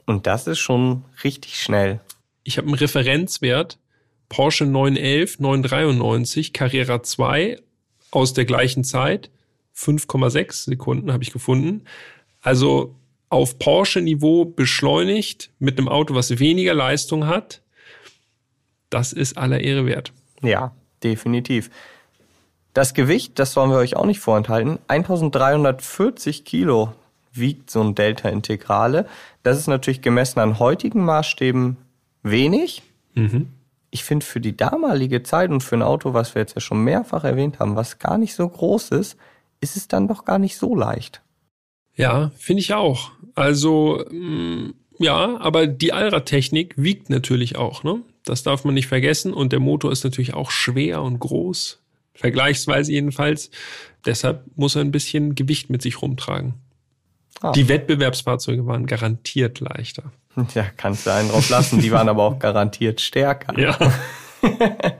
Und 0.07 0.27
das 0.27 0.47
ist 0.47 0.59
schon 0.59 1.05
richtig 1.23 1.59
schnell. 1.59 2.01
Ich 2.43 2.57
habe 2.57 2.67
einen 2.67 2.75
Referenzwert, 2.75 3.79
Porsche 4.27 4.65
911, 4.65 5.39
993, 5.39 6.51
Carrera 6.51 7.03
2 7.03 7.59
aus 8.11 8.33
der 8.33 8.45
gleichen 8.45 8.83
Zeit. 8.83 9.29
5,6 9.75 10.65
Sekunden 10.65 11.11
habe 11.11 11.23
ich 11.23 11.31
gefunden. 11.31 11.83
Also 12.41 12.95
auf 13.29 13.59
Porsche-Niveau 13.59 14.45
beschleunigt 14.45 15.51
mit 15.59 15.77
einem 15.77 15.89
Auto, 15.89 16.15
was 16.15 16.39
weniger 16.39 16.73
Leistung 16.73 17.27
hat. 17.27 17.61
Das 18.89 19.13
ist 19.13 19.37
aller 19.37 19.61
Ehre 19.61 19.85
wert. 19.85 20.13
Ja, 20.41 20.73
definitiv. 21.03 21.69
Das 22.73 22.93
Gewicht, 22.93 23.39
das 23.39 23.55
wollen 23.55 23.71
wir 23.71 23.77
euch 23.77 23.95
auch 23.95 24.05
nicht 24.05 24.19
vorenthalten. 24.19 24.79
1340 24.87 26.43
Kilo 26.45 26.93
wiegt 27.33 27.69
so 27.69 27.81
ein 27.81 27.95
Delta 27.95 28.29
Integrale. 28.29 29.07
Das 29.43 29.57
ist 29.57 29.67
natürlich 29.67 30.01
gemessen 30.01 30.39
an 30.39 30.59
heutigen 30.59 31.03
Maßstäben 31.03 31.77
wenig. 32.23 32.83
Mhm. 33.13 33.49
Ich 33.91 34.03
finde 34.03 34.25
für 34.25 34.41
die 34.41 34.57
damalige 34.57 35.23
Zeit 35.23 35.51
und 35.51 35.61
für 35.61 35.75
ein 35.75 35.81
Auto, 35.81 36.13
was 36.13 36.35
wir 36.35 36.41
jetzt 36.41 36.55
ja 36.55 36.61
schon 36.61 36.83
mehrfach 36.83 37.23
erwähnt 37.23 37.59
haben, 37.59 37.75
was 37.75 37.99
gar 37.99 38.17
nicht 38.17 38.35
so 38.35 38.47
groß 38.47 38.89
ist, 38.89 39.17
ist 39.61 39.77
es 39.77 39.87
dann 39.87 40.07
doch 40.07 40.25
gar 40.25 40.37
nicht 40.37 40.57
so 40.57 40.75
leicht. 40.75 41.21
Ja, 41.95 42.31
finde 42.37 42.61
ich 42.61 42.73
auch. 42.73 43.11
Also 43.35 44.03
mh, 44.09 44.17
mm, 44.19 44.73
ja, 44.97 45.37
aber 45.39 45.67
die 45.67 45.93
Allradtechnik 45.93 46.73
wiegt 46.77 47.09
natürlich 47.09 47.57
auch, 47.57 47.83
ne? 47.83 48.01
Das 48.23 48.43
darf 48.43 48.63
man 48.63 48.73
nicht 48.73 48.87
vergessen. 48.87 49.33
Und 49.33 49.51
der 49.51 49.59
Motor 49.59 49.91
ist 49.91 50.03
natürlich 50.03 50.33
auch 50.33 50.51
schwer 50.51 51.01
und 51.01 51.19
groß, 51.19 51.79
vergleichsweise 52.13 52.91
jedenfalls. 52.91 53.51
Deshalb 54.05 54.43
muss 54.55 54.75
er 54.75 54.81
ein 54.81 54.91
bisschen 54.91 55.35
Gewicht 55.35 55.69
mit 55.69 55.81
sich 55.81 56.01
rumtragen. 56.01 56.55
Ah. 57.41 57.51
Die 57.51 57.67
Wettbewerbsfahrzeuge 57.67 58.65
waren 58.65 58.85
garantiert 58.85 59.59
leichter. 59.59 60.11
Ja, 60.53 60.65
kannst 60.75 61.05
du 61.05 61.13
einen 61.13 61.29
drauf 61.29 61.49
lassen. 61.49 61.81
Die 61.81 61.91
waren 61.91 62.09
aber 62.09 62.23
auch 62.23 62.39
garantiert 62.39 63.01
stärker. 63.01 63.59
Ja. 63.59 63.77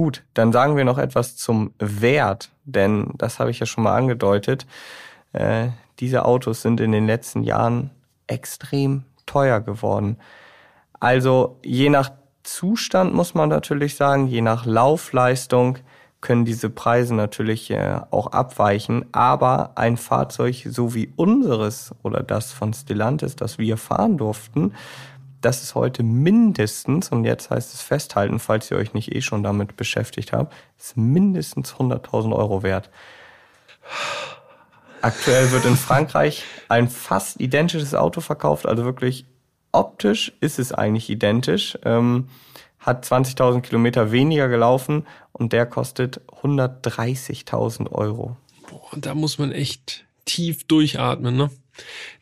Gut, 0.00 0.24
dann 0.32 0.50
sagen 0.50 0.78
wir 0.78 0.86
noch 0.86 0.96
etwas 0.96 1.36
zum 1.36 1.74
Wert, 1.78 2.48
denn 2.64 3.12
das 3.18 3.38
habe 3.38 3.50
ich 3.50 3.60
ja 3.60 3.66
schon 3.66 3.84
mal 3.84 3.94
angedeutet. 3.94 4.66
Äh, 5.34 5.68
diese 5.98 6.24
Autos 6.24 6.62
sind 6.62 6.80
in 6.80 6.90
den 6.90 7.06
letzten 7.06 7.42
Jahren 7.42 7.90
extrem 8.26 9.04
teuer 9.26 9.60
geworden. 9.60 10.16
Also 10.98 11.58
je 11.62 11.90
nach 11.90 12.12
Zustand 12.44 13.12
muss 13.12 13.34
man 13.34 13.50
natürlich 13.50 13.94
sagen, 13.96 14.26
je 14.26 14.40
nach 14.40 14.64
Laufleistung 14.64 15.76
können 16.22 16.46
diese 16.46 16.70
Preise 16.70 17.14
natürlich 17.14 17.70
äh, 17.70 18.00
auch 18.10 18.28
abweichen. 18.28 19.04
Aber 19.12 19.72
ein 19.74 19.98
Fahrzeug 19.98 20.66
so 20.66 20.94
wie 20.94 21.12
unseres 21.16 21.94
oder 22.02 22.22
das 22.22 22.52
von 22.52 22.72
Stellantis, 22.72 23.36
das 23.36 23.58
wir 23.58 23.76
fahren 23.76 24.16
durften, 24.16 24.72
das 25.40 25.62
ist 25.62 25.74
heute 25.74 26.02
mindestens, 26.02 27.10
und 27.10 27.24
jetzt 27.24 27.50
heißt 27.50 27.74
es 27.74 27.82
festhalten, 27.82 28.38
falls 28.38 28.70
ihr 28.70 28.76
euch 28.76 28.94
nicht 28.94 29.14
eh 29.14 29.22
schon 29.22 29.42
damit 29.42 29.76
beschäftigt 29.76 30.32
habt, 30.32 30.54
ist 30.78 30.96
mindestens 30.96 31.74
100.000 31.74 32.34
Euro 32.34 32.62
wert. 32.62 32.90
Aktuell 35.02 35.50
wird 35.50 35.64
in 35.64 35.76
Frankreich 35.76 36.44
ein 36.68 36.88
fast 36.88 37.40
identisches 37.40 37.94
Auto 37.94 38.20
verkauft, 38.20 38.66
also 38.66 38.84
wirklich 38.84 39.24
optisch 39.72 40.32
ist 40.40 40.58
es 40.58 40.72
eigentlich 40.72 41.08
identisch. 41.08 41.78
Ähm, 41.84 42.28
hat 42.78 43.04
20.000 43.04 43.60
Kilometer 43.60 44.10
weniger 44.10 44.48
gelaufen 44.48 45.06
und 45.32 45.52
der 45.52 45.66
kostet 45.66 46.20
130.000 46.42 47.92
Euro. 47.92 48.36
Boah, 48.68 48.96
da 48.96 49.14
muss 49.14 49.38
man 49.38 49.52
echt 49.52 50.06
tief 50.24 50.64
durchatmen, 50.64 51.36
ne? 51.36 51.50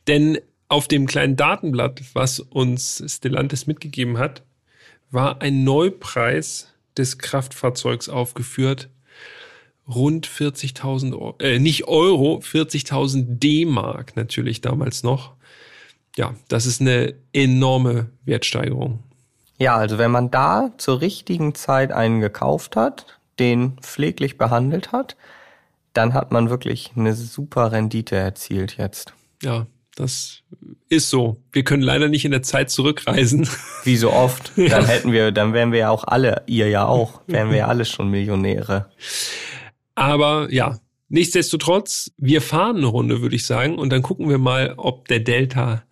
Denn 0.08 0.38
auf 0.68 0.88
dem 0.88 1.06
kleinen 1.06 1.36
Datenblatt, 1.36 2.02
was 2.12 2.40
uns 2.40 3.02
Stellantis 3.06 3.66
mitgegeben 3.66 4.18
hat, 4.18 4.42
war 5.10 5.40
ein 5.40 5.64
Neupreis 5.64 6.68
des 6.96 7.18
Kraftfahrzeugs 7.18 8.08
aufgeführt. 8.08 8.90
Rund 9.88 10.26
40.000 10.26 11.12
Euro, 11.14 11.36
äh, 11.40 11.58
nicht 11.58 11.88
Euro, 11.88 12.42
40.000 12.44 13.38
D-Mark 13.38 14.16
natürlich 14.16 14.60
damals 14.60 15.02
noch. 15.02 15.32
Ja, 16.16 16.34
das 16.48 16.66
ist 16.66 16.82
eine 16.82 17.14
enorme 17.32 18.10
Wertsteigerung. 18.26 19.02
Ja, 19.58 19.76
also 19.76 19.96
wenn 19.96 20.10
man 20.10 20.30
da 20.30 20.72
zur 20.76 21.00
richtigen 21.00 21.54
Zeit 21.54 21.90
einen 21.90 22.20
gekauft 22.20 22.76
hat, 22.76 23.18
den 23.38 23.78
pfleglich 23.80 24.36
behandelt 24.36 24.92
hat, 24.92 25.16
dann 25.94 26.12
hat 26.12 26.32
man 26.32 26.50
wirklich 26.50 26.92
eine 26.96 27.14
super 27.14 27.72
Rendite 27.72 28.16
erzielt 28.16 28.76
jetzt. 28.76 29.14
Ja, 29.42 29.66
das 29.98 30.42
ist 30.88 31.10
so. 31.10 31.42
Wir 31.52 31.64
können 31.64 31.82
leider 31.82 32.08
nicht 32.08 32.24
in 32.24 32.30
der 32.30 32.42
Zeit 32.42 32.70
zurückreisen. 32.70 33.48
Wie 33.84 33.96
so 33.96 34.12
oft. 34.12 34.52
Ja. 34.58 34.80
Dann 34.80 34.86
hätten 34.86 35.12
wir, 35.12 35.32
dann 35.32 35.52
wären 35.52 35.72
wir 35.72 35.78
ja 35.78 35.90
auch 35.90 36.04
alle, 36.04 36.42
ihr 36.46 36.68
ja 36.68 36.84
auch, 36.84 37.22
wären 37.26 37.50
wir 37.50 37.58
ja 37.58 37.66
alle 37.68 37.84
schon 37.84 38.10
Millionäre. 38.10 38.90
Aber 39.94 40.52
ja, 40.52 40.78
nichtsdestotrotz, 41.08 42.10
wir 42.16 42.42
fahren 42.42 42.78
eine 42.78 42.86
Runde, 42.86 43.22
würde 43.22 43.36
ich 43.36 43.46
sagen, 43.46 43.78
und 43.78 43.90
dann 43.90 44.02
gucken 44.02 44.28
wir 44.28 44.38
mal, 44.38 44.74
ob 44.76 45.08
der 45.08 45.20
Delta 45.20 45.84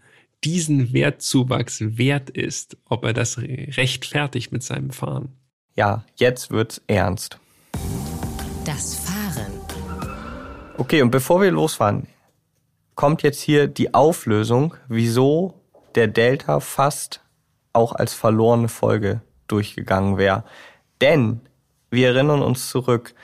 diesen 0.45 0.93
Wertzuwachs 0.93 1.81
wert 1.81 2.29
ist, 2.31 2.77
ob 2.85 3.05
er 3.05 3.13
das 3.13 3.39
rechtfertigt 3.39 4.53
mit 4.53 4.63
seinem 4.63 4.91
Fahren. 4.91 5.31
Ja, 5.75 6.05
jetzt 6.17 6.51
wird's 6.51 6.83
ernst. 6.87 7.39
Das 8.65 8.97
Fahren. 8.97 9.53
Okay, 10.77 11.03
und 11.03 11.11
bevor 11.11 11.41
wir 11.41 11.51
losfahren, 11.51 12.07
kommt 12.97 13.23
jetzt 13.23 13.41
hier 13.41 13.69
die 13.69 13.95
Auflösung, 13.95 14.75
wieso 14.89 15.55
der 15.95 16.09
Delta 16.09 16.59
fast 16.59 17.21
auch 17.73 17.93
als 17.93 18.15
verlorene 18.15 18.69
Folge 18.69 19.21
durchgegangen 19.47 20.19
wäre. 20.19 20.43
Denn 21.01 21.43
wir 21.91 22.09
erinnern 22.09 22.43
uns 22.43 22.69
zurück, 22.69 23.15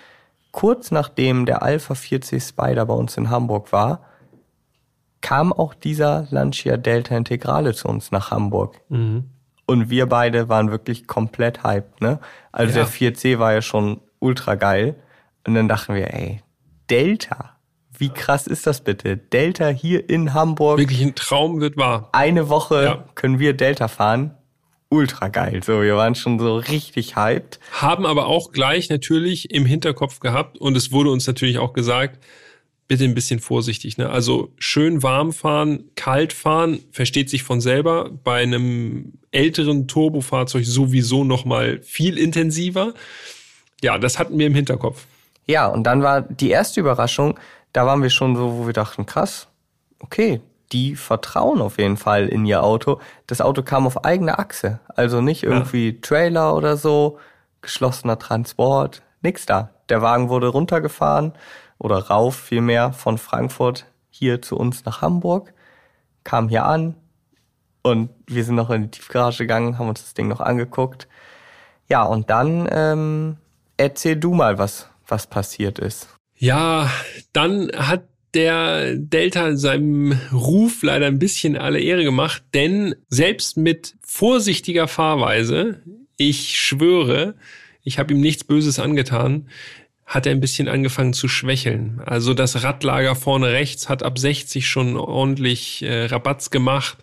kurz 0.52 0.90
nachdem 0.90 1.46
der 1.46 1.62
Alpha 1.62 1.94
40 1.94 2.42
Spider 2.42 2.86
bei 2.86 2.94
uns 2.94 3.16
in 3.16 3.30
Hamburg 3.30 3.72
war, 3.72 4.04
kam 5.22 5.52
auch 5.52 5.74
dieser 5.74 6.26
Lancia 6.30 6.76
Delta 6.76 7.16
Integrale 7.16 7.74
zu 7.74 7.88
uns 7.88 8.10
nach 8.10 8.30
Hamburg. 8.30 8.80
Mhm. 8.88 9.30
Und 9.66 9.88
wir 9.88 10.06
beide 10.06 10.48
waren 10.48 10.70
wirklich 10.70 11.06
komplett 11.06 11.64
hyped, 11.64 12.00
ne? 12.00 12.18
Also 12.50 12.78
ja. 12.78 12.84
der 12.84 12.92
4C 12.92 13.38
war 13.38 13.54
ja 13.54 13.62
schon 13.62 14.00
ultra 14.18 14.56
geil. 14.56 14.96
Und 15.46 15.54
dann 15.54 15.68
dachten 15.68 15.94
wir, 15.94 16.12
ey, 16.12 16.42
Delta, 16.90 17.51
wie 18.02 18.08
krass 18.08 18.48
ist 18.48 18.66
das 18.66 18.80
bitte? 18.80 19.16
Delta 19.16 19.68
hier 19.68 20.10
in 20.10 20.34
Hamburg. 20.34 20.80
Wirklich 20.80 21.02
ein 21.02 21.14
Traum 21.14 21.60
wird 21.60 21.76
wahr. 21.76 22.08
Eine 22.10 22.48
Woche 22.48 22.82
ja. 22.82 23.04
können 23.14 23.38
wir 23.38 23.52
Delta 23.52 23.86
fahren. 23.86 24.34
Ultra 24.88 25.28
geil. 25.28 25.62
So, 25.64 25.82
wir 25.82 25.96
waren 25.96 26.16
schon 26.16 26.40
so 26.40 26.56
richtig 26.56 27.14
hyped. 27.14 27.60
Haben 27.70 28.04
aber 28.04 28.26
auch 28.26 28.50
gleich 28.50 28.90
natürlich 28.90 29.52
im 29.52 29.66
Hinterkopf 29.66 30.18
gehabt 30.18 30.58
und 30.58 30.76
es 30.76 30.90
wurde 30.90 31.10
uns 31.10 31.28
natürlich 31.28 31.58
auch 31.58 31.74
gesagt, 31.74 32.18
bitte 32.88 33.04
ein 33.04 33.14
bisschen 33.14 33.38
vorsichtig. 33.38 33.98
Ne? 33.98 34.10
Also 34.10 34.52
schön 34.58 35.04
warm 35.04 35.32
fahren, 35.32 35.84
kalt 35.94 36.32
fahren, 36.32 36.80
versteht 36.90 37.30
sich 37.30 37.44
von 37.44 37.60
selber. 37.60 38.10
Bei 38.24 38.42
einem 38.42 39.12
älteren 39.30 39.86
Turbofahrzeug 39.86 40.64
sowieso 40.64 41.22
noch 41.22 41.44
mal 41.44 41.80
viel 41.82 42.18
intensiver. 42.18 42.94
Ja, 43.80 43.96
das 43.96 44.18
hatten 44.18 44.36
wir 44.40 44.48
im 44.48 44.56
Hinterkopf. 44.56 45.06
Ja, 45.46 45.68
und 45.68 45.84
dann 45.84 46.02
war 46.02 46.22
die 46.22 46.50
erste 46.50 46.80
Überraschung, 46.80 47.38
da 47.72 47.86
waren 47.86 48.02
wir 48.02 48.10
schon 48.10 48.36
so, 48.36 48.58
wo 48.58 48.66
wir 48.66 48.72
dachten, 48.72 49.06
krass, 49.06 49.48
okay, 50.00 50.40
die 50.72 50.96
vertrauen 50.96 51.60
auf 51.60 51.78
jeden 51.78 51.96
Fall 51.96 52.28
in 52.28 52.46
ihr 52.46 52.62
Auto. 52.62 53.00
Das 53.26 53.40
Auto 53.40 53.62
kam 53.62 53.86
auf 53.86 54.04
eigene 54.04 54.38
Achse, 54.38 54.80
also 54.88 55.20
nicht 55.20 55.42
irgendwie 55.42 55.90
ja. 55.90 55.98
Trailer 56.00 56.54
oder 56.56 56.76
so, 56.76 57.18
geschlossener 57.60 58.18
Transport, 58.18 59.02
nix 59.20 59.46
da. 59.46 59.70
Der 59.88 60.02
Wagen 60.02 60.28
wurde 60.28 60.48
runtergefahren 60.48 61.32
oder 61.78 61.98
rauf 61.98 62.36
vielmehr 62.36 62.92
von 62.92 63.18
Frankfurt 63.18 63.86
hier 64.10 64.40
zu 64.40 64.56
uns 64.56 64.84
nach 64.84 65.02
Hamburg, 65.02 65.52
kam 66.24 66.48
hier 66.48 66.64
an 66.64 66.94
und 67.82 68.10
wir 68.26 68.44
sind 68.44 68.54
noch 68.54 68.70
in 68.70 68.82
die 68.82 68.90
Tiefgarage 68.90 69.38
gegangen, 69.38 69.78
haben 69.78 69.88
uns 69.88 70.02
das 70.02 70.14
Ding 70.14 70.28
noch 70.28 70.40
angeguckt. 70.40 71.08
Ja, 71.88 72.04
und 72.04 72.30
dann 72.30 72.68
ähm, 72.70 73.36
erzähl 73.76 74.16
du 74.16 74.32
mal, 74.32 74.58
was, 74.58 74.88
was 75.06 75.26
passiert 75.26 75.78
ist. 75.78 76.08
Ja, 76.42 76.90
dann 77.32 77.70
hat 77.72 78.02
der 78.34 78.96
Delta 78.96 79.56
seinem 79.56 80.18
Ruf 80.32 80.82
leider 80.82 81.06
ein 81.06 81.20
bisschen 81.20 81.56
alle 81.56 81.78
Ehre 81.78 82.02
gemacht, 82.02 82.42
denn 82.52 82.96
selbst 83.08 83.56
mit 83.56 83.94
vorsichtiger 84.00 84.88
Fahrweise, 84.88 85.82
ich 86.16 86.58
schwöre, 86.60 87.36
ich 87.84 88.00
habe 88.00 88.14
ihm 88.14 88.20
nichts 88.20 88.42
Böses 88.42 88.80
angetan, 88.80 89.50
hat 90.04 90.26
er 90.26 90.32
ein 90.32 90.40
bisschen 90.40 90.66
angefangen 90.66 91.12
zu 91.12 91.28
schwächeln. 91.28 92.02
Also 92.04 92.34
das 92.34 92.64
Radlager 92.64 93.14
vorne 93.14 93.52
rechts 93.52 93.88
hat 93.88 94.02
ab 94.02 94.18
60 94.18 94.66
schon 94.66 94.96
ordentlich 94.96 95.82
äh, 95.82 96.06
Rabatz 96.06 96.50
gemacht. 96.50 96.98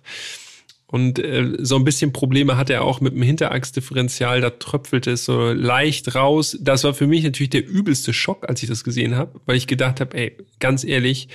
Und 0.92 1.20
äh, 1.20 1.56
so 1.60 1.76
ein 1.76 1.84
bisschen 1.84 2.14
Probleme 2.14 2.58
hatte 2.58 2.74
er 2.74 2.84
auch 2.84 3.00
mit 3.00 3.14
dem 3.14 3.22
Hinterachsdifferential, 3.22 4.42
da 4.42 4.50
tröpfelte 4.50 5.12
es 5.12 5.24
so 5.24 5.52
leicht 5.52 6.16
raus. 6.16 6.58
Das 6.60 6.84
war 6.84 6.96
für 6.96 7.06
mich 7.06 7.24
natürlich 7.24 7.52
der 7.52 7.68
übelste 7.68 8.12
Schock, 8.12 8.50
als 8.50 8.64
ich 8.64 8.70
das 8.70 8.84
gesehen 8.84 9.16
habe, 9.16 9.40
weil 9.46 9.56
ich 9.56 9.68
gedacht 9.68 10.02
habe, 10.02 10.18
ey, 10.18 10.36
ganz 10.60 10.84
ehrlich, 10.84 11.28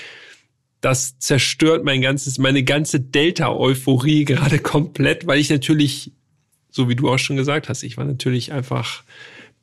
das 0.80 1.20
zerstört 1.20 1.84
mein 1.84 2.00
ganzes, 2.00 2.38
meine 2.38 2.64
ganze 2.64 2.98
Delta-Euphorie 2.98 4.24
gerade 4.24 4.58
komplett, 4.60 5.28
weil 5.28 5.38
ich 5.38 5.50
natürlich, 5.50 6.10
so 6.70 6.88
wie 6.88 6.96
du 6.96 7.08
auch 7.08 7.18
schon 7.18 7.36
gesagt 7.36 7.68
hast, 7.68 7.84
ich 7.84 7.96
war 7.96 8.04
natürlich 8.04 8.52
einfach 8.52 9.04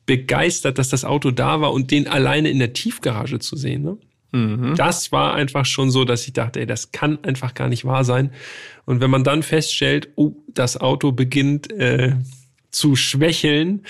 begeistert, 0.06 0.78
dass 0.78 0.88
das 0.88 1.04
Auto 1.04 1.30
da 1.30 1.60
war 1.60 1.70
und 1.70 1.90
den 1.90 2.08
alleine 2.08 2.48
in 2.48 2.58
der 2.58 2.72
Tiefgarage 2.72 3.40
zu 3.40 3.56
sehen. 3.56 3.82
Ne? 3.82 3.98
Mhm. 4.32 4.74
Das 4.76 5.12
war 5.12 5.34
einfach 5.34 5.66
schon 5.66 5.90
so, 5.90 6.04
dass 6.04 6.26
ich 6.26 6.32
dachte, 6.32 6.60
ey, 6.60 6.66
das 6.66 6.90
kann 6.90 7.22
einfach 7.22 7.54
gar 7.54 7.68
nicht 7.68 7.84
wahr 7.84 8.04
sein. 8.04 8.32
Und 8.84 9.00
wenn 9.00 9.10
man 9.10 9.24
dann 9.24 9.42
feststellt, 9.42 10.08
oh, 10.16 10.32
das 10.48 10.80
Auto 10.80 11.12
beginnt 11.12 11.70
äh, 11.70 12.16
zu 12.70 12.96
schwächeln, 12.96 13.84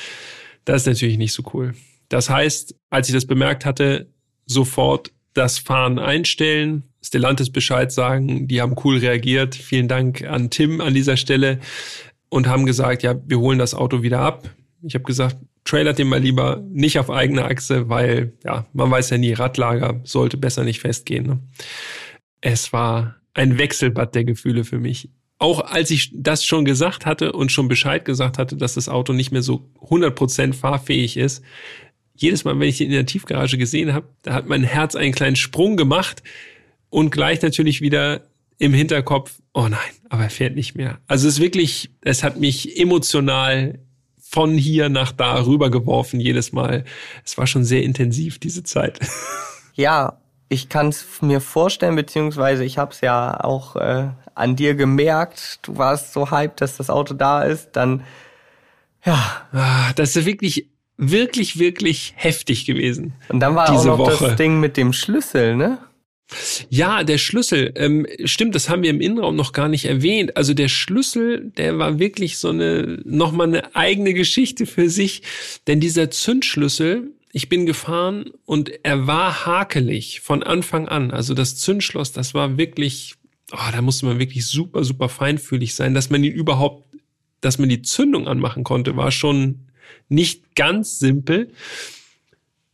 das 0.65 0.83
ist 0.83 0.87
natürlich 0.89 1.19
nicht 1.19 1.33
so 1.33 1.43
cool. 1.55 1.75
Das 2.09 2.29
heißt, 2.29 2.75
als 2.91 3.09
ich 3.09 3.15
das 3.15 3.27
bemerkt 3.27 3.65
hatte, 3.65 4.09
sofort 4.47 5.13
das 5.33 5.59
Fahren 5.59 5.99
einstellen, 5.99 6.85
Stellantis 7.05 7.51
Bescheid 7.51 7.91
sagen, 7.91 8.47
die 8.47 8.61
haben 8.61 8.77
cool 8.85 8.99
reagiert. 8.99 9.55
Vielen 9.55 9.89
Dank 9.89 10.23
an 10.23 10.51
Tim 10.51 10.81
an 10.81 10.95
dieser 10.95 11.17
Stelle 11.17 11.59
und 12.29 12.47
haben 12.47 12.67
gesagt, 12.67 13.03
ja, 13.03 13.15
wir 13.27 13.39
holen 13.41 13.59
das 13.59 13.75
Auto 13.75 14.03
wieder 14.03 14.21
ab. 14.21 14.49
Ich 14.83 14.95
habe 14.95 15.05
gesagt, 15.05 15.37
trailert 15.65 15.99
den 15.99 16.09
mal 16.09 16.21
lieber 16.21 16.63
nicht 16.71 16.99
auf 16.99 17.11
eigene 17.11 17.45
Achse, 17.45 17.89
weil 17.89 18.33
ja, 18.45 18.67
man 18.73 18.91
weiß 18.91 19.11
ja 19.11 19.19
nie, 19.19 19.33
Radlager 19.33 20.01
sollte 20.05 20.37
besser 20.37 20.65
nicht 20.65 20.81
festgehen. 20.81 21.27
Ne? 21.27 21.39
Es 22.41 22.73
war 22.73 23.17
ein 23.35 23.59
Wechselbad 23.59 24.15
der 24.15 24.25
Gefühle 24.25 24.65
für 24.65 24.79
mich. 24.79 25.11
Auch 25.39 25.61
als 25.61 25.91
ich 25.91 26.11
das 26.15 26.45
schon 26.45 26.65
gesagt 26.65 27.07
hatte 27.07 27.33
und 27.33 27.51
schon 27.51 27.69
Bescheid 27.69 28.05
gesagt 28.05 28.39
hatte, 28.39 28.57
dass 28.57 28.75
das 28.75 28.89
Auto 28.89 29.13
nicht 29.13 29.33
mehr 29.33 29.43
so 29.43 29.69
100% 29.81 30.53
fahrfähig 30.53 31.17
ist, 31.17 31.43
jedes 32.15 32.45
Mal, 32.45 32.59
wenn 32.61 32.69
ich 32.69 32.81
ihn 32.81 32.89
in 32.89 32.93
der 32.93 33.07
Tiefgarage 33.07 33.59
gesehen 33.59 33.93
habe, 33.93 34.07
da 34.23 34.35
hat 34.35 34.47
mein 34.47 34.63
Herz 34.63 34.95
einen 34.95 35.15
kleinen 35.15 35.37
Sprung 35.37 35.77
gemacht 35.77 36.23
und 36.91 37.11
gleich 37.11 37.43
natürlich 37.43 37.81
wieder 37.81 38.23
im 38.59 38.75
Hinterkopf, 38.75 39.41
oh 39.55 39.67
nein, 39.69 39.79
aber 40.09 40.25
er 40.25 40.31
fährt 40.31 40.55
nicht 40.55 40.77
mehr. 40.77 41.01
Also 41.07 41.27
es 41.27 41.35
ist 41.35 41.41
wirklich, 41.41 41.91
es 42.03 42.23
hat 42.23 42.39
mich 42.39 42.79
emotional 42.79 43.81
von 44.33 44.57
hier 44.57 44.89
nach 44.89 45.13
da 45.13 45.45
rübergeworfen 45.45 46.19
jedes 46.19 46.53
Mal. 46.53 46.85
Es 47.25 47.37
war 47.37 47.47
schon 47.47 47.65
sehr 47.65 47.83
intensiv, 47.83 48.39
diese 48.39 48.63
Zeit. 48.63 48.99
Ja, 49.75 50.19
ich 50.51 50.69
kann 50.69 50.91
es 50.91 51.23
mir 51.23 51.41
vorstellen, 51.41 51.97
beziehungsweise 51.97 52.63
ich 52.63 52.77
habe 52.77 52.93
es 52.93 53.01
ja 53.01 53.43
auch 53.43 53.75
äh, 53.77 54.09
an 54.35 54.55
dir 54.55 54.75
gemerkt. 54.75 55.61
Du 55.63 55.79
warst 55.79 56.13
so 56.13 56.31
hyped, 56.31 56.61
dass 56.61 56.77
das 56.77 56.91
Auto 56.91 57.15
da 57.15 57.43
ist. 57.43 57.71
Dann, 57.73 58.03
ja. 59.03 59.19
Ah, 59.51 59.95
das 59.97 60.15
ist 60.15 60.27
wirklich, 60.27 60.69
wirklich, 60.99 61.59
wirklich 61.59 62.13
heftig 62.17 62.67
gewesen. 62.67 63.15
Und 63.31 63.41
dann 63.41 63.57
war 63.57 63.71
auch 63.71 63.83
noch 63.83 63.97
Woche. 63.97 64.27
das 64.27 64.37
Ding 64.37 64.61
mit 64.61 64.77
dem 64.77 64.93
Schlüssel, 64.93 65.57
ne? 65.57 65.79
Ja, 66.71 67.05
der 67.05 67.19
Schlüssel, 67.19 67.73
ähm, 67.77 68.07
stimmt, 68.25 68.55
das 68.55 68.69
haben 68.69 68.83
wir 68.83 68.91
im 68.91 69.01
Innenraum 69.01 69.37
noch 69.37 69.53
gar 69.53 69.69
nicht 69.69 69.85
erwähnt. 69.85 70.37
Also 70.37 70.55
der 70.55 70.69
Schlüssel, 70.69 71.53
der 71.57 71.79
war 71.79 71.99
wirklich 71.99 72.39
so 72.39 72.49
eine, 72.51 73.01
nochmal 73.05 73.49
eine 73.49 73.75
eigene 73.75 74.15
Geschichte 74.15 74.67
für 74.67 74.89
sich. 74.89 75.23
Denn 75.67 75.81
dieser 75.81 76.11
Zündschlüssel, 76.11 77.13
ich 77.33 77.49
bin 77.49 77.67
gefahren 77.67 78.31
und 78.45 78.71
er 78.85 79.07
war 79.07 79.47
hakelig 79.47 80.21
von 80.21 80.43
Anfang 80.43 80.89
an. 80.89 81.11
Also 81.11 81.35
das 81.35 81.57
Zündschloss, 81.57 82.13
das 82.13 82.35
war 82.35 82.59
wirklich, 82.59 83.15
oh, 83.53 83.71
da 83.73 83.81
musste 83.81 84.07
man 84.07 84.19
wirklich 84.19 84.47
super, 84.47 84.85
super 84.85 85.09
feinfühlig 85.09 85.75
sein, 85.75 85.95
dass 85.95 86.11
man 86.11 86.23
ihn 86.23 86.33
überhaupt, 86.33 86.95
dass 87.41 87.59
man 87.59 87.69
die 87.69 87.83
Zündung 87.83 88.29
anmachen 88.29 88.65
konnte, 88.65 88.97
war 88.97 89.11
schon 89.11 89.67
nicht 90.09 90.55
ganz 90.55 90.99
simpel. 90.99 91.51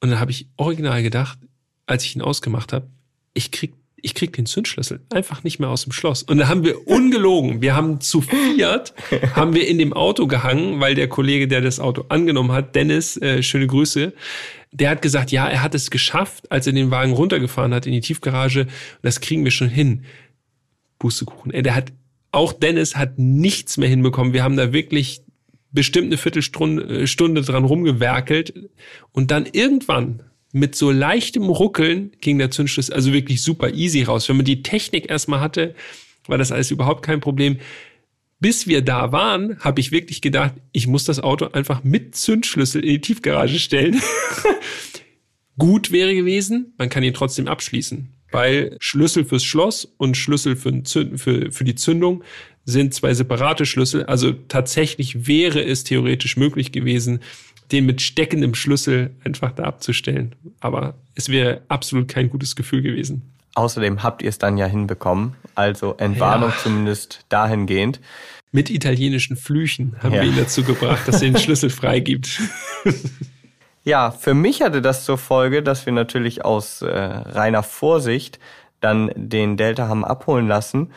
Und 0.00 0.10
dann 0.10 0.20
habe 0.20 0.30
ich 0.32 0.48
original 0.56 1.02
gedacht, 1.02 1.38
als 1.86 2.04
ich 2.04 2.16
ihn 2.16 2.22
ausgemacht 2.22 2.72
habe, 2.72 2.88
ich 3.34 3.50
krieg 3.50 3.72
ich 4.00 4.14
krieg 4.14 4.32
den 4.32 4.46
Zündschlüssel 4.46 5.00
einfach 5.10 5.42
nicht 5.42 5.58
mehr 5.58 5.70
aus 5.70 5.82
dem 5.82 5.92
Schloss. 5.92 6.22
Und 6.22 6.38
da 6.38 6.48
haben 6.48 6.64
wir 6.64 6.86
ungelogen, 6.86 7.62
wir 7.62 7.74
haben 7.74 8.00
zu 8.00 8.20
viert, 8.20 8.94
haben 9.34 9.54
wir 9.54 9.66
in 9.66 9.78
dem 9.78 9.92
Auto 9.92 10.26
gehangen, 10.26 10.80
weil 10.80 10.94
der 10.94 11.08
Kollege, 11.08 11.48
der 11.48 11.60
das 11.60 11.80
Auto 11.80 12.04
angenommen 12.08 12.52
hat, 12.52 12.76
Dennis, 12.76 13.16
äh, 13.16 13.42
schöne 13.42 13.66
Grüße, 13.66 14.12
der 14.70 14.90
hat 14.90 15.02
gesagt, 15.02 15.32
ja, 15.32 15.48
er 15.48 15.62
hat 15.62 15.74
es 15.74 15.90
geschafft, 15.90 16.50
als 16.52 16.66
er 16.66 16.72
den 16.72 16.90
Wagen 16.90 17.12
runtergefahren 17.12 17.74
hat 17.74 17.86
in 17.86 17.92
die 17.92 18.00
Tiefgarage. 18.00 18.66
Das 19.02 19.20
kriegen 19.20 19.44
wir 19.44 19.50
schon 19.50 19.68
hin. 19.68 20.04
Pustekuchen. 20.98 21.52
Ey, 21.52 21.62
der 21.62 21.74
hat, 21.74 21.92
auch 22.32 22.52
Dennis 22.52 22.96
hat 22.96 23.18
nichts 23.18 23.78
mehr 23.78 23.88
hinbekommen. 23.88 24.32
Wir 24.32 24.42
haben 24.42 24.56
da 24.56 24.72
wirklich 24.72 25.22
bestimmt 25.70 26.06
eine 26.06 26.18
Viertelstunde 26.18 27.02
äh, 27.02 27.06
Stunde 27.06 27.42
dran 27.42 27.64
rumgewerkelt. 27.64 28.52
Und 29.12 29.30
dann 29.30 29.46
irgendwann 29.46 30.22
mit 30.52 30.74
so 30.74 30.90
leichtem 30.90 31.44
Ruckeln 31.44 32.12
ging 32.20 32.38
der 32.38 32.50
Zündschlüssel 32.50 32.94
also 32.94 33.12
wirklich 33.12 33.42
super 33.42 33.72
easy 33.74 34.02
raus. 34.02 34.28
Wenn 34.28 34.36
man 34.36 34.46
die 34.46 34.62
Technik 34.62 35.10
erstmal 35.10 35.40
hatte, 35.40 35.74
war 36.26 36.38
das 36.38 36.52
alles 36.52 36.70
überhaupt 36.70 37.04
kein 37.04 37.20
Problem. 37.20 37.58
Bis 38.40 38.66
wir 38.66 38.82
da 38.82 39.10
waren, 39.10 39.58
habe 39.60 39.80
ich 39.80 39.90
wirklich 39.90 40.22
gedacht, 40.22 40.54
ich 40.72 40.86
muss 40.86 41.04
das 41.04 41.20
Auto 41.20 41.46
einfach 41.46 41.82
mit 41.82 42.14
Zündschlüssel 42.14 42.84
in 42.84 42.90
die 42.90 43.00
Tiefgarage 43.00 43.58
stellen. 43.58 44.00
Gut 45.58 45.90
wäre 45.90 46.14
gewesen, 46.14 46.72
man 46.78 46.88
kann 46.88 47.02
ihn 47.02 47.14
trotzdem 47.14 47.48
abschließen, 47.48 48.12
weil 48.30 48.76
Schlüssel 48.78 49.24
fürs 49.24 49.42
Schloss 49.42 49.84
und 49.96 50.16
Schlüssel 50.16 50.54
für, 50.54 50.82
für, 50.84 51.50
für 51.50 51.64
die 51.64 51.74
Zündung 51.74 52.22
sind 52.64 52.94
zwei 52.94 53.12
separate 53.12 53.66
Schlüssel. 53.66 54.04
Also 54.04 54.32
tatsächlich 54.32 55.26
wäre 55.26 55.64
es 55.64 55.82
theoretisch 55.82 56.36
möglich 56.36 56.70
gewesen, 56.70 57.20
den 57.72 57.86
mit 57.86 58.00
steckendem 58.00 58.54
Schlüssel 58.54 59.10
einfach 59.24 59.52
da 59.52 59.64
abzustellen. 59.64 60.34
Aber 60.60 60.94
es 61.14 61.28
wäre 61.28 61.62
absolut 61.68 62.08
kein 62.08 62.30
gutes 62.30 62.56
Gefühl 62.56 62.82
gewesen. 62.82 63.34
Außerdem 63.54 64.02
habt 64.02 64.22
ihr 64.22 64.28
es 64.28 64.38
dann 64.38 64.56
ja 64.56 64.66
hinbekommen, 64.66 65.34
also 65.54 65.94
Entwarnung 65.96 66.50
ja. 66.50 66.56
zumindest 66.62 67.24
dahingehend. 67.28 68.00
Mit 68.52 68.70
italienischen 68.70 69.36
Flüchen 69.36 69.96
haben 70.00 70.14
ja. 70.14 70.22
wir 70.22 70.28
ihn 70.28 70.36
dazu 70.36 70.62
gebracht, 70.62 71.06
dass 71.06 71.20
er 71.22 71.30
den 71.30 71.38
Schlüssel 71.38 71.70
freigibt. 71.70 72.40
Ja, 73.88 74.10
für 74.10 74.34
mich 74.34 74.60
hatte 74.60 74.82
das 74.82 75.06
zur 75.06 75.16
Folge, 75.16 75.62
dass 75.62 75.86
wir 75.86 75.94
natürlich 75.94 76.44
aus 76.44 76.82
äh, 76.82 76.90
reiner 76.90 77.62
Vorsicht 77.62 78.38
dann 78.80 79.10
den 79.16 79.56
Delta 79.56 79.88
haben 79.88 80.04
abholen 80.04 80.46
lassen. 80.46 80.92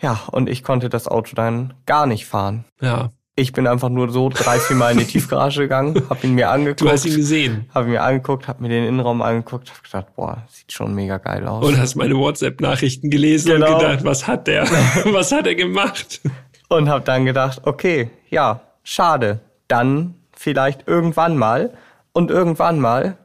Ja, 0.00 0.24
und 0.32 0.48
ich 0.48 0.64
konnte 0.64 0.88
das 0.88 1.06
Auto 1.06 1.36
dann 1.36 1.74
gar 1.86 2.06
nicht 2.06 2.26
fahren. 2.26 2.64
Ja, 2.80 3.10
ich 3.38 3.52
bin 3.52 3.66
einfach 3.66 3.90
nur 3.90 4.10
so 4.10 4.30
drei, 4.30 4.58
vier 4.58 4.76
Mal 4.76 4.92
in 4.92 4.98
die 4.98 5.04
Tiefgarage 5.12 5.60
gegangen, 5.60 6.02
hab 6.08 6.24
ihn 6.24 6.34
mir 6.34 6.50
angeguckt. 6.50 6.80
Du 6.80 6.88
hast 6.88 7.04
ihn 7.04 7.16
gesehen. 7.16 7.66
Hab 7.72 7.84
ihn 7.84 7.90
mir 7.90 8.02
angeguckt, 8.02 8.48
hab 8.48 8.60
mir 8.62 8.70
den 8.70 8.86
Innenraum 8.88 9.20
angeguckt, 9.20 9.70
hab 9.70 9.84
gedacht, 9.84 10.16
boah, 10.16 10.42
sieht 10.48 10.72
schon 10.72 10.94
mega 10.94 11.18
geil 11.18 11.46
aus. 11.46 11.64
Und 11.64 11.78
hast 11.78 11.96
meine 11.96 12.16
WhatsApp-Nachrichten 12.16 13.10
gelesen 13.10 13.52
genau. 13.52 13.74
und 13.74 13.80
gedacht, 13.80 14.04
was 14.04 14.26
hat 14.26 14.46
der? 14.46 14.64
was 15.12 15.30
hat 15.32 15.46
er 15.46 15.54
gemacht? 15.54 16.22
Und 16.68 16.88
hab 16.88 17.04
dann 17.04 17.26
gedacht, 17.26 17.60
okay, 17.64 18.10
ja, 18.30 18.62
schade. 18.82 19.40
Dann 19.68 20.14
vielleicht 20.32 20.88
irgendwann 20.88 21.36
mal. 21.36 21.74
Und 22.12 22.30
irgendwann 22.30 22.80
mal 22.80 23.18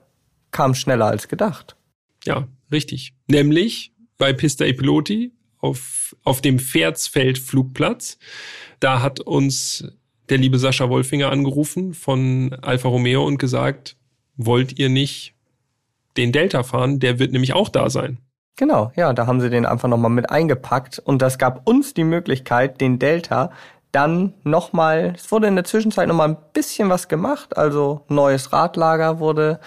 kam 0.51 0.75
schneller 0.75 1.05
als 1.05 1.29
gedacht. 1.29 1.77
Ja, 2.25 2.47
richtig. 2.69 3.13
Nämlich 3.27 3.93
bei 4.17 4.33
Pista 4.33 4.65
e 4.65 4.73
Piloti 4.73 5.31
auf, 5.59 6.15
auf 6.23 6.41
dem 6.41 6.59
Pferdsfeld 6.59 7.39
Flugplatz. 7.39 8.17
Da 8.81 9.01
hat 9.01 9.21
uns 9.21 9.85
der 10.31 10.37
liebe 10.37 10.57
Sascha 10.57 10.89
Wolfinger 10.89 11.29
angerufen 11.29 11.93
von 11.93 12.55
Alfa 12.61 12.89
Romeo 12.89 13.23
und 13.25 13.37
gesagt, 13.37 13.97
wollt 14.37 14.79
ihr 14.79 14.89
nicht 14.89 15.35
den 16.17 16.31
Delta 16.31 16.63
fahren? 16.63 16.99
Der 16.99 17.19
wird 17.19 17.33
nämlich 17.33 17.53
auch 17.53 17.69
da 17.69 17.89
sein. 17.89 18.17
Genau, 18.57 18.91
ja, 18.95 19.13
da 19.13 19.27
haben 19.27 19.41
sie 19.41 19.49
den 19.49 19.65
einfach 19.65 19.87
nochmal 19.87 20.11
mit 20.11 20.29
eingepackt 20.29 20.99
und 20.99 21.21
das 21.21 21.37
gab 21.37 21.67
uns 21.67 21.93
die 21.93 22.03
Möglichkeit, 22.03 22.81
den 22.81 22.99
Delta 22.99 23.51
dann 23.91 24.33
nochmal, 24.43 25.13
es 25.15 25.31
wurde 25.31 25.47
in 25.47 25.55
der 25.55 25.65
Zwischenzeit 25.65 26.07
nochmal 26.07 26.29
ein 26.29 26.37
bisschen 26.53 26.89
was 26.89 27.07
gemacht, 27.09 27.57
also 27.57 28.05
neues 28.07 28.53
Radlager 28.53 29.19
wurde 29.19 29.59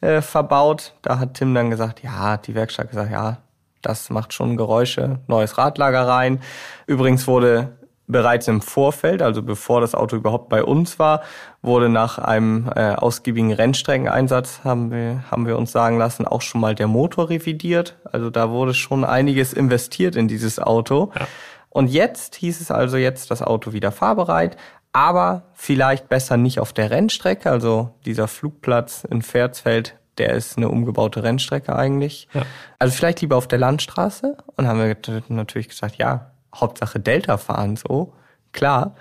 äh, 0.00 0.20
verbaut. 0.20 0.94
Da 1.02 1.18
hat 1.18 1.34
Tim 1.34 1.54
dann 1.54 1.70
gesagt, 1.70 2.02
ja, 2.02 2.36
die 2.36 2.54
Werkstatt 2.54 2.90
gesagt, 2.90 3.10
ja, 3.10 3.38
das 3.80 4.10
macht 4.10 4.32
schon 4.32 4.56
Geräusche, 4.56 5.18
neues 5.26 5.58
Radlager 5.58 6.06
rein. 6.06 6.40
Übrigens 6.86 7.26
wurde 7.26 7.72
bereits 8.12 8.46
im 8.48 8.60
Vorfeld, 8.60 9.22
also 9.22 9.42
bevor 9.42 9.80
das 9.80 9.94
Auto 9.94 10.16
überhaupt 10.16 10.48
bei 10.48 10.62
uns 10.62 10.98
war, 10.98 11.22
wurde 11.62 11.88
nach 11.88 12.18
einem 12.18 12.70
äh, 12.74 12.94
ausgiebigen 12.94 13.52
Rennstreckeneinsatz, 13.52 14.60
haben 14.64 14.90
wir, 14.90 15.24
haben 15.30 15.46
wir 15.46 15.58
uns 15.58 15.72
sagen 15.72 15.98
lassen, 15.98 16.26
auch 16.26 16.42
schon 16.42 16.60
mal 16.60 16.74
der 16.74 16.86
Motor 16.86 17.30
revidiert. 17.30 17.96
Also 18.04 18.30
da 18.30 18.50
wurde 18.50 18.74
schon 18.74 19.04
einiges 19.04 19.52
investiert 19.52 20.14
in 20.16 20.28
dieses 20.28 20.58
Auto. 20.58 21.10
Ja. 21.18 21.26
Und 21.70 21.88
jetzt 21.88 22.36
hieß 22.36 22.60
es 22.60 22.70
also 22.70 22.98
jetzt 22.98 23.30
das 23.30 23.42
Auto 23.42 23.72
wieder 23.72 23.92
fahrbereit, 23.92 24.56
aber 24.92 25.44
vielleicht 25.54 26.08
besser 26.08 26.36
nicht 26.36 26.60
auf 26.60 26.72
der 26.72 26.90
Rennstrecke. 26.90 27.50
Also 27.50 27.94
dieser 28.04 28.28
Flugplatz 28.28 29.04
in 29.08 29.22
Versfeld, 29.22 29.96
der 30.18 30.34
ist 30.34 30.58
eine 30.58 30.68
umgebaute 30.68 31.22
Rennstrecke 31.22 31.74
eigentlich. 31.74 32.28
Ja. 32.34 32.42
Also 32.78 32.94
vielleicht 32.94 33.22
lieber 33.22 33.36
auf 33.36 33.48
der 33.48 33.58
Landstraße. 33.58 34.36
Und 34.56 34.66
haben 34.66 34.78
wir 34.78 35.22
natürlich 35.30 35.68
gesagt, 35.68 35.96
ja, 35.96 36.31
Hauptsache 36.54 37.00
Delta 37.00 37.38
fahren, 37.38 37.76
so, 37.76 38.12
klar. 38.52 38.94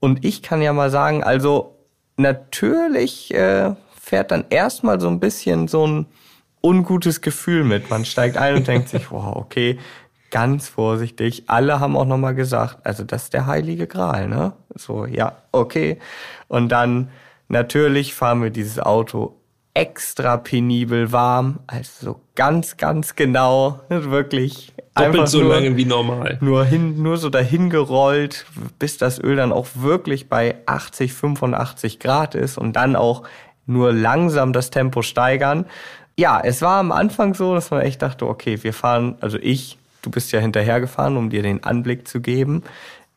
Und 0.00 0.24
ich 0.24 0.42
kann 0.42 0.62
ja 0.62 0.72
mal 0.72 0.90
sagen, 0.90 1.22
also 1.22 1.76
natürlich 2.16 3.32
äh, 3.34 3.74
fährt 3.98 4.30
dann 4.30 4.44
erstmal 4.50 5.00
so 5.00 5.08
ein 5.08 5.20
bisschen 5.20 5.68
so 5.68 5.86
ein 5.86 6.06
ungutes 6.62 7.20
Gefühl 7.20 7.64
mit. 7.64 7.90
Man 7.90 8.04
steigt 8.04 8.36
ein 8.36 8.56
und 8.56 8.68
denkt 8.68 8.88
sich, 8.88 9.10
wow, 9.10 9.36
okay, 9.36 9.78
ganz 10.30 10.68
vorsichtig. 10.68 11.44
Alle 11.46 11.80
haben 11.80 11.96
auch 11.96 12.06
nochmal 12.06 12.34
gesagt, 12.34 12.78
also 12.84 13.04
das 13.04 13.24
ist 13.24 13.34
der 13.34 13.46
heilige 13.46 13.86
Gral, 13.86 14.28
ne? 14.28 14.54
So, 14.74 15.06
ja, 15.06 15.36
okay. 15.52 15.98
Und 16.48 16.70
dann 16.70 17.10
natürlich 17.48 18.14
fahren 18.14 18.42
wir 18.42 18.50
dieses 18.50 18.80
Auto 18.80 19.36
extra 19.74 20.36
penibel 20.36 21.12
warm, 21.12 21.60
also 21.66 22.06
so 22.06 22.20
ganz, 22.34 22.76
ganz 22.76 23.16
genau, 23.16 23.80
wirklich 23.88 24.72
Doppelt 24.94 25.28
so 25.28 25.40
nur, 25.40 25.54
lange 25.54 25.76
wie 25.76 25.86
normal. 25.86 26.36
Nur 26.42 26.64
hin, 26.64 27.02
nur 27.02 27.16
so 27.16 27.30
dahin 27.30 27.70
gerollt, 27.70 28.44
bis 28.78 28.98
das 28.98 29.18
Öl 29.18 29.36
dann 29.36 29.52
auch 29.52 29.68
wirklich 29.74 30.28
bei 30.28 30.56
80, 30.66 31.14
85 31.14 31.98
Grad 31.98 32.34
ist 32.34 32.58
und 32.58 32.74
dann 32.74 32.94
auch 32.94 33.22
nur 33.64 33.92
langsam 33.92 34.52
das 34.52 34.68
Tempo 34.70 35.00
steigern. 35.00 35.64
Ja, 36.18 36.40
es 36.44 36.60
war 36.60 36.78
am 36.78 36.92
Anfang 36.92 37.32
so, 37.32 37.54
dass 37.54 37.70
man 37.70 37.80
echt 37.80 38.02
dachte, 38.02 38.26
okay, 38.26 38.62
wir 38.62 38.74
fahren, 38.74 39.16
also 39.20 39.38
ich, 39.40 39.78
du 40.02 40.10
bist 40.10 40.30
ja 40.32 40.40
hinterhergefahren, 40.40 41.16
um 41.16 41.30
dir 41.30 41.42
den 41.42 41.64
Anblick 41.64 42.06
zu 42.06 42.20
geben. 42.20 42.62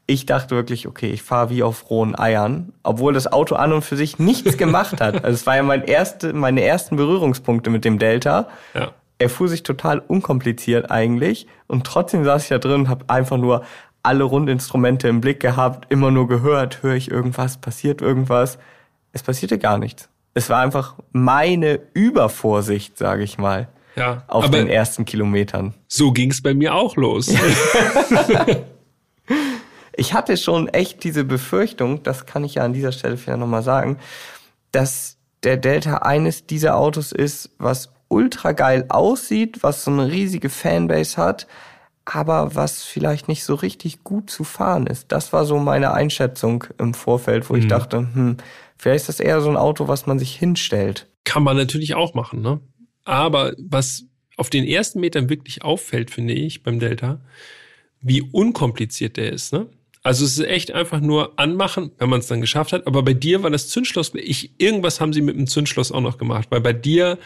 Ich 0.08 0.26
dachte 0.26 0.56
wirklich, 0.56 0.88
okay, 0.88 1.10
ich 1.10 1.24
fahre 1.24 1.50
wie 1.50 1.64
auf 1.64 1.90
rohen 1.90 2.18
Eiern, 2.18 2.74
obwohl 2.84 3.14
das 3.14 3.32
Auto 3.32 3.56
an 3.56 3.74
und 3.74 3.84
für 3.84 3.98
sich 3.98 4.20
nichts 4.20 4.58
gemacht 4.60 5.02
hat. 5.02 5.24
Also 5.24 5.34
es 5.36 5.46
war 5.48 5.56
ja 5.56 5.64
mein 5.64 5.84
erste, 5.84 6.34
meine 6.34 6.64
ersten 6.64 6.96
Berührungspunkte 6.96 7.70
mit 7.70 7.86
dem 7.86 8.00
Delta. 8.00 8.48
Ja 8.74 8.92
er 9.18 9.30
fuhr 9.30 9.48
sich 9.48 9.64
total 9.64 10.00
unkompliziert 10.00 10.92
eigentlich 10.92 11.48
und 11.68 11.86
trotzdem 11.86 12.24
saß 12.24 12.44
ich 12.44 12.50
da 12.50 12.58
drin 12.58 12.82
und 12.82 12.90
habe 12.90 13.06
einfach 13.08 13.38
nur 13.38 13.64
alle 14.04 14.24
Rundinstrumente 14.24 15.08
im 15.08 15.22
Blick 15.22 15.40
gehabt, 15.40 15.92
immer 15.92 16.12
nur 16.12 16.28
gehört, 16.28 16.84
höre 16.84 16.96
ich 16.96 17.10
irgendwas, 17.10 17.58
passiert 17.58 18.02
irgendwas. 18.02 18.60
Es 19.14 19.24
passierte 19.24 19.58
gar 19.58 19.78
nichts. 19.78 20.10
Es 20.34 20.50
war 20.50 20.60
einfach 20.60 20.96
meine 21.12 21.80
Übervorsicht, 21.94 22.98
sage 22.98 23.24
ich 23.24 23.38
mal, 23.38 23.70
ja, 23.96 24.24
auf 24.28 24.52
den 24.52 24.68
ersten 24.68 25.06
Kilometern. 25.06 25.74
So 25.88 26.12
ging 26.12 26.32
es 26.32 26.42
bei 26.42 26.54
mir 26.54 26.76
auch 26.76 26.98
los. 26.98 27.28
ich 29.98 30.14
hatte 30.14 30.38
schon 30.38 30.68
echt 30.68 31.04
diese 31.04 31.24
Befürchtung, 31.24 32.04
das 32.04 32.26
kann 32.26 32.44
ich 32.44 32.56
ja 32.56 32.64
an 32.64 32.74
dieser 32.74 32.92
Stelle 32.92 33.18
vielleicht 33.18 33.40
nochmal 33.40 33.64
sagen, 33.64 33.98
dass 34.72 35.18
der 35.44 35.58
Delta 35.58 35.98
eines 35.98 36.48
dieser 36.48 36.78
Autos 36.78 37.12
ist, 37.12 37.52
was 37.58 37.90
ultra 38.08 38.52
geil 38.52 38.86
aussieht, 38.90 39.64
was 39.64 39.84
so 39.84 39.92
eine 39.92 40.12
riesige 40.12 40.50
Fanbase 40.50 41.18
hat, 41.18 41.48
aber 42.06 42.56
was 42.56 42.84
vielleicht 42.84 43.28
nicht 43.28 43.44
so 43.44 43.56
richtig 43.56 44.04
gut 44.04 44.30
zu 44.30 44.44
fahren 44.44 44.88
ist. 44.88 45.12
Das 45.12 45.34
war 45.34 45.46
so 45.46 45.58
meine 45.58 45.94
Einschätzung 45.94 46.66
im 46.78 46.94
Vorfeld, 46.94 47.50
wo 47.50 47.54
mhm. 47.54 47.62
ich 47.62 47.68
dachte, 47.68 47.98
hm, 47.98 48.38
vielleicht 48.78 49.04
ist 49.04 49.10
das 49.10 49.20
eher 49.20 49.42
so 49.42 49.50
ein 49.50 49.58
Auto, 49.58 49.88
was 49.88 50.06
man 50.06 50.20
sich 50.20 50.36
hinstellt. 50.36 51.08
Kann 51.24 51.44
man 51.44 51.58
natürlich 51.58 51.96
auch 51.96 52.14
machen, 52.14 52.42
ne? 52.42 52.60
Aber 53.04 53.54
was 53.58 54.06
auf 54.38 54.50
den 54.50 54.66
ersten 54.66 55.00
Metern 55.00 55.30
wirklich 55.30 55.64
auffällt, 55.64 56.12
finde 56.12 56.34
ich, 56.34 56.64
beim 56.64 56.80
Delta, 56.80 57.20
wie 58.02 58.22
unkompliziert 58.22 59.18
der 59.18 59.32
ist, 59.32 59.54
ne? 59.54 59.68
Also 60.06 60.24
es 60.24 60.38
ist 60.38 60.46
echt 60.46 60.72
einfach 60.72 61.00
nur 61.00 61.34
anmachen, 61.38 61.90
wenn 61.98 62.10
man 62.10 62.20
es 62.20 62.28
dann 62.28 62.40
geschafft 62.40 62.74
hat. 62.74 62.86
Aber 62.86 63.02
bei 63.02 63.16
dir 63.16 63.42
war 63.42 63.50
das 63.50 63.70
Zündschloss, 63.70 64.12
ich, 64.14 64.52
irgendwas 64.60 65.02
haben 65.02 65.14
sie 65.14 65.22
mit 65.22 65.36
dem 65.36 65.48
Zündschloss 65.48 65.92
auch 65.92 66.00
noch 66.00 66.20
gemacht, 66.20 66.48
weil 66.52 66.62
bei 66.62 66.74
dir 66.74 67.18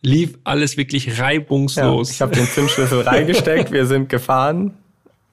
lief 0.00 0.38
alles 0.42 0.78
wirklich 0.78 1.20
reibungslos. 1.20 2.08
Ja, 2.08 2.14
ich 2.14 2.22
habe 2.22 2.34
den 2.34 2.46
Zündschlüssel 2.46 3.02
reingesteckt, 3.02 3.70
wir 3.70 3.84
sind 3.84 4.08
gefahren, 4.08 4.72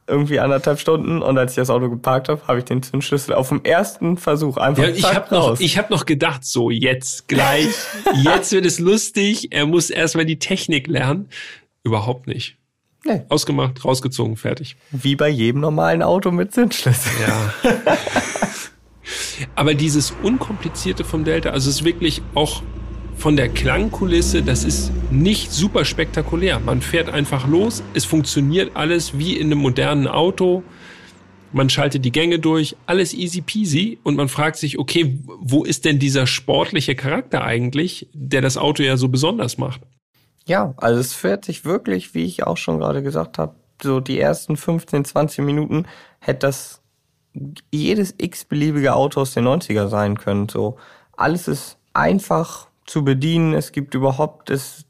irgendwie 0.08 0.42
anderthalb 0.42 0.78
Stunden 0.78 1.22
und 1.22 1.38
als 1.38 1.54
ich 1.54 1.56
das 1.56 1.70
Auto 1.70 1.90
geparkt 1.90 2.28
habe, 2.28 2.46
habe 2.50 2.60
ich 2.60 2.66
den 2.66 2.84
Zündschlüssel 2.84 3.34
auf 3.34 3.48
dem 3.48 3.64
ersten 3.64 4.18
Versuch 4.18 4.58
einfach 4.58 4.84
ja, 4.84 4.90
ich 4.90 5.06
habe 5.06 5.34
noch 5.34 5.60
ich 5.62 5.78
habe 5.78 5.94
noch 5.94 6.06
gedacht 6.06 6.44
so 6.44 6.70
jetzt 6.70 7.30
gleich 7.30 7.74
jetzt 8.26 8.52
wird 8.52 8.66
es 8.66 8.80
lustig 8.80 9.54
er 9.54 9.66
muss 9.66 9.90
erstmal 9.90 10.26
die 10.26 10.40
Technik 10.40 10.88
lernen 10.88 11.30
überhaupt 11.86 12.28
nicht 12.28 12.58
nee. 13.06 13.22
ausgemacht 13.30 13.84
rausgezogen 13.84 14.38
fertig 14.38 14.76
wie 14.92 15.16
bei 15.16 15.30
jedem 15.30 15.62
normalen 15.62 16.02
Auto 16.02 16.32
mit 16.32 16.54
Zündschlüssel 16.54 17.12
ja 17.22 17.54
aber 19.56 19.74
dieses 19.74 20.14
unkomplizierte 20.24 21.04
vom 21.04 21.24
Delta 21.24 21.50
also 21.50 21.70
es 21.70 21.78
ist 21.78 21.86
wirklich 21.86 22.22
auch 22.34 22.62
von 23.24 23.38
der 23.38 23.50
Klangkulisse, 23.50 24.44
das 24.44 24.64
ist 24.64 24.92
nicht 25.12 25.52
super 25.52 25.86
spektakulär. 25.86 26.60
Man 26.60 26.82
fährt 26.82 27.10
einfach 27.10 27.48
los, 27.48 27.84
es 27.94 28.06
funktioniert 28.06 28.76
alles 28.76 29.18
wie 29.18 29.38
in 29.38 29.48
einem 29.48 29.60
modernen 29.60 30.08
Auto. 30.08 30.64
Man 31.52 31.70
schaltet 31.70 32.04
die 32.04 32.12
Gänge 32.12 32.40
durch, 32.40 32.76
alles 32.86 33.14
easy 33.14 33.42
peasy 33.42 34.00
und 34.04 34.16
man 34.16 34.28
fragt 34.28 34.58
sich, 34.58 34.80
okay, 34.80 35.20
wo 35.40 35.64
ist 35.64 35.86
denn 35.86 36.00
dieser 36.00 36.26
sportliche 36.28 36.96
Charakter 36.96 37.44
eigentlich, 37.44 38.10
der 38.14 38.42
das 38.42 38.58
Auto 38.58 38.84
ja 38.84 38.98
so 38.98 39.08
besonders 39.08 39.58
macht? 39.58 39.82
Ja, 40.46 40.74
also 40.78 41.00
es 41.00 41.14
fährt 41.14 41.46
sich 41.46 41.66
wirklich, 41.66 42.14
wie 42.14 42.26
ich 42.26 42.46
auch 42.46 42.58
schon 42.58 42.80
gerade 42.80 43.02
gesagt 43.02 43.38
habe, 43.38 43.56
so 43.82 44.00
die 44.00 44.20
ersten 44.20 44.58
15, 44.58 45.06
20 45.06 45.44
Minuten 45.44 45.86
hätte 46.20 46.48
das 46.48 46.82
jedes 47.72 48.14
x-beliebige 48.18 48.94
Auto 48.94 49.22
aus 49.22 49.34
den 49.34 49.48
90er 49.48 49.88
sein 49.88 50.18
können. 50.18 50.50
So 50.50 50.78
alles 51.16 51.48
ist 51.48 51.78
einfach, 51.94 52.68
zu 52.86 53.04
bedienen. 53.04 53.54
Es 53.54 53.72
gibt 53.72 53.96
überhaupt 53.96 54.50
es 54.50 54.86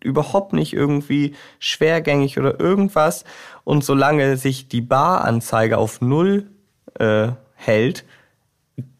überhaupt 0.00 0.52
nicht 0.52 0.72
irgendwie 0.72 1.34
schwergängig 1.58 2.38
oder 2.38 2.60
irgendwas. 2.60 3.24
Und 3.64 3.84
solange 3.84 4.36
sich 4.36 4.68
die 4.68 4.80
Baranzeige 4.80 5.78
auf 5.78 6.00
Null 6.00 6.50
äh, 6.98 7.28
hält, 7.54 8.04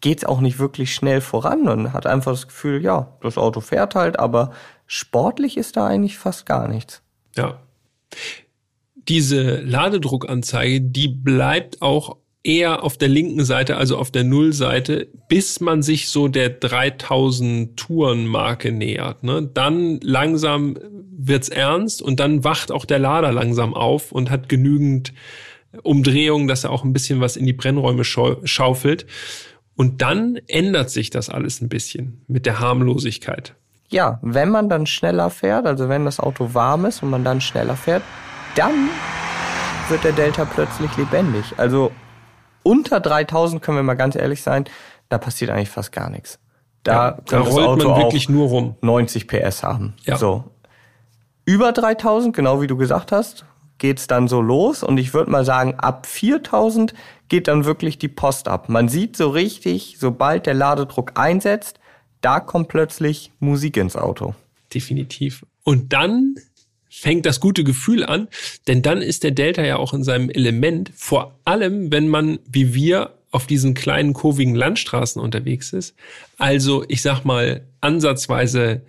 geht's 0.01 0.25
auch 0.25 0.41
nicht 0.41 0.59
wirklich 0.59 0.93
schnell 0.93 1.21
voran 1.21 1.67
und 1.67 1.93
hat 1.93 2.07
einfach 2.07 2.31
das 2.31 2.47
Gefühl, 2.47 2.83
ja, 2.83 3.07
das 3.21 3.37
Auto 3.37 3.61
fährt 3.61 3.95
halt, 3.95 4.19
aber 4.19 4.51
sportlich 4.87 5.57
ist 5.57 5.77
da 5.77 5.85
eigentlich 5.85 6.17
fast 6.17 6.45
gar 6.45 6.67
nichts. 6.67 7.01
Ja. 7.35 7.61
Diese 8.95 9.61
Ladedruckanzeige, 9.61 10.81
die 10.81 11.07
bleibt 11.07 11.81
auch 11.81 12.17
eher 12.43 12.83
auf 12.83 12.97
der 12.97 13.09
linken 13.09 13.43
Seite, 13.45 13.77
also 13.77 13.97
auf 13.97 14.09
der 14.09 14.23
Nullseite, 14.23 15.09
bis 15.27 15.59
man 15.59 15.81
sich 15.81 16.09
so 16.09 16.27
der 16.27 16.49
3000 16.49 17.77
Touren-Marke 17.77 18.71
nähert. 18.71 19.23
Ne? 19.23 19.49
Dann 19.53 19.99
langsam 20.01 20.77
wird's 21.19 21.49
ernst 21.49 22.01
und 22.01 22.19
dann 22.19 22.43
wacht 22.43 22.71
auch 22.71 22.85
der 22.85 22.99
Lader 22.99 23.31
langsam 23.31 23.73
auf 23.73 24.11
und 24.11 24.29
hat 24.29 24.49
genügend 24.49 25.13
Umdrehungen, 25.83 26.47
dass 26.47 26.63
er 26.63 26.71
auch 26.71 26.85
ein 26.85 26.93
bisschen 26.93 27.19
was 27.19 27.35
in 27.35 27.45
die 27.45 27.53
Brennräume 27.53 28.03
schaufelt. 28.05 29.05
Und 29.75 30.01
dann 30.01 30.39
ändert 30.47 30.89
sich 30.89 31.09
das 31.09 31.29
alles 31.29 31.61
ein 31.61 31.69
bisschen 31.69 32.21
mit 32.27 32.45
der 32.45 32.59
Harmlosigkeit. 32.59 33.55
Ja, 33.89 34.19
wenn 34.21 34.49
man 34.49 34.67
dann 34.69 34.85
schneller 34.85 35.29
fährt, 35.29 35.65
also 35.65 35.87
wenn 35.87 36.03
das 36.03 36.19
Auto 36.19 36.53
warm 36.53 36.85
ist 36.85 37.03
und 37.03 37.09
man 37.09 37.23
dann 37.23 37.39
schneller 37.39 37.75
fährt, 37.75 38.03
dann 38.55 38.89
wird 39.89 40.03
der 40.03 40.11
Delta 40.11 40.45
plötzlich 40.45 40.95
lebendig. 40.97 41.53
Also 41.57 41.91
unter 42.63 42.99
3000 42.99 43.61
können 43.61 43.77
wir 43.77 43.83
mal 43.83 43.95
ganz 43.95 44.15
ehrlich 44.15 44.41
sein, 44.41 44.65
da 45.07 45.17
passiert 45.17 45.51
eigentlich 45.51 45.69
fast 45.69 45.93
gar 45.93 46.09
nichts. 46.09 46.39
Da, 46.83 46.93
ja, 46.93 47.17
da 47.25 47.39
rollt 47.39 47.83
man 47.83 47.97
wirklich 47.97 48.27
nur 48.27 48.49
rum. 48.49 48.75
90 48.81 49.27
PS 49.27 49.63
haben. 49.63 49.93
Ja. 50.03 50.17
So. 50.17 50.43
Über 51.45 51.71
3000, 51.71 52.35
genau 52.35 52.61
wie 52.61 52.67
du 52.67 52.75
gesagt 52.75 53.13
hast, 53.13 53.45
geht's 53.77 54.07
dann 54.07 54.27
so 54.27 54.41
los 54.41 54.83
und 54.83 54.97
ich 54.97 55.13
würde 55.13 55.31
mal 55.31 55.45
sagen, 55.45 55.75
ab 55.77 56.05
4000 56.05 56.93
geht 57.29 57.47
dann 57.47 57.63
wirklich 57.63 57.97
die 57.97 58.07
Post 58.07 58.47
ab. 58.47 58.69
Man 58.69 58.89
sieht 58.89 59.15
so 59.15 59.29
richtig, 59.29 59.97
sobald 59.99 60.45
der 60.45 60.55
Ladedruck 60.55 61.11
einsetzt, 61.15 61.79
da 62.21 62.39
kommt 62.39 62.67
plötzlich 62.67 63.31
Musik 63.39 63.77
ins 63.77 63.95
Auto. 63.95 64.35
Definitiv. 64.73 65.45
Und 65.63 65.93
dann 65.93 66.35
fängt 66.89 67.25
das 67.25 67.39
gute 67.39 67.63
Gefühl 67.63 68.03
an, 68.03 68.27
denn 68.67 68.81
dann 68.81 69.01
ist 69.01 69.23
der 69.23 69.31
Delta 69.31 69.63
ja 69.63 69.77
auch 69.77 69.93
in 69.93 70.03
seinem 70.03 70.29
Element, 70.29 70.91
vor 70.95 71.37
allem 71.45 71.91
wenn 71.91 72.07
man, 72.07 72.39
wie 72.49 72.73
wir, 72.73 73.13
auf 73.29 73.45
diesen 73.45 73.73
kleinen 73.73 74.13
kurvigen 74.13 74.55
Landstraßen 74.55 75.21
unterwegs 75.21 75.73
ist. 75.73 75.95
Also 76.37 76.85
ich 76.87 77.01
sag 77.01 77.25
mal, 77.25 77.67
ansatzweise 77.81 78.81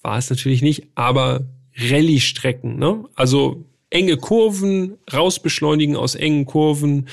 war 0.00 0.18
es 0.18 0.30
natürlich 0.30 0.62
nicht, 0.62 0.86
aber 0.94 1.44
Rallye-Strecken, 1.76 2.78
ne? 2.78 3.04
Also 3.14 3.64
enge 3.90 4.16
Kurven, 4.16 4.98
rausbeschleunigen 5.12 5.96
aus 5.96 6.14
engen 6.14 6.46
Kurven, 6.46 7.08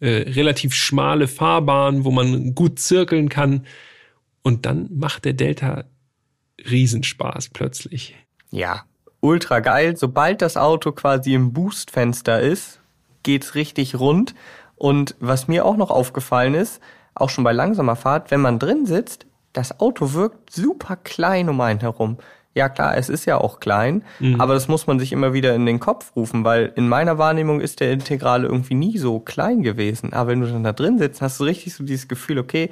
äh, 0.00 0.08
relativ 0.08 0.74
schmale 0.74 1.28
Fahrbahn, 1.28 2.04
wo 2.04 2.10
man 2.10 2.54
gut 2.54 2.78
zirkeln 2.78 3.28
kann. 3.28 3.64
Und 4.46 4.64
dann 4.64 4.88
macht 4.94 5.24
der 5.24 5.32
Delta 5.32 5.86
Riesenspaß 6.70 7.48
plötzlich. 7.48 8.14
Ja, 8.52 8.84
ultra 9.18 9.58
geil. 9.58 9.96
Sobald 9.96 10.40
das 10.40 10.56
Auto 10.56 10.92
quasi 10.92 11.34
im 11.34 11.52
Boostfenster 11.52 12.40
ist, 12.40 12.78
geht's 13.24 13.56
richtig 13.56 13.98
rund. 13.98 14.36
Und 14.76 15.16
was 15.18 15.48
mir 15.48 15.64
auch 15.64 15.76
noch 15.76 15.90
aufgefallen 15.90 16.54
ist, 16.54 16.80
auch 17.16 17.28
schon 17.28 17.42
bei 17.42 17.50
langsamer 17.50 17.96
Fahrt, 17.96 18.30
wenn 18.30 18.40
man 18.40 18.60
drin 18.60 18.86
sitzt, 18.86 19.26
das 19.52 19.80
Auto 19.80 20.12
wirkt 20.12 20.52
super 20.52 20.94
klein 20.94 21.48
um 21.48 21.60
einen 21.60 21.80
herum. 21.80 22.18
Ja 22.54 22.68
klar, 22.68 22.96
es 22.96 23.08
ist 23.08 23.24
ja 23.24 23.38
auch 23.38 23.58
klein, 23.58 24.04
mhm. 24.20 24.40
aber 24.40 24.54
das 24.54 24.68
muss 24.68 24.86
man 24.86 25.00
sich 25.00 25.12
immer 25.12 25.34
wieder 25.34 25.56
in 25.56 25.66
den 25.66 25.80
Kopf 25.80 26.14
rufen, 26.14 26.44
weil 26.44 26.72
in 26.76 26.88
meiner 26.88 27.18
Wahrnehmung 27.18 27.60
ist 27.60 27.80
der 27.80 27.92
Integrale 27.92 28.46
irgendwie 28.46 28.74
nie 28.74 28.96
so 28.96 29.18
klein 29.18 29.62
gewesen. 29.62 30.12
Aber 30.12 30.30
wenn 30.30 30.40
du 30.40 30.46
dann 30.46 30.62
da 30.62 30.72
drin 30.72 30.98
sitzt, 30.98 31.20
hast 31.20 31.40
du 31.40 31.44
richtig 31.44 31.74
so 31.74 31.82
dieses 31.82 32.06
Gefühl, 32.06 32.38
okay, 32.38 32.70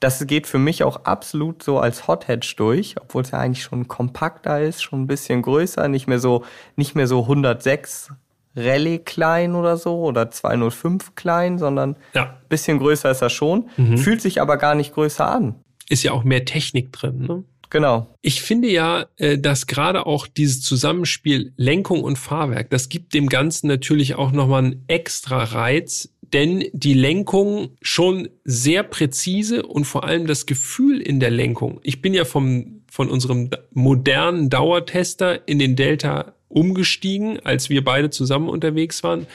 das 0.00 0.26
geht 0.26 0.46
für 0.46 0.58
mich 0.58 0.82
auch 0.82 1.04
absolut 1.04 1.62
so 1.62 1.78
als 1.78 2.08
Hot 2.08 2.26
Hatch 2.26 2.56
durch, 2.56 2.96
obwohl 3.00 3.22
es 3.22 3.30
ja 3.30 3.38
eigentlich 3.38 3.62
schon 3.62 3.86
kompakter 3.86 4.60
ist, 4.60 4.82
schon 4.82 5.02
ein 5.02 5.06
bisschen 5.06 5.42
größer, 5.42 5.88
nicht 5.88 6.08
mehr 6.08 6.18
so, 6.18 6.44
nicht 6.76 6.94
mehr 6.94 7.06
so 7.06 7.22
106 7.22 8.10
Rallye 8.56 8.98
klein 8.98 9.54
oder 9.54 9.76
so 9.76 10.00
oder 10.00 10.30
205 10.30 11.14
klein, 11.14 11.58
sondern 11.58 11.96
ja. 12.14 12.38
bisschen 12.48 12.78
größer 12.78 13.10
ist 13.10 13.22
er 13.22 13.30
schon, 13.30 13.68
mhm. 13.76 13.98
fühlt 13.98 14.20
sich 14.22 14.40
aber 14.40 14.56
gar 14.56 14.74
nicht 14.74 14.94
größer 14.94 15.30
an. 15.30 15.54
Ist 15.88 16.02
ja 16.02 16.12
auch 16.12 16.24
mehr 16.24 16.44
Technik 16.44 16.92
drin, 16.92 17.26
ne? 17.26 17.44
Genau. 17.70 18.08
Ich 18.20 18.42
finde 18.42 18.68
ja, 18.68 19.06
äh, 19.16 19.38
dass 19.38 19.68
gerade 19.68 20.04
auch 20.04 20.26
dieses 20.26 20.60
Zusammenspiel 20.60 21.52
Lenkung 21.56 22.02
und 22.02 22.18
Fahrwerk, 22.18 22.68
das 22.70 22.88
gibt 22.88 23.14
dem 23.14 23.28
Ganzen 23.28 23.68
natürlich 23.68 24.16
auch 24.16 24.32
nochmal 24.32 24.64
einen 24.64 24.84
extra 24.88 25.44
Reiz, 25.44 26.12
denn 26.32 26.64
die 26.72 26.94
Lenkung 26.94 27.70
schon 27.82 28.28
sehr 28.44 28.82
präzise 28.82 29.64
und 29.64 29.84
vor 29.84 30.04
allem 30.04 30.26
das 30.26 30.46
Gefühl 30.46 31.00
in 31.00 31.20
der 31.20 31.30
Lenkung. 31.30 31.80
Ich 31.82 32.02
bin 32.02 32.14
ja 32.14 32.24
vom, 32.24 32.82
von 32.90 33.10
unserem 33.10 33.50
modernen 33.72 34.50
Dauertester 34.50 35.46
in 35.48 35.58
den 35.58 35.76
Delta 35.76 36.34
umgestiegen, 36.48 37.40
als 37.40 37.70
wir 37.70 37.84
beide 37.84 38.10
zusammen 38.10 38.48
unterwegs 38.48 39.02
waren. 39.02 39.26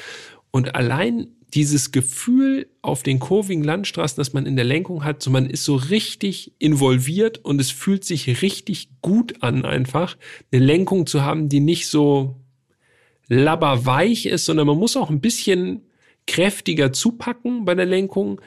Und 0.52 0.76
allein 0.76 1.28
dieses 1.54 1.92
Gefühl 1.92 2.68
auf 2.82 3.02
den 3.04 3.20
kurvigen 3.20 3.64
Landstraßen, 3.64 4.18
dass 4.18 4.34
man 4.34 4.46
in 4.46 4.58
der 4.58 4.66
Lenkung 4.66 5.06
hat, 5.06 5.24
so 5.24 5.32
man 5.32 5.50
ist 5.50 5.64
so 5.64 5.76
richtig 5.76 6.54
involviert 6.60 7.38
und 7.44 7.62
es 7.62 7.72
fühlt 7.72 8.04
sich 8.04 8.42
richtig 8.42 8.90
gut 9.02 9.42
an, 9.42 9.64
einfach 9.64 10.18
eine 10.52 10.64
Lenkung 10.64 11.08
zu 11.08 11.24
haben, 11.24 11.48
die 11.48 11.62
nicht 11.62 11.88
so 11.88 12.36
labberweich 13.28 14.26
ist, 14.26 14.46
sondern 14.46 14.68
man 14.68 14.78
muss 14.78 14.98
auch 14.98 15.10
ein 15.10 15.22
bisschen 15.22 15.82
kräftiger 16.28 16.92
zupacken 16.94 17.66
bei 17.66 17.76
der 17.76 17.86
Lenkung. 17.86 18.42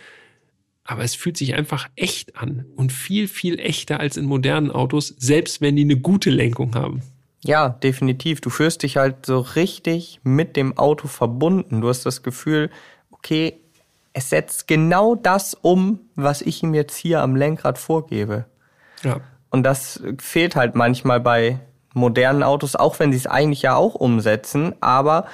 Aber 0.84 1.04
es 1.04 1.14
fühlt 1.14 1.36
sich 1.36 1.54
einfach 1.54 1.88
echt 1.96 2.36
an 2.36 2.64
und 2.76 2.92
viel, 2.92 3.28
viel 3.28 3.58
echter 3.58 4.00
als 4.00 4.16
in 4.16 4.24
modernen 4.24 4.70
Autos, 4.70 5.14
selbst 5.18 5.60
wenn 5.60 5.76
die 5.76 5.82
eine 5.82 5.96
gute 5.96 6.30
Lenkung 6.30 6.74
haben. 6.74 7.02
Ja, 7.44 7.68
definitiv. 7.68 8.40
Du 8.40 8.50
fühlst 8.50 8.82
dich 8.82 8.96
halt 8.96 9.26
so 9.26 9.38
richtig 9.40 10.20
mit 10.24 10.56
dem 10.56 10.76
Auto 10.76 11.06
verbunden. 11.06 11.80
Du 11.80 11.88
hast 11.88 12.04
das 12.04 12.22
Gefühl, 12.22 12.70
okay, 13.10 13.60
es 14.12 14.30
setzt 14.30 14.66
genau 14.66 15.14
das 15.14 15.54
um, 15.54 16.00
was 16.16 16.42
ich 16.42 16.62
ihm 16.62 16.74
jetzt 16.74 16.96
hier 16.96 17.22
am 17.22 17.36
Lenkrad 17.36 17.78
vorgebe. 17.78 18.46
Ja. 19.04 19.20
Und 19.50 19.62
das 19.62 20.02
fehlt 20.18 20.56
halt 20.56 20.74
manchmal 20.74 21.20
bei 21.20 21.60
modernen 21.94 22.42
Autos, 22.42 22.76
auch 22.76 22.98
wenn 22.98 23.12
sie 23.12 23.18
es 23.18 23.26
eigentlich 23.26 23.62
ja 23.62 23.76
auch 23.76 23.94
umsetzen, 23.94 24.74
aber 24.80 25.26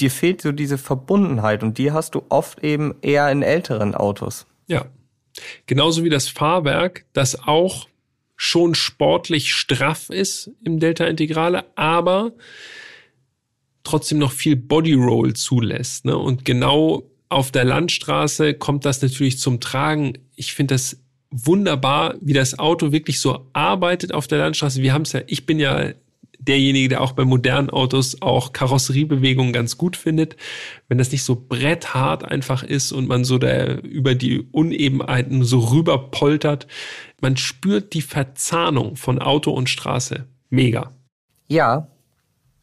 dir 0.00 0.10
fehlt 0.10 0.42
so 0.42 0.52
diese 0.52 0.78
Verbundenheit 0.78 1.62
und 1.62 1.78
die 1.78 1.92
hast 1.92 2.14
du 2.14 2.22
oft 2.28 2.62
eben 2.62 2.94
eher 3.02 3.30
in 3.30 3.42
älteren 3.42 3.94
Autos. 3.94 4.46
Ja. 4.66 4.86
Genauso 5.66 6.04
wie 6.04 6.10
das 6.10 6.28
Fahrwerk, 6.28 7.04
das 7.12 7.46
auch 7.46 7.88
schon 8.36 8.74
sportlich 8.74 9.52
straff 9.52 10.10
ist 10.10 10.50
im 10.64 10.78
Delta 10.78 11.04
Integrale, 11.04 11.64
aber 11.76 12.32
trotzdem 13.82 14.18
noch 14.18 14.32
viel 14.32 14.56
Bodyroll 14.56 15.34
zulässt. 15.34 16.04
Ne? 16.04 16.16
Und 16.16 16.44
genau 16.44 17.10
auf 17.28 17.50
der 17.50 17.64
Landstraße 17.64 18.54
kommt 18.54 18.84
das 18.84 19.02
natürlich 19.02 19.38
zum 19.38 19.60
Tragen. 19.60 20.14
Ich 20.36 20.54
finde 20.54 20.74
das 20.74 20.98
wunderbar, 21.30 22.14
wie 22.20 22.32
das 22.32 22.58
Auto 22.58 22.92
wirklich 22.92 23.20
so 23.20 23.48
arbeitet 23.52 24.14
auf 24.14 24.28
der 24.28 24.38
Landstraße. 24.38 24.82
Wir 24.82 24.92
haben 24.92 25.02
es 25.02 25.12
ja, 25.12 25.20
ich 25.26 25.44
bin 25.44 25.58
ja 25.58 25.92
derjenige, 26.48 26.88
der 26.88 27.00
auch 27.02 27.12
bei 27.12 27.24
modernen 27.24 27.70
Autos 27.70 28.20
auch 28.22 28.52
Karosseriebewegungen 28.52 29.52
ganz 29.52 29.76
gut 29.76 29.96
findet. 29.96 30.36
Wenn 30.88 30.98
das 30.98 31.12
nicht 31.12 31.22
so 31.22 31.36
bretthart 31.36 32.24
einfach 32.24 32.62
ist 32.62 32.92
und 32.92 33.06
man 33.06 33.24
so 33.24 33.38
da 33.38 33.74
über 33.74 34.14
die 34.14 34.40
Unebenheiten 34.40 35.44
so 35.44 35.60
rüber 35.60 36.10
poltert, 36.10 36.66
man 37.20 37.36
spürt 37.36 37.94
die 37.94 38.02
Verzahnung 38.02 38.96
von 38.96 39.20
Auto 39.20 39.52
und 39.52 39.68
Straße. 39.68 40.26
Mega. 40.50 40.92
Ja, 41.48 41.88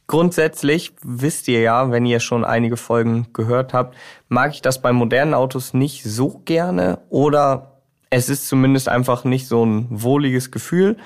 Grundsätzlich 0.08 0.94
wisst 1.02 1.48
ihr 1.48 1.62
ja, 1.62 1.90
wenn 1.90 2.06
ihr 2.06 2.20
schon 2.20 2.46
einige 2.46 2.78
Folgen 2.78 3.28
gehört 3.34 3.74
habt, 3.74 3.96
mag 4.30 4.54
ich 4.54 4.62
das 4.62 4.80
bei 4.80 4.94
modernen 4.94 5.34
Autos 5.34 5.74
nicht 5.74 6.04
so 6.04 6.42
gerne 6.46 7.00
oder 7.10 7.82
es 8.12 8.30
ist 8.30 8.48
zumindest 8.48 8.88
einfach 8.88 9.24
nicht 9.24 9.48
so 9.48 9.66
ein 9.66 9.88
wohliges 9.90 10.52
Gefühl 10.52 10.98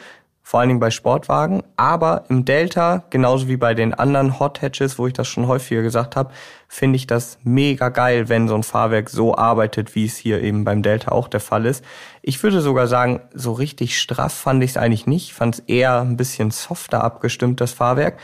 vor 0.50 0.62
allen 0.62 0.70
Dingen 0.70 0.80
bei 0.80 0.90
Sportwagen. 0.90 1.62
Aber 1.78 2.24
im 2.30 2.44
Delta, 2.44 3.04
genauso 3.12 3.48
wie 3.48 3.56
bei 3.56 3.76
den 3.76 3.94
anderen 3.94 4.40
Hot 4.40 4.64
Hatches, 4.64 4.98
wo 4.98 5.06
ich 5.06 5.14
das 5.14 5.28
schon 5.28 5.46
häufiger 5.46 5.84
gesagt 5.84 6.16
habe, 6.16 6.32
finde 6.68 6.96
ich 6.96 7.06
das 7.06 7.38
mega 7.44 7.90
geil, 7.90 8.30
wenn 8.30 8.48
so 8.48 8.56
ein 8.56 8.64
Fahrwerk 8.64 9.12
so 9.12 9.36
arbeitet, 9.36 9.94
wie 9.94 10.06
es 10.06 10.18
hier 10.18 10.42
eben 10.42 10.64
beim 10.64 10.82
Delta 10.82 11.12
auch 11.12 11.28
der 11.28 11.40
Fall 11.40 11.68
ist. 11.68 11.86
Ich 12.24 12.42
würde 12.42 12.62
sogar 12.62 12.88
sagen, 12.88 13.22
so 13.32 13.52
richtig 13.52 14.00
straff 14.00 14.34
fand 14.34 14.64
ich 14.64 14.72
es 14.72 14.78
eigentlich 14.78 15.06
nicht. 15.06 15.34
Fand 15.34 15.54
es 15.54 15.60
eher 15.68 16.02
ein 16.02 16.18
bisschen 16.18 16.50
softer 16.50 17.04
abgestimmt, 17.04 17.62
das 17.62 17.74
Fahrwerk 17.74 18.18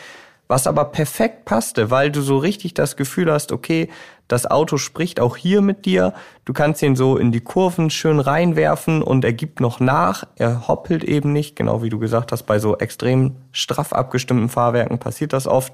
was 0.48 0.68
aber 0.68 0.86
perfekt 0.86 1.46
passte, 1.46 1.90
weil 1.90 2.12
du 2.12 2.22
so 2.22 2.38
richtig 2.38 2.76
das 2.76 2.96
Gefühl 2.96 3.32
hast, 3.32 3.52
okay, 3.52 3.90
das 4.28 4.50
Auto 4.50 4.78
spricht 4.78 5.20
auch 5.20 5.38
hier 5.38 5.62
mit 5.62 5.86
dir, 5.86 6.14
du 6.46 6.54
kannst 6.54 6.82
ihn 6.82 6.96
so 6.96 7.18
in 7.18 7.32
die 7.32 7.42
Kurven 7.42 7.90
schön 7.90 8.20
reinwerfen 8.20 9.02
und 9.02 9.24
er 9.24 9.34
gibt 9.34 9.60
noch 9.60 9.80
nach, 9.80 10.24
er 10.36 10.68
hoppelt 10.68 11.04
eben 11.04 11.32
nicht, 11.32 11.56
genau 11.56 11.84
wie 11.84 11.90
du 11.90 12.00
gesagt 12.00 12.32
hast, 12.32 12.44
bei 12.44 12.60
so 12.60 12.78
extrem 12.78 13.36
straff 13.52 13.94
abgestimmten 13.94 14.50
Fahrwerken 14.50 15.00
passiert 15.00 15.34
das 15.34 15.48
oft 15.48 15.74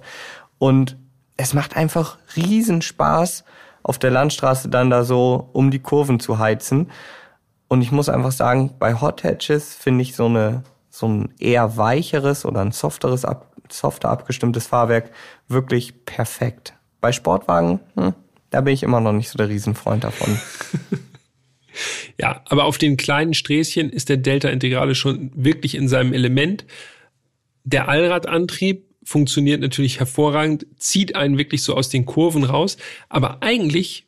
und 0.58 0.98
es 1.38 1.54
macht 1.54 1.76
einfach 1.76 2.18
riesen 2.36 2.82
Spaß, 2.82 3.44
auf 3.84 3.98
der 3.98 4.12
Landstraße 4.12 4.70
dann 4.70 4.90
da 4.90 5.04
so 5.04 5.50
um 5.54 5.72
die 5.72 5.80
Kurven 5.80 6.20
zu 6.20 6.38
heizen. 6.38 6.92
Und 7.68 7.82
ich 7.82 7.92
muss 7.92 8.10
einfach 8.10 8.32
sagen, 8.32 8.76
bei 8.78 9.00
Hot 9.00 9.24
Hatches 9.24 9.74
finde 9.74 10.04
ich 10.04 10.16
so 10.16 10.26
eine 10.26 10.64
so 10.90 11.08
ein 11.08 11.34
eher 11.40 11.78
weicheres 11.78 12.46
oder 12.46 12.62
ein 12.62 12.74
softeres 12.74 13.24
Ab 13.26 13.48
softer 13.70 14.10
abgestimmtes 14.10 14.68
Fahrwerk 14.68 15.12
wirklich 15.48 16.06
perfekt. 16.06 16.74
Bei 17.00 17.14
Sportwagen, 17.14 17.80
hm, 17.96 18.14
da 18.52 18.62
bin 18.62 18.74
ich 18.74 18.84
immer 18.84 19.02
noch 19.02 19.14
nicht 19.14 19.30
so 19.30 19.38
der 19.38 19.50
Riesenfreund 19.50 20.04
davon. 20.04 20.38
ja, 22.20 22.44
aber 22.46 22.66
auf 22.66 22.78
den 22.78 22.98
kleinen 22.98 23.34
Sträßchen 23.34 23.90
ist 23.90 24.10
der 24.10 24.18
Delta 24.18 24.50
Integrale 24.50 24.94
schon 24.94 25.32
wirklich 25.34 25.74
in 25.74 25.88
seinem 25.88 26.14
Element. 26.14 26.66
Der 27.64 27.90
Allradantrieb 27.90 28.86
funktioniert 29.04 29.62
natürlich 29.62 30.00
hervorragend, 30.00 30.68
zieht 30.78 31.16
einen 31.16 31.38
wirklich 31.38 31.64
so 31.64 31.76
aus 31.76 31.90
den 31.90 32.06
Kurven 32.06 32.44
raus, 32.44 32.78
aber 33.10 33.42
eigentlich 33.42 34.06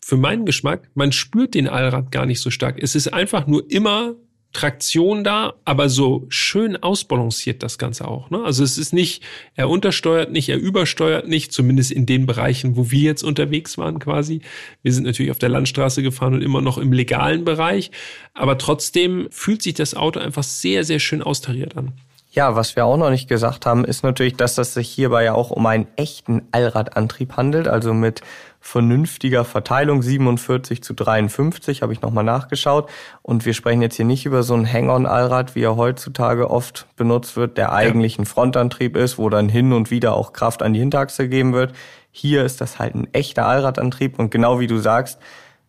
für 0.00 0.16
meinen 0.16 0.46
Geschmack, 0.46 0.88
man 0.94 1.10
spürt 1.10 1.54
den 1.54 1.68
Allrad 1.68 2.12
gar 2.12 2.24
nicht 2.24 2.40
so 2.40 2.50
stark. 2.50 2.80
Es 2.80 2.94
ist 2.94 3.12
einfach 3.12 3.46
nur 3.46 3.70
immer 3.70 4.14
Traktion 4.52 5.24
da, 5.24 5.54
aber 5.64 5.88
so 5.88 6.24
schön 6.30 6.76
ausbalanciert 6.76 7.62
das 7.62 7.76
Ganze 7.76 8.08
auch. 8.08 8.30
Ne? 8.30 8.42
Also 8.42 8.64
es 8.64 8.78
ist 8.78 8.92
nicht, 8.92 9.22
er 9.54 9.68
untersteuert 9.68 10.32
nicht, 10.32 10.48
er 10.48 10.56
übersteuert 10.56 11.28
nicht, 11.28 11.52
zumindest 11.52 11.92
in 11.92 12.06
den 12.06 12.24
Bereichen, 12.24 12.76
wo 12.76 12.90
wir 12.90 13.00
jetzt 13.00 13.22
unterwegs 13.22 13.76
waren 13.76 13.98
quasi. 13.98 14.40
Wir 14.82 14.92
sind 14.92 15.04
natürlich 15.04 15.30
auf 15.30 15.38
der 15.38 15.50
Landstraße 15.50 16.02
gefahren 16.02 16.34
und 16.34 16.42
immer 16.42 16.62
noch 16.62 16.78
im 16.78 16.92
legalen 16.92 17.44
Bereich, 17.44 17.90
aber 18.32 18.56
trotzdem 18.56 19.28
fühlt 19.30 19.62
sich 19.62 19.74
das 19.74 19.94
Auto 19.94 20.18
einfach 20.18 20.42
sehr, 20.42 20.82
sehr 20.82 20.98
schön 20.98 21.22
austariert 21.22 21.76
an. 21.76 21.92
Ja, 22.30 22.54
was 22.54 22.76
wir 22.76 22.84
auch 22.84 22.98
noch 22.98 23.08
nicht 23.08 23.26
gesagt 23.26 23.64
haben, 23.64 23.86
ist 23.86 24.02
natürlich, 24.02 24.36
dass 24.36 24.54
das 24.54 24.74
sich 24.74 24.90
hierbei 24.90 25.24
ja 25.24 25.32
auch 25.32 25.50
um 25.50 25.64
einen 25.64 25.86
echten 25.96 26.46
Allradantrieb 26.52 27.38
handelt, 27.38 27.68
also 27.68 27.94
mit 27.94 28.20
vernünftiger 28.60 29.46
Verteilung, 29.46 30.02
47 30.02 30.82
zu 30.82 30.92
53, 30.92 31.80
habe 31.80 31.94
ich 31.94 32.02
nochmal 32.02 32.24
nachgeschaut. 32.24 32.90
Und 33.22 33.46
wir 33.46 33.54
sprechen 33.54 33.80
jetzt 33.80 33.96
hier 33.96 34.04
nicht 34.04 34.26
über 34.26 34.42
so 34.42 34.54
ein 34.54 34.70
Hang-on-Allrad, 34.70 35.54
wie 35.54 35.62
er 35.62 35.76
heutzutage 35.76 36.50
oft 36.50 36.86
benutzt 36.96 37.36
wird, 37.36 37.56
der 37.56 37.72
eigentlich 37.72 38.18
ein 38.18 38.26
Frontantrieb 38.26 38.94
ist, 38.94 39.16
wo 39.16 39.30
dann 39.30 39.48
hin 39.48 39.72
und 39.72 39.90
wieder 39.90 40.14
auch 40.14 40.34
Kraft 40.34 40.62
an 40.62 40.74
die 40.74 40.80
Hinterachse 40.80 41.22
gegeben 41.24 41.54
wird. 41.54 41.72
Hier 42.10 42.44
ist 42.44 42.60
das 42.60 42.78
halt 42.78 42.94
ein 42.94 43.12
echter 43.14 43.46
Allradantrieb. 43.46 44.18
Und 44.18 44.30
genau 44.30 44.60
wie 44.60 44.66
du 44.66 44.76
sagst, 44.76 45.18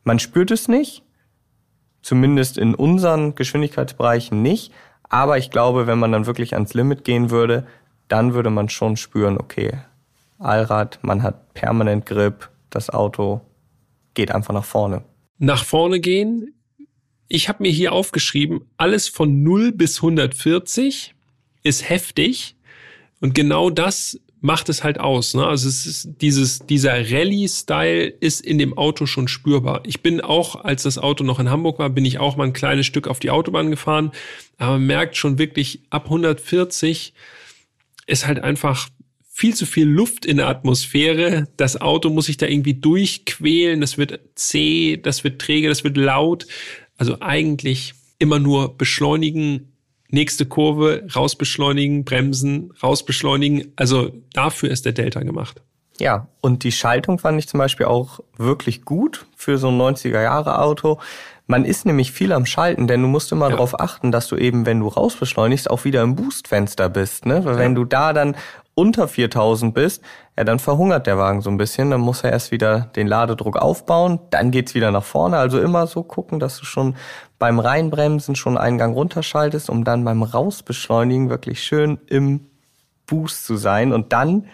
man 0.04 0.20
spürt 0.20 0.52
es 0.52 0.68
nicht, 0.68 1.04
zumindest 2.02 2.58
in 2.58 2.76
unseren 2.76 3.36
Geschwindigkeitsbereichen 3.36 4.42
nicht, 4.42 4.74
aber 5.10 5.38
ich 5.38 5.50
glaube, 5.50 5.88
wenn 5.88 6.00
man 6.00 6.12
dann 6.12 6.28
wirklich 6.28 6.54
ans 6.54 6.74
Limit 6.74 7.04
gehen 7.04 7.32
würde, 7.32 7.68
dann 8.08 8.34
würde 8.34 8.50
man 8.50 8.70
schon 8.70 8.96
spüren, 8.96 9.38
okay, 9.38 9.80
Allrad, 10.38 11.00
man 11.02 11.22
hat 11.22 11.54
permanent 11.54 12.06
Grip, 12.06 12.50
das 12.70 12.90
Auto 12.90 13.42
geht 14.14 14.32
einfach 14.32 14.54
nach 14.54 14.66
vorne. 14.66 15.04
Nach 15.38 15.64
vorne 15.64 16.00
gehen. 16.00 16.54
Ich 17.28 17.50
habe 17.50 17.64
mir 17.64 17.72
hier 17.72 17.94
aufgeschrieben, 17.94 18.62
alles 18.78 19.08
von 19.08 19.44
0 19.44 19.72
bis 19.72 19.98
140 19.98 21.14
ist 21.64 21.90
heftig. 21.90 22.56
Und 23.20 23.36
genau 23.36 23.70
das 23.70 24.20
macht 24.42 24.70
es 24.70 24.84
halt 24.84 25.00
aus. 25.00 25.34
Ne? 25.34 25.46
Also 25.46 25.68
es 25.68 25.86
ist 25.86 26.10
dieses, 26.22 26.60
dieser 26.60 26.94
Rallye-Style 26.94 28.06
ist 28.08 28.42
in 28.42 28.58
dem 28.58 28.78
Auto 28.78 29.06
schon 29.06 29.28
spürbar. 29.28 29.82
Ich 29.86 30.02
bin 30.02 30.22
auch, 30.22 30.64
als 30.64 30.84
das 30.84 30.98
Auto 30.98 31.24
noch 31.24 31.40
in 31.40 31.50
Hamburg 31.50 31.80
war, 31.80 31.90
bin 31.90 32.06
ich 32.06 32.20
auch 32.20 32.38
mal 32.38 32.46
ein 32.46 32.54
kleines 32.54 32.86
Stück 32.86 33.08
auf 33.08 33.20
die 33.20 33.32
Autobahn 33.32 33.70
gefahren. 33.70 34.12
Aber 34.58 34.74
man 34.74 34.88
merkt 34.88 35.18
schon 35.18 35.38
wirklich, 35.38 35.82
ab 35.90 36.06
140 36.06 37.14
ist 38.08 38.28
halt 38.28 38.40
einfach 38.40 38.90
viel 39.30 39.56
zu 39.56 39.66
viel 39.66 39.88
Luft 39.88 40.26
in 40.26 40.38
der 40.38 40.48
Atmosphäre. 40.48 41.48
Das 41.58 41.80
Auto 41.80 42.10
muss 42.10 42.26
sich 42.26 42.38
da 42.38 42.46
irgendwie 42.46 42.74
durchquälen. 42.74 43.82
Das 43.82 43.98
wird 43.98 44.20
zäh, 44.36 44.98
das 44.98 45.24
wird 45.24 45.42
träge, 45.42 45.70
das 45.70 45.84
wird 45.84 45.98
laut. 45.98 46.48
Also 46.98 47.18
eigentlich 47.22 47.94
immer 48.20 48.40
nur 48.40 48.78
beschleunigen, 48.78 49.72
nächste 50.10 50.46
Kurve, 50.46 51.04
rausbeschleunigen, 51.16 52.04
bremsen, 52.04 52.74
rausbeschleunigen. 52.82 53.74
Also 53.76 54.12
dafür 54.34 54.70
ist 54.70 54.86
der 54.86 54.94
Delta 54.94 55.22
gemacht. 55.22 55.62
Ja, 56.00 56.28
und 56.42 56.64
die 56.64 56.72
Schaltung 56.72 57.20
fand 57.20 57.38
ich 57.40 57.48
zum 57.48 57.58
Beispiel 57.58 57.86
auch 57.86 58.22
wirklich 58.38 58.86
gut 58.86 59.26
für 59.36 59.58
so 59.58 59.68
ein 59.68 59.78
90er 59.78 60.22
Jahre 60.22 60.60
Auto. 60.60 61.00
Man 61.46 61.66
ist 61.66 61.86
nämlich 61.86 62.12
viel 62.12 62.32
am 62.32 62.46
Schalten, 62.46 62.88
denn 62.88 63.02
du 63.02 63.08
musst 63.08 63.32
immer 63.32 63.48
ja. 63.48 63.52
darauf 63.52 63.80
achten, 63.80 64.12
dass 64.12 64.28
du 64.28 64.38
eben, 64.38 64.66
wenn 64.66 64.80
du 64.80 64.88
rausbeschleunigst, 64.88 65.70
auch 65.70 65.84
wieder 65.84 66.02
im 66.04 66.16
Boostfenster 66.16 66.90
bist. 66.90 67.26
Ne? 67.26 67.44
Weil 67.44 67.56
ja. 67.56 67.60
wenn 67.60 67.76
du 67.76 67.86
da 67.86 68.14
dann 68.14 68.36
unter 68.76 69.10
4000 69.10 69.74
bist, 69.74 70.02
ja, 70.38 70.46
dann 70.46 70.60
verhungert 70.60 71.06
der 71.06 71.18
Wagen 71.18 71.42
so 71.42 71.50
ein 71.50 71.58
bisschen. 71.58 71.92
Dann 71.92 72.00
muss 72.00 72.24
er 72.24 72.32
erst 72.32 72.52
wieder 72.52 72.92
den 72.96 73.08
Ladedruck 73.08 73.58
aufbauen, 73.58 74.20
dann 74.30 74.52
geht's 74.52 74.74
wieder 74.74 74.92
nach 74.92 75.04
vorne. 75.04 75.38
Also 75.38 75.60
immer 75.60 75.86
so 75.86 76.04
gucken, 76.04 76.40
dass 76.40 76.58
du 76.60 76.66
schon 76.66 76.96
beim 77.40 77.60
Reinbremsen 77.60 78.36
schon 78.36 78.58
einen 78.58 78.78
Gang 78.78 78.96
runterschaltest, 78.96 79.70
um 79.70 79.84
dann 79.86 80.04
beim 80.04 80.22
Rausbeschleunigen 80.22 81.30
wirklich 81.30 81.64
schön 81.64 81.98
im 82.08 82.42
Boost 83.08 83.46
zu 83.46 83.56
sein. 83.56 83.94
Und 83.94 84.14
dann 84.14 84.46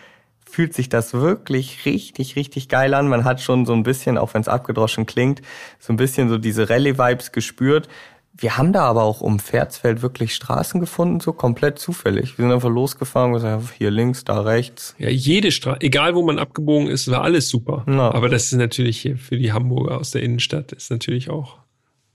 fühlt 0.46 0.74
sich 0.74 0.88
das 0.88 1.14
wirklich 1.14 1.86
richtig, 1.86 2.36
richtig 2.36 2.70
geil 2.70 2.94
an. 2.94 3.10
Man 3.10 3.26
hat 3.26 3.42
schon 3.42 3.66
so 3.66 3.74
ein 3.74 3.84
bisschen, 3.84 4.18
auch 4.18 4.34
wenn 4.34 4.42
es 4.42 4.48
abgedroschen 4.48 5.06
klingt, 5.06 5.42
so 5.80 5.92
ein 5.92 5.98
bisschen 5.98 6.30
so 6.30 6.38
diese 6.38 6.70
Rallye-Vibes 6.70 7.32
gespürt. 7.34 7.90
Wir 8.38 8.58
haben 8.58 8.72
da 8.72 8.84
aber 8.84 9.04
auch 9.04 9.22
um 9.22 9.40
Pferdsfeld 9.40 10.02
wirklich 10.02 10.36
Straßen 10.36 10.80
gefunden, 10.82 11.22
so 11.22 11.34
komplett 11.34 11.80
zufällig. 11.80 12.38
Wir 12.38 12.44
sind 12.44 12.52
einfach 12.52 12.70
losgefahren 12.70 13.32
und 13.32 13.36
gesagt, 13.36 13.64
hier 13.78 13.92
links, 13.92 14.26
da 14.26 14.42
rechts. 14.42 14.94
Ja, 14.98 15.10
jede 15.10 15.52
Straße, 15.52 15.82
egal 15.82 16.16
wo 16.16 16.22
man 16.22 16.38
abgebogen 16.38 16.88
ist, 16.88 17.10
war 17.10 17.24
alles 17.24 17.50
super. 17.50 17.86
Ja. 17.88 18.14
Aber 18.14 18.30
das 18.30 18.46
ist 18.46 18.54
natürlich 18.54 19.00
hier 19.00 19.18
für 19.18 19.38
die 19.38 19.54
Hamburger 19.54 19.98
aus 19.98 20.12
der 20.12 20.22
Innenstadt, 20.22 20.74
ist 20.74 20.92
natürlich 20.92 21.30
auch, 21.30 21.60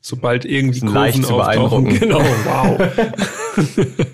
sobald 0.01 0.45
irgendwie 0.45 0.81
Kurven 0.81 0.95
leicht 0.95 1.31
auftauchen. 1.31 1.89
Genau, 1.99 2.21
wow. 2.21 2.81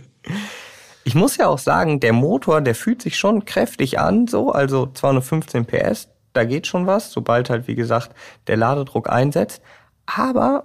ich 1.04 1.14
muss 1.14 1.36
ja 1.36 1.46
auch 1.46 1.58
sagen, 1.58 2.00
der 2.00 2.12
Motor, 2.12 2.60
der 2.60 2.74
fühlt 2.74 3.02
sich 3.02 3.16
schon 3.16 3.44
kräftig 3.44 3.98
an, 3.98 4.26
so, 4.26 4.50
also 4.50 4.86
215 4.92 5.64
PS, 5.66 6.08
da 6.32 6.44
geht 6.44 6.66
schon 6.66 6.86
was, 6.86 7.12
sobald 7.12 7.48
halt, 7.48 7.66
wie 7.66 7.74
gesagt, 7.74 8.10
der 8.46 8.56
Ladedruck 8.56 9.08
einsetzt. 9.08 9.62
Aber 10.04 10.64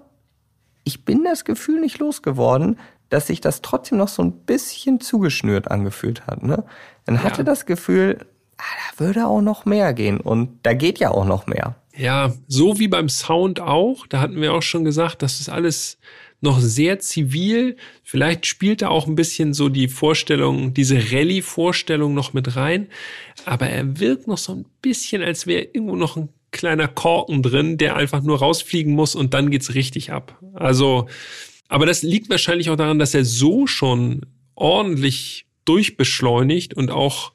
ich 0.83 1.05
bin 1.05 1.23
das 1.23 1.45
Gefühl 1.45 1.79
nicht 1.79 1.99
losgeworden, 1.99 2.77
dass 3.09 3.27
sich 3.27 3.41
das 3.41 3.61
trotzdem 3.61 3.97
noch 3.97 4.07
so 4.07 4.23
ein 4.23 4.31
bisschen 4.31 4.99
zugeschnürt 4.99 5.69
angefühlt 5.69 6.27
hat. 6.27 6.43
Ne? 6.43 6.63
Dann 7.05 7.23
hatte 7.23 7.39
ja. 7.39 7.43
das 7.43 7.65
Gefühl, 7.65 8.25
ah, 8.57 8.63
da 8.63 9.05
würde 9.05 9.27
auch 9.27 9.41
noch 9.41 9.65
mehr 9.65 9.93
gehen. 9.93 10.19
Und 10.19 10.59
da 10.63 10.73
geht 10.73 10.99
ja 10.99 11.11
auch 11.11 11.25
noch 11.25 11.45
mehr. 11.45 11.75
Ja, 11.97 12.33
so 12.47 12.79
wie 12.79 12.87
beim 12.87 13.09
Sound 13.09 13.59
auch. 13.59 14.07
Da 14.07 14.21
hatten 14.21 14.41
wir 14.41 14.53
auch 14.53 14.61
schon 14.61 14.85
gesagt, 14.85 15.21
das 15.21 15.39
ist 15.39 15.49
alles 15.49 15.97
noch 16.41 16.59
sehr 16.59 16.99
zivil. 16.99 17.77
Vielleicht 18.03 18.45
spielt 18.45 18.81
da 18.81 18.89
auch 18.89 19.07
ein 19.07 19.15
bisschen 19.15 19.53
so 19.53 19.69
die 19.69 19.87
Vorstellung, 19.87 20.73
diese 20.73 21.11
Rallye-Vorstellung 21.11 22.13
noch 22.13 22.33
mit 22.33 22.55
rein. 22.55 22.87
Aber 23.45 23.67
er 23.67 23.99
wirkt 23.99 24.27
noch 24.27 24.39
so 24.39 24.53
ein 24.53 24.65
bisschen, 24.81 25.21
als 25.21 25.45
wäre 25.47 25.63
irgendwo 25.63 25.95
noch 25.95 26.17
ein 26.17 26.29
kleiner 26.51 26.87
Korken 26.87 27.43
drin, 27.43 27.77
der 27.77 27.95
einfach 27.95 28.21
nur 28.21 28.39
rausfliegen 28.39 28.93
muss 28.93 29.15
und 29.15 29.33
dann 29.33 29.51
geht's 29.51 29.75
richtig 29.75 30.11
ab. 30.11 30.37
Also, 30.53 31.07
aber 31.67 31.85
das 31.85 32.01
liegt 32.01 32.29
wahrscheinlich 32.29 32.69
auch 32.69 32.75
daran, 32.75 32.99
dass 32.99 33.13
er 33.13 33.23
so 33.23 33.67
schon 33.67 34.21
ordentlich 34.55 35.45
durchbeschleunigt 35.65 36.73
und 36.73 36.91
auch 36.91 37.31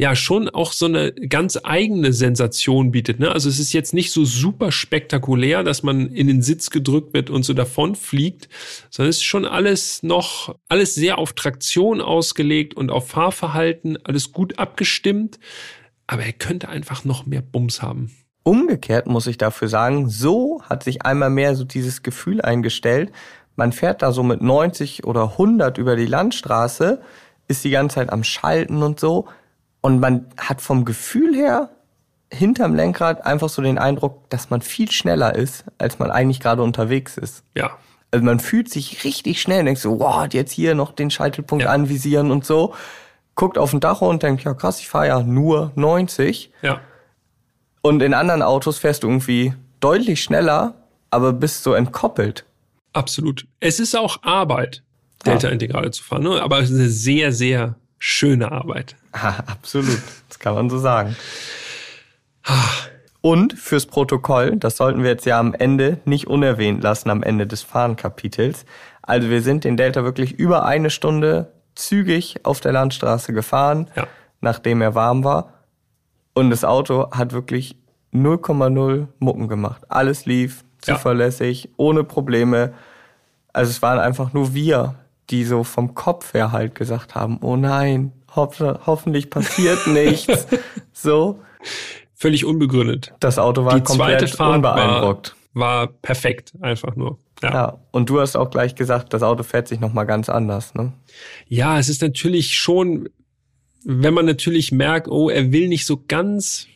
ja 0.00 0.16
schon 0.16 0.48
auch 0.48 0.72
so 0.72 0.86
eine 0.86 1.12
ganz 1.12 1.58
eigene 1.62 2.12
Sensation 2.12 2.90
bietet. 2.90 3.20
Ne? 3.20 3.30
Also 3.30 3.48
es 3.48 3.58
ist 3.58 3.72
jetzt 3.72 3.92
nicht 3.92 4.12
so 4.12 4.24
super 4.24 4.72
spektakulär, 4.72 5.62
dass 5.62 5.82
man 5.82 6.08
in 6.08 6.26
den 6.26 6.42
Sitz 6.42 6.70
gedrückt 6.70 7.12
wird 7.12 7.30
und 7.30 7.44
so 7.44 7.52
davon 7.52 7.94
fliegt, 7.96 8.48
sondern 8.90 9.10
es 9.10 9.18
ist 9.18 9.24
schon 9.24 9.44
alles 9.44 10.02
noch, 10.02 10.54
alles 10.68 10.94
sehr 10.94 11.18
auf 11.18 11.34
Traktion 11.34 12.00
ausgelegt 12.00 12.74
und 12.74 12.90
auf 12.90 13.08
Fahrverhalten, 13.08 13.98
alles 14.04 14.32
gut 14.32 14.58
abgestimmt 14.58 15.38
aber 16.10 16.24
er 16.24 16.32
könnte 16.32 16.68
einfach 16.68 17.04
noch 17.04 17.24
mehr 17.24 17.40
Bums 17.40 17.82
haben. 17.82 18.10
Umgekehrt 18.42 19.06
muss 19.06 19.28
ich 19.28 19.38
dafür 19.38 19.68
sagen, 19.68 20.08
so 20.08 20.60
hat 20.64 20.82
sich 20.82 21.02
einmal 21.02 21.30
mehr 21.30 21.54
so 21.54 21.62
dieses 21.62 22.02
Gefühl 22.02 22.40
eingestellt, 22.40 23.12
man 23.54 23.70
fährt 23.70 24.02
da 24.02 24.10
so 24.10 24.24
mit 24.24 24.42
90 24.42 25.04
oder 25.04 25.32
100 25.32 25.78
über 25.78 25.94
die 25.94 26.06
Landstraße, 26.06 27.00
ist 27.46 27.62
die 27.62 27.70
ganze 27.70 27.96
Zeit 27.96 28.12
am 28.12 28.24
Schalten 28.24 28.82
und 28.82 28.98
so 28.98 29.28
und 29.80 30.00
man 30.00 30.26
hat 30.36 30.60
vom 30.60 30.84
Gefühl 30.84 31.34
her 31.34 31.70
hinterm 32.32 32.74
Lenkrad 32.74 33.26
einfach 33.26 33.48
so 33.48 33.60
den 33.60 33.78
Eindruck, 33.78 34.28
dass 34.30 34.50
man 34.50 34.62
viel 34.62 34.90
schneller 34.90 35.34
ist, 35.34 35.64
als 35.78 35.98
man 35.98 36.10
eigentlich 36.10 36.40
gerade 36.40 36.62
unterwegs 36.62 37.16
ist. 37.16 37.42
Ja. 37.56 37.76
Also 38.12 38.24
man 38.24 38.40
fühlt 38.40 38.70
sich 38.70 39.04
richtig 39.04 39.40
schnell, 39.40 39.64
denkt 39.64 39.80
so, 39.80 39.98
wow, 39.98 40.26
jetzt 40.30 40.52
hier 40.52 40.74
noch 40.74 40.92
den 40.92 41.10
Schaltpunkt 41.10 41.64
ja. 41.64 41.70
anvisieren 41.70 42.30
und 42.30 42.44
so 42.44 42.74
guckt 43.34 43.56
auf 43.56 43.70
den 43.70 43.80
Dacho 43.80 44.08
und 44.08 44.22
denkt, 44.22 44.44
ja 44.44 44.52
krass, 44.52 44.80
ich 44.80 44.88
fahre 44.88 45.06
ja 45.06 45.22
nur 45.22 45.72
90. 45.74 46.52
Ja. 46.62 46.80
Und 47.80 48.02
in 48.02 48.12
anderen 48.12 48.42
Autos 48.42 48.78
fährst 48.78 49.02
du 49.02 49.08
irgendwie 49.08 49.54
deutlich 49.80 50.22
schneller, 50.22 50.74
aber 51.08 51.32
bist 51.32 51.62
so 51.62 51.72
entkoppelt. 51.72 52.44
Absolut. 52.92 53.46
Es 53.60 53.80
ist 53.80 53.96
auch 53.96 54.22
Arbeit, 54.22 54.82
Delta-Integrale 55.24 55.86
ja. 55.86 55.92
zu 55.92 56.02
fahren, 56.02 56.24
ne? 56.24 56.42
aber 56.42 56.58
es 56.58 56.70
ist 56.70 56.78
eine 56.78 56.88
sehr, 56.90 57.32
sehr 57.32 57.76
schöne 57.98 58.52
Arbeit. 58.52 58.96
absolut. 59.46 60.00
Das 60.28 60.38
kann 60.38 60.54
man 60.54 60.70
so 60.70 60.78
sagen. 60.78 61.16
Und 63.20 63.52
fürs 63.52 63.86
Protokoll, 63.86 64.56
das 64.56 64.76
sollten 64.76 65.02
wir 65.02 65.10
jetzt 65.10 65.26
ja 65.26 65.38
am 65.38 65.52
Ende 65.52 66.00
nicht 66.04 66.26
unerwähnt 66.26 66.82
lassen, 66.82 67.10
am 67.10 67.22
Ende 67.22 67.46
des 67.46 67.62
Fahrenkapitels. 67.62 68.64
Also 69.02 69.28
wir 69.28 69.42
sind 69.42 69.64
den 69.64 69.76
Delta 69.76 70.04
wirklich 70.04 70.32
über 70.32 70.64
eine 70.64 70.90
Stunde 70.90 71.52
zügig 71.74 72.36
auf 72.44 72.60
der 72.60 72.72
Landstraße 72.72 73.32
gefahren, 73.32 73.90
ja. 73.94 74.06
nachdem 74.40 74.80
er 74.80 74.94
warm 74.94 75.24
war. 75.24 75.54
Und 76.32 76.50
das 76.50 76.64
Auto 76.64 77.10
hat 77.10 77.32
wirklich 77.32 77.76
0,0 78.14 79.08
Mucken 79.18 79.48
gemacht. 79.48 79.82
Alles 79.88 80.24
lief 80.24 80.64
zuverlässig, 80.80 81.64
ja. 81.64 81.70
ohne 81.76 82.04
Probleme. 82.04 82.72
Also 83.52 83.70
es 83.70 83.82
waren 83.82 83.98
einfach 83.98 84.32
nur 84.32 84.54
wir, 84.54 84.94
die 85.28 85.44
so 85.44 85.64
vom 85.64 85.94
Kopf 85.94 86.34
her 86.34 86.52
halt 86.52 86.74
gesagt 86.74 87.14
haben, 87.14 87.38
oh 87.42 87.56
nein, 87.56 88.12
ho 88.36 88.50
hoffentlich 88.86 89.30
passiert 89.30 89.86
nichts. 89.86 90.46
so. 90.92 91.40
Völlig 92.14 92.44
unbegründet. 92.44 93.14
Das 93.20 93.38
Auto 93.38 93.64
war 93.64 93.74
Die 93.74 93.82
komplett 93.82 94.38
unbeeindruckt. 94.38 95.36
War, 95.54 95.86
war 95.86 95.86
perfekt, 95.86 96.52
einfach 96.60 96.94
nur. 96.94 97.18
Ja. 97.42 97.52
ja. 97.52 97.78
Und 97.92 98.10
du 98.10 98.20
hast 98.20 98.36
auch 98.36 98.50
gleich 98.50 98.74
gesagt, 98.74 99.14
das 99.14 99.22
Auto 99.22 99.42
fährt 99.42 99.68
sich 99.68 99.80
nochmal 99.80 100.06
ganz 100.06 100.28
anders, 100.28 100.74
ne? 100.74 100.92
Ja, 101.48 101.78
es 101.78 101.88
ist 101.88 102.02
natürlich 102.02 102.54
schon, 102.54 103.08
wenn 103.84 104.14
man 104.14 104.26
natürlich 104.26 104.72
merkt, 104.72 105.08
oh, 105.08 105.30
er 105.30 105.50
will 105.52 105.68
nicht 105.68 105.86
so 105.86 106.04
ganz, 106.06 106.66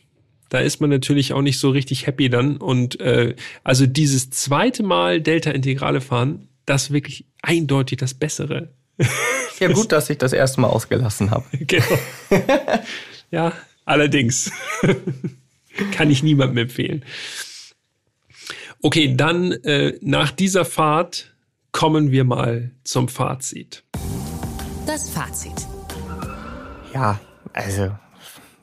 da 0.49 0.59
ist 0.59 0.81
man 0.81 0.89
natürlich 0.89 1.33
auch 1.33 1.41
nicht 1.41 1.59
so 1.59 1.69
richtig 1.69 2.07
happy 2.07 2.29
dann. 2.29 2.57
Und 2.57 2.99
äh, 2.99 3.35
also 3.63 3.85
dieses 3.85 4.29
zweite 4.29 4.83
Mal 4.83 5.21
Delta-Integrale 5.21 6.01
fahren, 6.01 6.47
das 6.65 6.91
wirklich 6.91 7.25
eindeutig 7.41 7.97
das 7.97 8.13
Bessere. 8.13 8.73
Ja, 9.59 9.71
gut, 9.71 9.93
dass 9.93 10.09
ich 10.09 10.17
das 10.17 10.33
erste 10.33 10.59
Mal 10.59 10.67
ausgelassen 10.67 11.31
habe. 11.31 11.45
Genau. 11.65 11.85
ja, 13.31 13.53
allerdings. 13.85 14.51
Kann 15.91 16.11
ich 16.11 16.23
niemandem 16.23 16.57
empfehlen. 16.57 17.05
Okay, 18.81 19.15
dann 19.15 19.53
äh, 19.63 19.97
nach 20.01 20.31
dieser 20.31 20.65
Fahrt 20.65 21.33
kommen 21.71 22.11
wir 22.11 22.25
mal 22.25 22.71
zum 22.83 23.07
Fazit. 23.07 23.83
Das 24.85 25.09
Fazit. 25.09 25.67
Ja, 26.93 27.19
also 27.53 27.91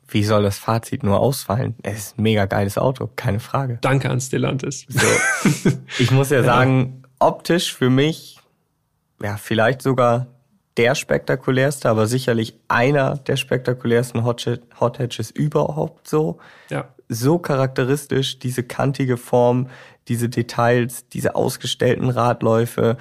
wie 0.08 0.24
soll 0.24 0.42
das 0.42 0.58
Fazit 0.58 1.02
nur 1.02 1.20
ausfallen? 1.20 1.74
Es 1.82 1.98
ist 1.98 2.18
ein 2.18 2.22
mega 2.22 2.44
geiles 2.44 2.76
Auto, 2.76 3.10
keine 3.16 3.40
Frage. 3.40 3.78
Danke 3.80 4.10
an 4.10 4.20
Stellantis. 4.20 4.86
So. 4.88 5.72
Ich 5.98 6.10
muss 6.10 6.30
ja 6.30 6.42
sagen, 6.44 7.02
optisch 7.18 7.74
für 7.74 7.88
mich, 7.88 8.38
ja, 9.22 9.36
vielleicht 9.36 9.82
sogar 9.82 10.26
der 10.76 10.94
spektakulärste, 10.94 11.88
aber 11.88 12.06
sicherlich 12.06 12.58
einer 12.68 13.16
der 13.16 13.36
spektakulärsten 13.36 14.24
Hot, 14.24 14.46
Hot 14.80 14.98
Hatches 14.98 15.30
überhaupt 15.30 16.08
so. 16.08 16.38
Ja. 16.70 16.88
So 17.08 17.38
charakteristisch, 17.38 18.38
diese 18.38 18.62
kantige 18.62 19.18
Form, 19.18 19.68
diese 20.08 20.28
Details, 20.28 21.08
diese 21.08 21.34
ausgestellten 21.34 22.08
Radläufe, 22.08 22.96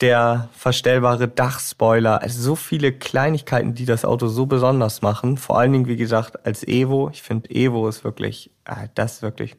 der 0.00 0.48
verstellbare 0.52 1.28
Dachspoiler, 1.28 2.22
also 2.22 2.40
so 2.40 2.54
viele 2.54 2.92
Kleinigkeiten, 2.92 3.74
die 3.74 3.84
das 3.84 4.04
Auto 4.04 4.28
so 4.28 4.46
besonders 4.46 5.02
machen. 5.02 5.36
Vor 5.36 5.58
allen 5.58 5.72
Dingen, 5.72 5.88
wie 5.88 5.96
gesagt, 5.96 6.46
als 6.46 6.66
Evo. 6.66 7.10
Ich 7.12 7.22
finde, 7.22 7.50
Evo 7.50 7.88
ist 7.88 8.04
wirklich, 8.04 8.50
äh, 8.64 8.88
das 8.94 9.14
ist 9.14 9.22
wirklich 9.22 9.56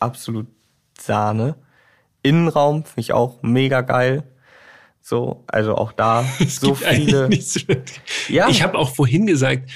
absolut 0.00 0.46
Sahne. 0.98 1.54
Innenraum 2.22 2.84
finde 2.84 3.00
ich 3.00 3.12
auch 3.12 3.42
mega 3.42 3.82
geil. 3.82 4.24
So, 5.02 5.42
also 5.48 5.74
auch 5.74 5.92
da 5.92 6.24
es 6.38 6.60
so 6.60 6.74
viele. 6.74 7.28
ja. 8.28 8.48
Ich 8.48 8.62
habe 8.62 8.78
auch 8.78 8.94
vorhin 8.94 9.26
gesagt, 9.26 9.68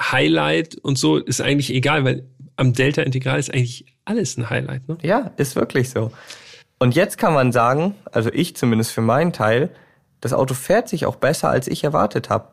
Highlight 0.00 0.76
und 0.76 0.96
so 0.96 1.16
ist 1.16 1.40
eigentlich 1.40 1.74
egal, 1.74 2.04
weil 2.04 2.24
am 2.54 2.72
Delta 2.72 3.02
Integral 3.02 3.38
ist 3.38 3.52
eigentlich 3.52 3.86
alles 4.04 4.36
ein 4.38 4.48
Highlight. 4.48 4.88
Ne? 4.88 4.98
Ja, 5.02 5.32
ist 5.36 5.56
wirklich 5.56 5.90
so. 5.90 6.12
Und 6.78 6.94
jetzt 6.94 7.18
kann 7.18 7.34
man 7.34 7.52
sagen, 7.52 7.94
also 8.12 8.30
ich 8.32 8.56
zumindest 8.56 8.92
für 8.92 9.00
meinen 9.00 9.32
Teil, 9.32 9.70
das 10.20 10.32
Auto 10.32 10.54
fährt 10.54 10.88
sich 10.88 11.06
auch 11.06 11.16
besser, 11.16 11.50
als 11.50 11.68
ich 11.68 11.84
erwartet 11.84 12.30
habe. 12.30 12.48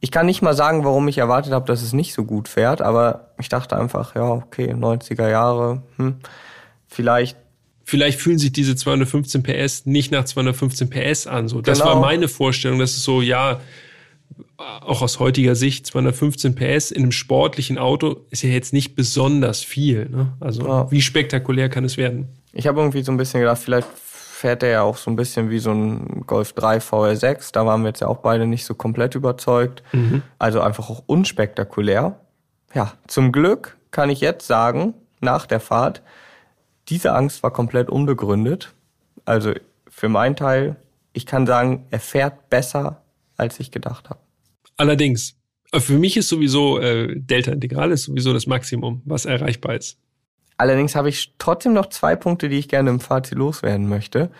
Ich 0.00 0.10
kann 0.10 0.26
nicht 0.26 0.42
mal 0.42 0.54
sagen, 0.54 0.84
warum 0.84 1.08
ich 1.08 1.18
erwartet 1.18 1.52
habe, 1.52 1.66
dass 1.66 1.82
es 1.82 1.92
nicht 1.92 2.14
so 2.14 2.24
gut 2.24 2.48
fährt, 2.48 2.82
aber 2.82 3.32
ich 3.38 3.48
dachte 3.48 3.76
einfach, 3.76 4.14
ja, 4.14 4.28
okay, 4.28 4.72
90er 4.72 5.28
Jahre, 5.28 5.82
hm, 5.96 6.16
vielleicht 6.86 7.36
vielleicht 7.84 8.20
fühlen 8.20 8.38
sich 8.38 8.52
diese 8.52 8.76
215 8.76 9.42
PS 9.42 9.86
nicht 9.86 10.10
nach 10.10 10.24
215 10.24 10.90
PS 10.90 11.26
an. 11.26 11.48
So, 11.48 11.60
das 11.60 11.78
genau. 11.78 11.92
war 11.92 12.00
meine 12.00 12.28
Vorstellung. 12.28 12.78
Das 12.78 12.92
ist 12.92 13.04
so, 13.04 13.22
ja, 13.22 13.60
auch 14.56 15.02
aus 15.02 15.18
heutiger 15.20 15.54
Sicht 15.54 15.86
215 15.86 16.54
PS 16.54 16.90
in 16.90 17.02
einem 17.02 17.12
sportlichen 17.12 17.78
Auto 17.78 18.22
ist 18.30 18.42
ja 18.42 18.50
jetzt 18.50 18.72
nicht 18.72 18.94
besonders 18.94 19.62
viel. 19.62 20.08
Ne? 20.08 20.32
Also 20.40 20.66
ja. 20.66 20.90
wie 20.90 21.02
spektakulär 21.02 21.68
kann 21.68 21.84
es 21.84 21.96
werden? 21.96 22.28
Ich 22.52 22.66
habe 22.66 22.80
irgendwie 22.80 23.02
so 23.02 23.12
ein 23.12 23.16
bisschen 23.16 23.40
gedacht, 23.40 23.60
vielleicht 23.62 23.88
fährt 23.96 24.62
er 24.62 24.68
ja 24.70 24.82
auch 24.82 24.96
so 24.96 25.10
ein 25.10 25.16
bisschen 25.16 25.50
wie 25.50 25.58
so 25.58 25.72
ein 25.72 26.24
Golf 26.26 26.52
3 26.52 26.78
VR6. 26.78 27.52
Da 27.52 27.66
waren 27.66 27.82
wir 27.82 27.88
jetzt 27.88 28.00
ja 28.00 28.08
auch 28.08 28.18
beide 28.18 28.46
nicht 28.46 28.64
so 28.64 28.74
komplett 28.74 29.14
überzeugt. 29.14 29.82
Mhm. 29.92 30.22
Also 30.38 30.60
einfach 30.60 30.90
auch 30.90 31.02
unspektakulär. 31.06 32.20
Ja, 32.74 32.92
zum 33.06 33.32
Glück 33.32 33.76
kann 33.90 34.10
ich 34.10 34.20
jetzt 34.20 34.46
sagen, 34.46 34.94
nach 35.20 35.46
der 35.46 35.60
Fahrt, 35.60 36.02
diese 36.88 37.14
Angst 37.14 37.42
war 37.42 37.52
komplett 37.52 37.90
unbegründet. 37.90 38.74
Also 39.24 39.52
für 39.88 40.08
meinen 40.08 40.36
Teil, 40.36 40.76
ich 41.12 41.26
kann 41.26 41.46
sagen, 41.46 41.86
er 41.90 42.00
fährt 42.00 42.50
besser, 42.50 43.02
als 43.36 43.60
ich 43.60 43.70
gedacht 43.70 44.10
habe. 44.10 44.20
Allerdings, 44.76 45.36
für 45.72 45.94
mich 45.94 46.16
ist 46.16 46.28
sowieso 46.28 46.78
äh, 46.78 47.14
Delta 47.18 47.52
Integral 47.52 47.92
ist 47.92 48.04
sowieso 48.04 48.32
das 48.32 48.46
Maximum, 48.46 49.02
was 49.04 49.24
erreichbar 49.24 49.74
ist. 49.74 49.98
Allerdings 50.56 50.94
habe 50.94 51.08
ich 51.08 51.34
trotzdem 51.38 51.72
noch 51.72 51.86
zwei 51.86 52.14
Punkte, 52.16 52.48
die 52.48 52.58
ich 52.58 52.68
gerne 52.68 52.90
im 52.90 53.00
Fazit 53.00 53.36
loswerden 53.36 53.88
möchte. 53.88 54.30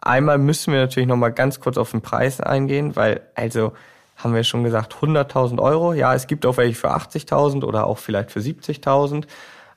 Einmal 0.00 0.38
müssen 0.38 0.72
wir 0.72 0.80
natürlich 0.80 1.08
noch 1.08 1.16
mal 1.16 1.30
ganz 1.30 1.60
kurz 1.60 1.78
auf 1.78 1.92
den 1.92 2.02
Preis 2.02 2.40
eingehen, 2.40 2.96
weil 2.96 3.22
also 3.34 3.72
haben 4.16 4.34
wir 4.34 4.44
schon 4.44 4.64
gesagt 4.64 4.94
100.000 4.94 5.60
Euro. 5.60 5.94
Ja, 5.94 6.14
es 6.14 6.26
gibt 6.26 6.44
auch 6.44 6.56
welche 6.56 6.74
für 6.74 6.94
80.000 6.94 7.64
oder 7.64 7.86
auch 7.86 7.98
vielleicht 7.98 8.30
für 8.30 8.40
70.000. 8.40 9.24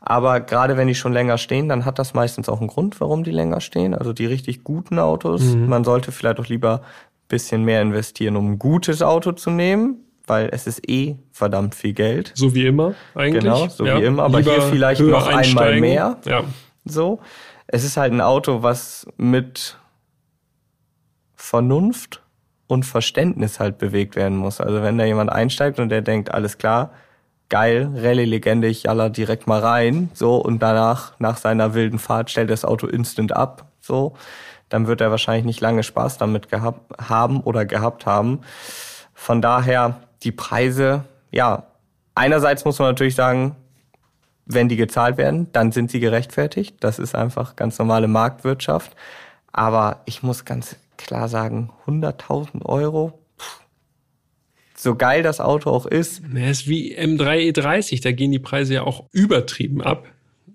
Aber 0.06 0.40
gerade 0.40 0.78
wenn 0.78 0.88
die 0.88 0.96
schon 0.96 1.14
länger 1.14 1.38
stehen, 1.40 1.68
dann 1.68 1.84
hat 1.84 1.98
das 1.98 2.14
meistens 2.14 2.48
auch 2.48 2.60
einen 2.60 2.68
Grund, 2.68 3.02
warum 3.02 3.24
die 3.24 3.32
länger 3.32 3.60
stehen. 3.60 3.96
Also 3.96 4.14
die 4.14 4.28
richtig 4.28 4.64
guten 4.64 5.00
Autos. 5.00 5.42
Mhm. 5.42 5.68
Man 5.68 5.84
sollte 5.84 6.12
vielleicht 6.12 6.40
auch 6.40 6.48
lieber 6.48 6.82
bisschen 7.28 7.64
mehr 7.64 7.82
investieren, 7.82 8.36
um 8.36 8.52
ein 8.52 8.60
gutes 8.60 9.02
Auto 9.02 9.32
zu 9.32 9.50
nehmen, 9.50 9.98
weil 10.28 10.50
es 10.52 10.68
ist 10.68 10.88
eh 10.88 11.16
verdammt 11.32 11.74
viel 11.74 11.94
Geld. 11.94 12.32
So 12.36 12.54
wie 12.54 12.68
immer 12.68 12.94
eigentlich. 13.16 13.44
Genau, 13.44 13.68
so 13.68 13.84
ja. 13.84 14.00
wie 14.00 14.06
immer. 14.06 14.24
Aber 14.24 14.40
Lieber 14.40 14.54
hier 14.54 14.62
vielleicht 14.62 15.02
noch 15.02 15.28
einmal 15.28 15.80
mehr. 15.80 16.18
Ja. 16.26 16.44
So. 16.86 17.20
Es 17.66 17.84
ist 17.84 17.98
halt 17.98 18.14
ein 18.14 18.22
Auto, 18.22 18.62
was 18.62 19.08
mit 19.18 19.80
Vernunft 21.34 22.22
und 22.68 22.86
Verständnis 22.86 23.60
halt 23.60 23.80
bewegt 23.80 24.16
werden 24.16 24.38
muss. 24.38 24.62
Also 24.62 24.84
wenn 24.84 25.00
da 25.00 25.06
jemand 25.06 25.32
einsteigt 25.32 25.80
und 25.80 25.90
der 25.90 26.02
denkt, 26.02 26.32
alles 26.32 26.60
klar, 26.60 26.92
geil, 27.50 27.92
Rallye-Legende, 27.96 28.68
ich 28.68 28.84
jaller 28.84 29.10
direkt 29.10 29.48
mal 29.48 29.60
rein, 29.60 30.10
so, 30.14 30.38
und 30.38 30.60
danach, 30.60 31.14
nach 31.20 31.38
seiner 31.38 31.74
wilden 31.74 32.00
Fahrt, 32.00 32.30
stellt 32.30 32.50
das 32.50 32.66
Auto 32.66 32.88
instant 32.88 33.36
ab, 33.36 33.66
so, 33.82 34.14
dann 34.70 34.88
wird 34.88 35.02
er 35.02 35.12
wahrscheinlich 35.12 35.46
nicht 35.46 35.62
lange 35.62 35.84
Spaß 35.84 36.18
damit 36.18 36.50
gehabt 36.50 36.92
haben 37.00 37.42
oder 37.42 37.66
gehabt 37.66 38.06
haben. 38.06 38.42
Von 39.14 39.42
daher, 39.42 40.02
die 40.24 40.32
Preise, 40.32 41.04
ja, 41.32 41.64
einerseits 42.16 42.66
muss 42.66 42.80
man 42.80 42.90
natürlich 42.90 43.16
sagen, 43.16 43.56
wenn 44.46 44.70
die 44.70 44.76
gezahlt 44.76 45.18
werden, 45.18 45.52
dann 45.54 45.72
sind 45.72 45.92
sie 45.92 46.00
gerechtfertigt. 46.00 46.76
Das 46.80 47.00
ist 47.00 47.16
einfach 47.16 47.56
ganz 47.56 47.80
normale 47.80 48.08
Marktwirtschaft. 48.08 48.96
Aber 49.52 50.02
ich 50.06 50.22
muss 50.22 50.46
ganz 50.46 50.76
klar 50.98 51.28
sagen, 51.30 51.72
100.000 51.88 52.66
Euro, 52.66 53.20
so 54.86 54.96
geil 54.96 55.24
das 55.24 55.42
Auto 55.42 55.70
auch 55.70 55.86
ist. 55.86 56.22
Es 56.34 56.62
ist 56.62 56.68
wie 56.70 56.98
M3 56.98 57.52
E30, 57.52 58.02
da 58.02 58.14
gehen 58.14 58.32
die 58.32 58.40
Preise 58.40 58.76
ja 58.76 58.84
auch 58.84 59.06
übertrieben 59.12 59.82
ab. 59.82 60.08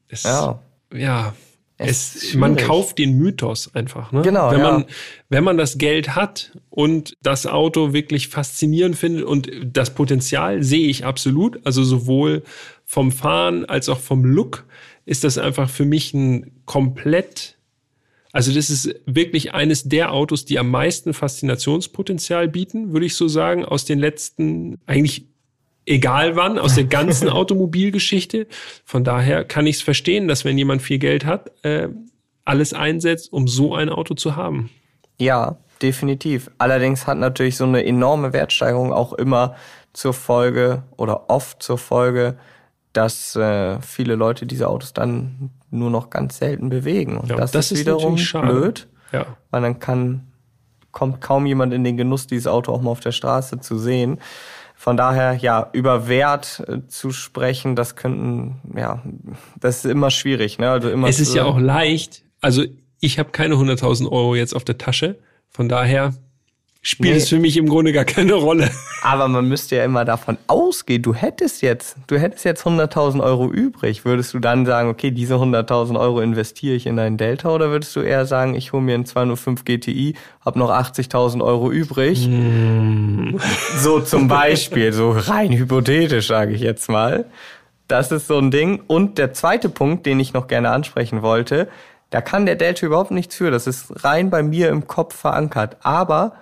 Es, 0.08 0.22
ja. 0.22 0.62
Ja. 0.94 1.34
Es, 1.76 2.34
man 2.34 2.56
kauft 2.56 2.98
den 2.98 3.16
Mythos 3.16 3.74
einfach. 3.74 4.12
Ne? 4.12 4.22
Genau. 4.22 4.50
Wenn 4.50 4.60
ja. 4.60 4.70
man, 4.72 4.84
wenn 5.30 5.44
man 5.44 5.56
das 5.56 5.78
Geld 5.78 6.14
hat 6.14 6.52
und 6.68 7.14
das 7.22 7.46
Auto 7.46 7.92
wirklich 7.92 8.28
faszinierend 8.28 8.96
findet 8.96 9.24
und 9.24 9.50
das 9.64 9.94
Potenzial 9.94 10.62
sehe 10.62 10.88
ich 10.88 11.06
absolut. 11.06 11.64
Also 11.64 11.82
sowohl 11.82 12.42
vom 12.84 13.12
Fahren 13.12 13.64
als 13.64 13.88
auch 13.88 13.98
vom 13.98 14.24
Look 14.24 14.66
ist 15.06 15.24
das 15.24 15.38
einfach 15.38 15.70
für 15.70 15.86
mich 15.86 16.12
ein 16.12 16.52
komplett 16.66 17.56
also 18.32 18.52
das 18.52 18.70
ist 18.70 18.94
wirklich 19.06 19.54
eines 19.54 19.84
der 19.84 20.12
Autos, 20.12 20.44
die 20.44 20.58
am 20.58 20.70
meisten 20.70 21.14
Faszinationspotenzial 21.14 22.48
bieten, 22.48 22.92
würde 22.92 23.06
ich 23.06 23.16
so 23.16 23.28
sagen, 23.28 23.64
aus 23.64 23.84
den 23.84 23.98
letzten, 23.98 24.78
eigentlich 24.86 25.26
egal 25.86 26.36
wann, 26.36 26.58
aus 26.58 26.76
der 26.76 26.84
ganzen 26.84 27.28
Automobilgeschichte. 27.30 28.46
Von 28.84 29.02
daher 29.02 29.44
kann 29.44 29.66
ich 29.66 29.76
es 29.76 29.82
verstehen, 29.82 30.28
dass 30.28 30.44
wenn 30.44 30.58
jemand 30.58 30.82
viel 30.82 30.98
Geld 30.98 31.24
hat, 31.26 31.50
äh, 31.64 31.88
alles 32.44 32.72
einsetzt, 32.72 33.32
um 33.32 33.48
so 33.48 33.74
ein 33.74 33.88
Auto 33.88 34.14
zu 34.14 34.36
haben. 34.36 34.70
Ja, 35.18 35.58
definitiv. 35.82 36.50
Allerdings 36.58 37.06
hat 37.06 37.18
natürlich 37.18 37.56
so 37.56 37.64
eine 37.64 37.84
enorme 37.84 38.32
Wertsteigerung 38.32 38.92
auch 38.92 39.12
immer 39.12 39.56
zur 39.92 40.14
Folge 40.14 40.84
oder 40.96 41.28
oft 41.28 41.62
zur 41.62 41.78
Folge, 41.78 42.38
dass 42.92 43.36
äh, 43.36 43.80
viele 43.80 44.14
Leute 44.16 44.46
diese 44.46 44.68
Autos 44.68 44.92
dann 44.92 45.50
nur 45.70 45.90
noch 45.90 46.10
ganz 46.10 46.38
selten 46.38 46.68
bewegen. 46.68 47.16
Und 47.16 47.30
ja, 47.30 47.36
das, 47.36 47.52
das, 47.52 47.72
ist 47.72 47.80
wiederum 47.80 48.16
blöd, 48.16 48.88
ja. 49.12 49.26
weil 49.50 49.62
dann 49.62 49.78
kann, 49.78 50.32
kommt 50.90 51.20
kaum 51.20 51.46
jemand 51.46 51.72
in 51.72 51.84
den 51.84 51.96
Genuss, 51.96 52.26
dieses 52.26 52.46
Auto 52.46 52.72
auch 52.72 52.82
mal 52.82 52.90
auf 52.90 53.00
der 53.00 53.12
Straße 53.12 53.60
zu 53.60 53.78
sehen. 53.78 54.18
Von 54.74 54.96
daher, 54.96 55.34
ja, 55.34 55.68
über 55.72 56.08
Wert 56.08 56.64
äh, 56.66 56.86
zu 56.88 57.12
sprechen, 57.12 57.76
das 57.76 57.96
könnten, 57.96 58.60
ja, 58.76 59.02
das 59.60 59.84
ist 59.84 59.90
immer 59.90 60.10
schwierig. 60.10 60.58
Ne? 60.58 60.70
Also 60.70 60.90
immer 60.90 61.06
es 61.06 61.20
ist 61.20 61.34
ja 61.34 61.44
auch 61.44 61.58
leicht. 61.58 62.24
Also 62.40 62.64
ich 62.98 63.18
habe 63.18 63.30
keine 63.30 63.56
100.000 63.56 64.10
Euro 64.10 64.34
jetzt 64.34 64.56
auf 64.56 64.64
der 64.64 64.78
Tasche. 64.78 65.18
Von 65.48 65.68
daher 65.68 66.14
spielt 66.82 67.14
nee. 67.14 67.20
es 67.20 67.28
für 67.28 67.38
mich 67.38 67.56
im 67.56 67.68
Grunde 67.68 67.92
gar 67.92 68.04
keine 68.04 68.34
Rolle. 68.34 68.70
Aber 69.02 69.28
man 69.28 69.46
müsste 69.46 69.76
ja 69.76 69.84
immer 69.84 70.04
davon 70.04 70.38
ausgehen, 70.46 71.02
du 71.02 71.14
hättest 71.14 71.62
jetzt, 71.62 71.96
du 72.06 72.18
hättest 72.18 72.44
jetzt 72.44 72.64
100.000 72.64 73.22
Euro 73.22 73.50
übrig. 73.50 74.04
Würdest 74.04 74.32
du 74.34 74.38
dann 74.38 74.64
sagen, 74.66 74.88
okay, 74.88 75.10
diese 75.10 75.34
100.000 75.34 75.98
Euro 75.98 76.20
investiere 76.20 76.74
ich 76.74 76.86
in 76.86 76.98
einen 76.98 77.16
Delta 77.16 77.50
oder 77.50 77.70
würdest 77.70 77.94
du 77.96 78.00
eher 78.00 78.26
sagen, 78.26 78.54
ich 78.54 78.72
hole 78.72 78.82
mir 78.82 78.94
einen 78.94 79.06
205 79.06 79.64
GTI, 79.64 80.14
habe 80.44 80.58
noch 80.58 80.70
80.000 80.70 81.44
Euro 81.44 81.70
übrig? 81.70 82.26
Mm. 82.26 83.36
So 83.76 84.00
zum 84.00 84.28
Beispiel, 84.28 84.92
so 84.92 85.10
rein 85.12 85.52
hypothetisch 85.52 86.28
sage 86.28 86.54
ich 86.54 86.60
jetzt 86.60 86.88
mal. 86.88 87.26
Das 87.88 88.12
ist 88.12 88.26
so 88.26 88.38
ein 88.38 88.50
Ding. 88.50 88.80
Und 88.86 89.18
der 89.18 89.32
zweite 89.32 89.68
Punkt, 89.68 90.06
den 90.06 90.20
ich 90.20 90.32
noch 90.32 90.46
gerne 90.46 90.70
ansprechen 90.70 91.22
wollte, 91.22 91.68
da 92.10 92.20
kann 92.20 92.46
der 92.46 92.56
Delta 92.56 92.86
überhaupt 92.86 93.10
nichts 93.10 93.36
für. 93.36 93.50
Das 93.50 93.66
ist 93.66 94.04
rein 94.04 94.30
bei 94.30 94.42
mir 94.42 94.68
im 94.68 94.86
Kopf 94.86 95.16
verankert. 95.16 95.76
Aber 95.80 96.34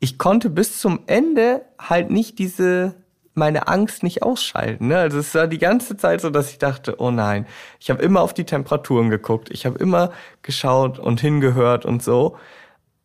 ich 0.00 0.18
konnte 0.18 0.50
bis 0.50 0.78
zum 0.78 1.00
Ende 1.06 1.62
halt 1.78 2.10
nicht 2.10 2.38
diese 2.38 2.94
meine 3.38 3.68
Angst 3.68 4.02
nicht 4.02 4.22
ausschalten. 4.22 4.88
Ne? 4.88 4.98
Also 4.98 5.18
es 5.18 5.34
war 5.34 5.46
die 5.46 5.58
ganze 5.58 5.96
Zeit 5.96 6.20
so, 6.20 6.28
dass 6.28 6.50
ich 6.50 6.58
dachte, 6.58 6.96
oh 6.98 7.10
nein, 7.10 7.46
ich 7.78 7.88
habe 7.88 8.02
immer 8.02 8.20
auf 8.20 8.34
die 8.34 8.44
Temperaturen 8.44 9.08
geguckt, 9.10 9.48
ich 9.50 9.64
habe 9.64 9.78
immer 9.78 10.10
geschaut 10.42 10.98
und 10.98 11.20
hingehört 11.20 11.86
und 11.86 12.02
so. 12.02 12.36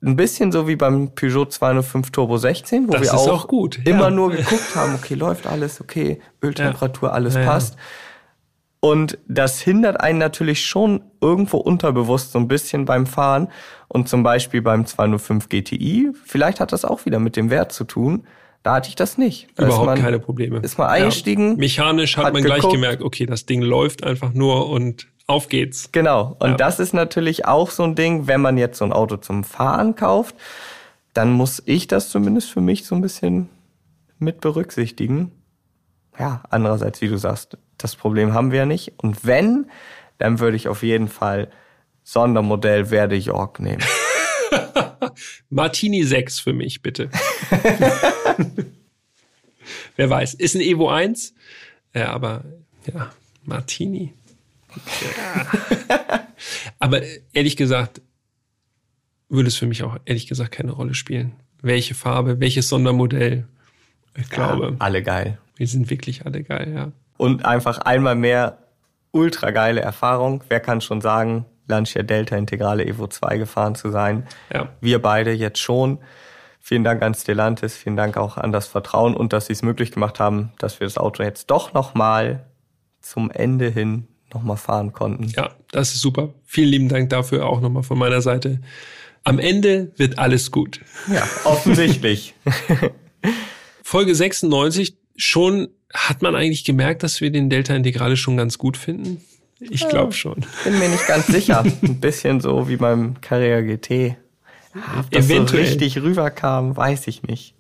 Ein 0.04 0.18
bisschen 0.18 0.52
so 0.52 0.68
wie 0.68 0.76
beim 0.76 1.16
Peugeot 1.16 1.46
205 1.46 2.12
Turbo 2.12 2.38
16, 2.38 2.90
wo 2.90 2.92
das 2.92 3.04
wir 3.04 3.14
auch, 3.14 3.28
auch 3.30 3.48
gut, 3.48 3.80
immer 3.86 4.10
nur 4.10 4.32
geguckt 4.32 4.76
haben, 4.76 4.96
okay, 4.96 5.14
läuft 5.14 5.48
alles, 5.48 5.80
okay, 5.80 6.20
Öltemperatur, 6.44 7.14
alles 7.14 7.36
ja. 7.36 7.46
passt. 7.46 7.78
Und 8.84 9.18
das 9.30 9.62
hindert 9.62 10.02
einen 10.02 10.20
natürlich 10.20 10.66
schon 10.66 11.04
irgendwo 11.22 11.56
unterbewusst 11.56 12.34
so 12.34 12.40
ein 12.40 12.50
bisschen 12.50 12.84
beim 12.84 13.06
Fahren. 13.06 13.48
Und 13.88 14.10
zum 14.10 14.24
Beispiel 14.24 14.62
beim 14.62 14.86
205 14.86 15.48
GTI, 15.48 16.12
vielleicht 16.26 16.60
hat 16.60 16.74
das 16.74 16.84
auch 16.84 17.06
wieder 17.06 17.20
mit 17.20 17.38
dem 17.38 17.50
Wert 17.50 17.72
zu 17.72 17.86
tun. 17.86 18.28
Da 18.62 18.74
hatte 18.76 18.90
ich 18.90 18.96
das 18.96 19.18
nicht. 19.18 19.48
Da 19.56 19.68
Überhaupt 19.68 19.86
man, 19.86 20.02
keine 20.02 20.20
Probleme. 20.20 20.60
Ist 20.60 20.78
mal 20.78 20.90
eingestiegen. 20.90 21.52
Ja. 21.52 21.58
Mechanisch 21.60 22.18
hat, 22.18 22.26
hat 22.26 22.34
man 22.34 22.44
geguckt. 22.44 22.60
gleich 22.60 22.74
gemerkt, 22.74 23.04
okay, 23.04 23.26
das 23.26 23.46
Ding 23.46 23.62
läuft 23.62 24.04
einfach 24.04 24.34
nur 24.34 24.68
und 24.68 25.08
auf 25.28 25.48
geht's. 25.48 25.94
Genau. 25.94 26.36
Und 26.40 26.50
ja. 26.50 26.58
das 26.58 26.82
ist 26.82 26.94
natürlich 26.94 27.46
auch 27.46 27.70
so 27.70 27.84
ein 27.84 27.96
Ding, 27.96 28.28
wenn 28.28 28.42
man 28.42 28.58
jetzt 28.58 28.80
so 28.80 28.84
ein 28.84 28.92
Auto 28.92 29.16
zum 29.16 29.46
Fahren 29.46 29.96
kauft, 29.96 30.36
dann 31.14 31.32
muss 31.32 31.64
ich 31.66 31.88
das 31.88 32.10
zumindest 32.10 32.52
für 32.52 32.60
mich 32.60 32.84
so 32.84 32.96
ein 32.96 33.02
bisschen 33.02 33.48
mit 34.20 34.42
berücksichtigen. 34.42 35.32
Ja, 36.20 36.44
andererseits, 36.50 37.02
wie 37.02 37.08
du 37.08 37.18
sagst, 37.18 37.58
das 37.78 37.96
Problem 37.96 38.34
haben 38.34 38.52
wir 38.52 38.60
ja 38.60 38.66
nicht. 38.66 38.94
Und 38.98 39.26
wenn, 39.26 39.70
dann 40.18 40.40
würde 40.40 40.56
ich 40.58 40.68
auf 40.68 40.84
jeden 40.84 41.08
Fall 41.08 41.50
Sondermodell 42.04 42.92
Werde 42.92 43.16
York 43.16 43.60
nehmen. 43.60 43.84
Martini 45.50 46.04
6 46.04 46.40
für 46.40 46.54
mich, 46.54 46.82
bitte. 46.82 47.10
Wer 49.96 50.10
weiß. 50.10 50.34
Ist 50.36 50.56
ein 50.56 50.62
Evo 50.62 50.90
1, 50.90 51.34
ja, 51.94 52.10
aber 52.12 52.44
ja, 52.92 53.12
Martini. 53.44 54.14
Ja. 54.76 56.28
aber 56.80 57.02
ehrlich 57.32 57.56
gesagt, 57.56 58.02
würde 59.30 59.48
es 59.48 59.56
für 59.56 59.68
mich 59.68 59.84
auch 59.84 59.98
ehrlich 60.06 60.28
gesagt 60.28 60.52
keine 60.52 60.72
Rolle 60.72 60.94
spielen. 60.94 61.34
Welche 61.62 61.96
Farbe, 61.96 62.40
welches 62.40 62.70
Sondermodell. 62.70 63.48
Ich 64.16 64.30
glaube. 64.30 64.72
Ja, 64.72 64.76
alle 64.80 65.04
geil. 65.04 65.38
Wir 65.56 65.68
sind 65.68 65.90
wirklich 65.90 66.26
alle 66.26 66.44
geil, 66.44 66.74
ja. 66.74 66.92
Und 67.18 67.46
einfach 67.46 67.80
einmal 67.80 68.16
mehr 68.16 68.58
ultra 69.12 69.52
geile 69.52 69.82
Erfahrung. 69.82 70.44
Wer 70.50 70.60
kann 70.60 70.82
schon 70.82 71.02
sagen, 71.02 71.46
Lancia 71.68 72.04
Delta 72.04 72.36
Integrale 72.36 72.86
Evo 72.86 73.08
2 73.08 73.38
gefahren 73.38 73.76
zu 73.76 73.92
sein? 73.92 74.28
Ja. 74.52 74.70
Wir 74.82 75.02
beide 75.02 75.32
jetzt 75.32 75.60
schon. 75.60 76.00
Vielen 76.60 76.84
Dank 76.84 77.02
an 77.02 77.14
Stellantis, 77.14 77.76
vielen 77.76 77.98
Dank 77.98 78.16
auch 78.16 78.38
an 78.38 78.54
das 78.54 78.68
Vertrauen 78.68 79.16
und 79.16 79.34
dass 79.34 79.48
sie 79.48 79.54
es 79.54 79.64
möglich 79.64 79.92
gemacht 79.92 80.20
haben, 80.20 80.54
dass 80.60 80.80
wir 80.80 80.88
das 80.88 80.98
Auto 80.98 81.22
jetzt 81.22 81.52
doch 81.52 81.74
nochmal 81.74 82.46
zum 83.02 83.30
Ende 83.32 83.70
hin 83.70 84.08
nochmal 84.34 84.58
fahren 84.58 84.94
konnten. 84.94 85.28
Ja, 85.36 85.52
das 85.72 85.94
ist 85.94 86.02
super. 86.02 86.34
Vielen 86.46 86.70
lieben 86.70 86.90
Dank 86.90 87.10
dafür 87.10 87.48
auch 87.48 87.60
nochmal 87.60 87.84
von 87.84 87.98
meiner 87.98 88.22
Seite. 88.22 88.62
Am 89.26 89.40
Ende 89.40 89.92
wird 89.98 90.20
alles 90.20 90.52
gut. 90.52 90.82
Ja, 91.14 91.28
offensichtlich. 91.44 92.34
Folge 93.84 94.16
96, 94.16 94.98
schon 95.16 95.70
hat 95.94 96.22
man 96.22 96.36
eigentlich 96.36 96.64
gemerkt, 96.66 97.04
dass 97.04 97.22
wir 97.22 97.32
den 97.32 97.50
Delta 97.50 97.76
Integrale 97.76 98.18
schon 98.18 98.38
ganz 98.38 98.58
gut 98.58 98.78
finden? 98.78 99.22
Ich 99.60 99.88
glaube 99.88 100.14
schon. 100.14 100.46
Bin 100.64 100.80
mir 100.80 100.90
nicht 100.90 101.08
ganz 101.08 101.28
sicher. 101.28 101.64
Ein 101.82 102.00
bisschen 102.00 102.42
so 102.42 102.68
wie 102.68 102.78
beim 102.78 103.22
Carrera 103.22 103.62
GT. 103.62 104.18
Ob 104.98 105.12
das 105.12 105.30
Eventuell. 105.30 105.66
so 105.66 105.72
richtig 105.72 106.02
rüberkam, 106.02 106.76
weiß 106.76 107.08
ich 107.08 107.24
nicht. 107.24 107.54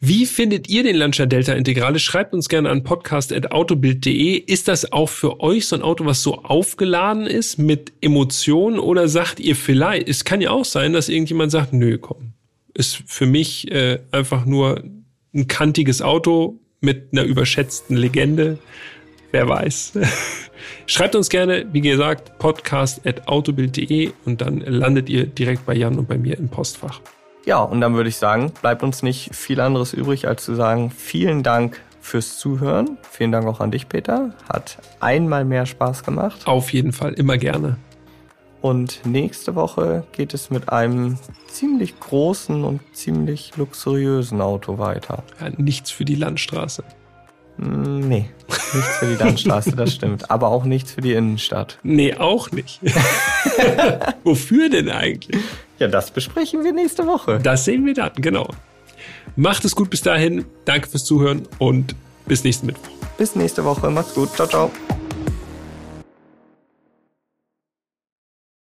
Wie 0.00 0.26
findet 0.26 0.68
ihr 0.68 0.82
den 0.82 0.96
Lancia 0.96 1.24
Delta 1.24 1.54
Integrale? 1.54 1.98
Schreibt 1.98 2.34
uns 2.34 2.48
gerne 2.48 2.68
an 2.68 2.82
podcast.autobild.de. 2.82 4.36
Ist 4.36 4.68
das 4.68 4.92
auch 4.92 5.08
für 5.08 5.40
euch 5.40 5.68
so 5.68 5.76
ein 5.76 5.82
Auto, 5.82 6.04
was 6.04 6.22
so 6.22 6.42
aufgeladen 6.42 7.26
ist 7.26 7.58
mit 7.58 7.92
Emotionen 8.02 8.78
oder 8.78 9.08
sagt 9.08 9.40
ihr 9.40 9.56
vielleicht, 9.56 10.08
es 10.08 10.24
kann 10.24 10.40
ja 10.40 10.50
auch 10.50 10.64
sein, 10.64 10.92
dass 10.92 11.08
irgendjemand 11.08 11.50
sagt, 11.50 11.72
nö, 11.72 11.98
komm, 11.98 12.32
ist 12.74 13.02
für 13.06 13.26
mich 13.26 13.70
äh, 13.70 14.00
einfach 14.10 14.44
nur 14.44 14.82
ein 15.34 15.48
kantiges 15.48 16.02
Auto 16.02 16.60
mit 16.80 17.12
einer 17.12 17.22
überschätzten 17.22 17.96
Legende. 17.96 18.58
Wer 19.32 19.48
weiß. 19.48 19.98
Schreibt 20.86 21.14
uns 21.14 21.28
gerne, 21.28 21.66
wie 21.72 21.80
gesagt, 21.80 22.38
podcast.autobild.de 22.38 24.12
und 24.24 24.40
dann 24.40 24.60
landet 24.60 25.08
ihr 25.08 25.26
direkt 25.26 25.66
bei 25.66 25.74
Jan 25.74 25.98
und 25.98 26.08
bei 26.08 26.16
mir 26.16 26.38
im 26.38 26.48
Postfach. 26.48 27.00
Ja, 27.44 27.60
und 27.60 27.80
dann 27.80 27.94
würde 27.94 28.08
ich 28.08 28.16
sagen, 28.16 28.52
bleibt 28.60 28.82
uns 28.82 29.02
nicht 29.02 29.34
viel 29.34 29.60
anderes 29.60 29.92
übrig, 29.92 30.26
als 30.26 30.44
zu 30.44 30.54
sagen, 30.54 30.90
vielen 30.90 31.42
Dank 31.42 31.80
fürs 32.00 32.38
Zuhören. 32.38 32.98
Vielen 33.10 33.32
Dank 33.32 33.46
auch 33.46 33.60
an 33.60 33.70
dich, 33.70 33.88
Peter. 33.88 34.34
Hat 34.48 34.78
einmal 35.00 35.44
mehr 35.44 35.66
Spaß 35.66 36.04
gemacht. 36.04 36.46
Auf 36.46 36.72
jeden 36.72 36.92
Fall, 36.92 37.12
immer 37.14 37.36
gerne. 37.36 37.78
Und 38.66 39.06
nächste 39.06 39.54
Woche 39.54 40.02
geht 40.10 40.34
es 40.34 40.50
mit 40.50 40.70
einem 40.70 41.18
ziemlich 41.46 42.00
großen 42.00 42.64
und 42.64 42.80
ziemlich 42.92 43.56
luxuriösen 43.56 44.40
Auto 44.40 44.78
weiter. 44.78 45.22
Ja, 45.40 45.50
nichts 45.56 45.92
für 45.92 46.04
die 46.04 46.16
Landstraße. 46.16 46.82
Hm, 47.58 48.00
nee, 48.08 48.28
nichts 48.48 48.96
für 48.96 49.06
die 49.06 49.14
Landstraße, 49.14 49.76
das 49.76 49.94
stimmt. 49.94 50.32
Aber 50.32 50.48
auch 50.48 50.64
nichts 50.64 50.90
für 50.90 51.00
die 51.00 51.12
Innenstadt. 51.12 51.78
Nee, 51.84 52.14
auch 52.16 52.50
nicht. 52.50 52.80
Wofür 54.24 54.68
denn 54.68 54.90
eigentlich? 54.90 55.44
Ja, 55.78 55.86
das 55.86 56.10
besprechen 56.10 56.64
wir 56.64 56.72
nächste 56.72 57.06
Woche. 57.06 57.38
Das 57.40 57.66
sehen 57.66 57.86
wir 57.86 57.94
dann, 57.94 58.14
genau. 58.16 58.48
Macht 59.36 59.64
es 59.64 59.76
gut 59.76 59.90
bis 59.90 60.02
dahin. 60.02 60.44
Danke 60.64 60.88
fürs 60.88 61.04
Zuhören 61.04 61.46
und 61.58 61.94
bis 62.26 62.42
nächsten 62.42 62.66
Mittwoch. 62.66 62.90
Bis 63.16 63.36
nächste 63.36 63.64
Woche. 63.64 63.90
Macht's 63.90 64.12
gut. 64.12 64.34
Ciao, 64.34 64.48
ciao. 64.48 64.72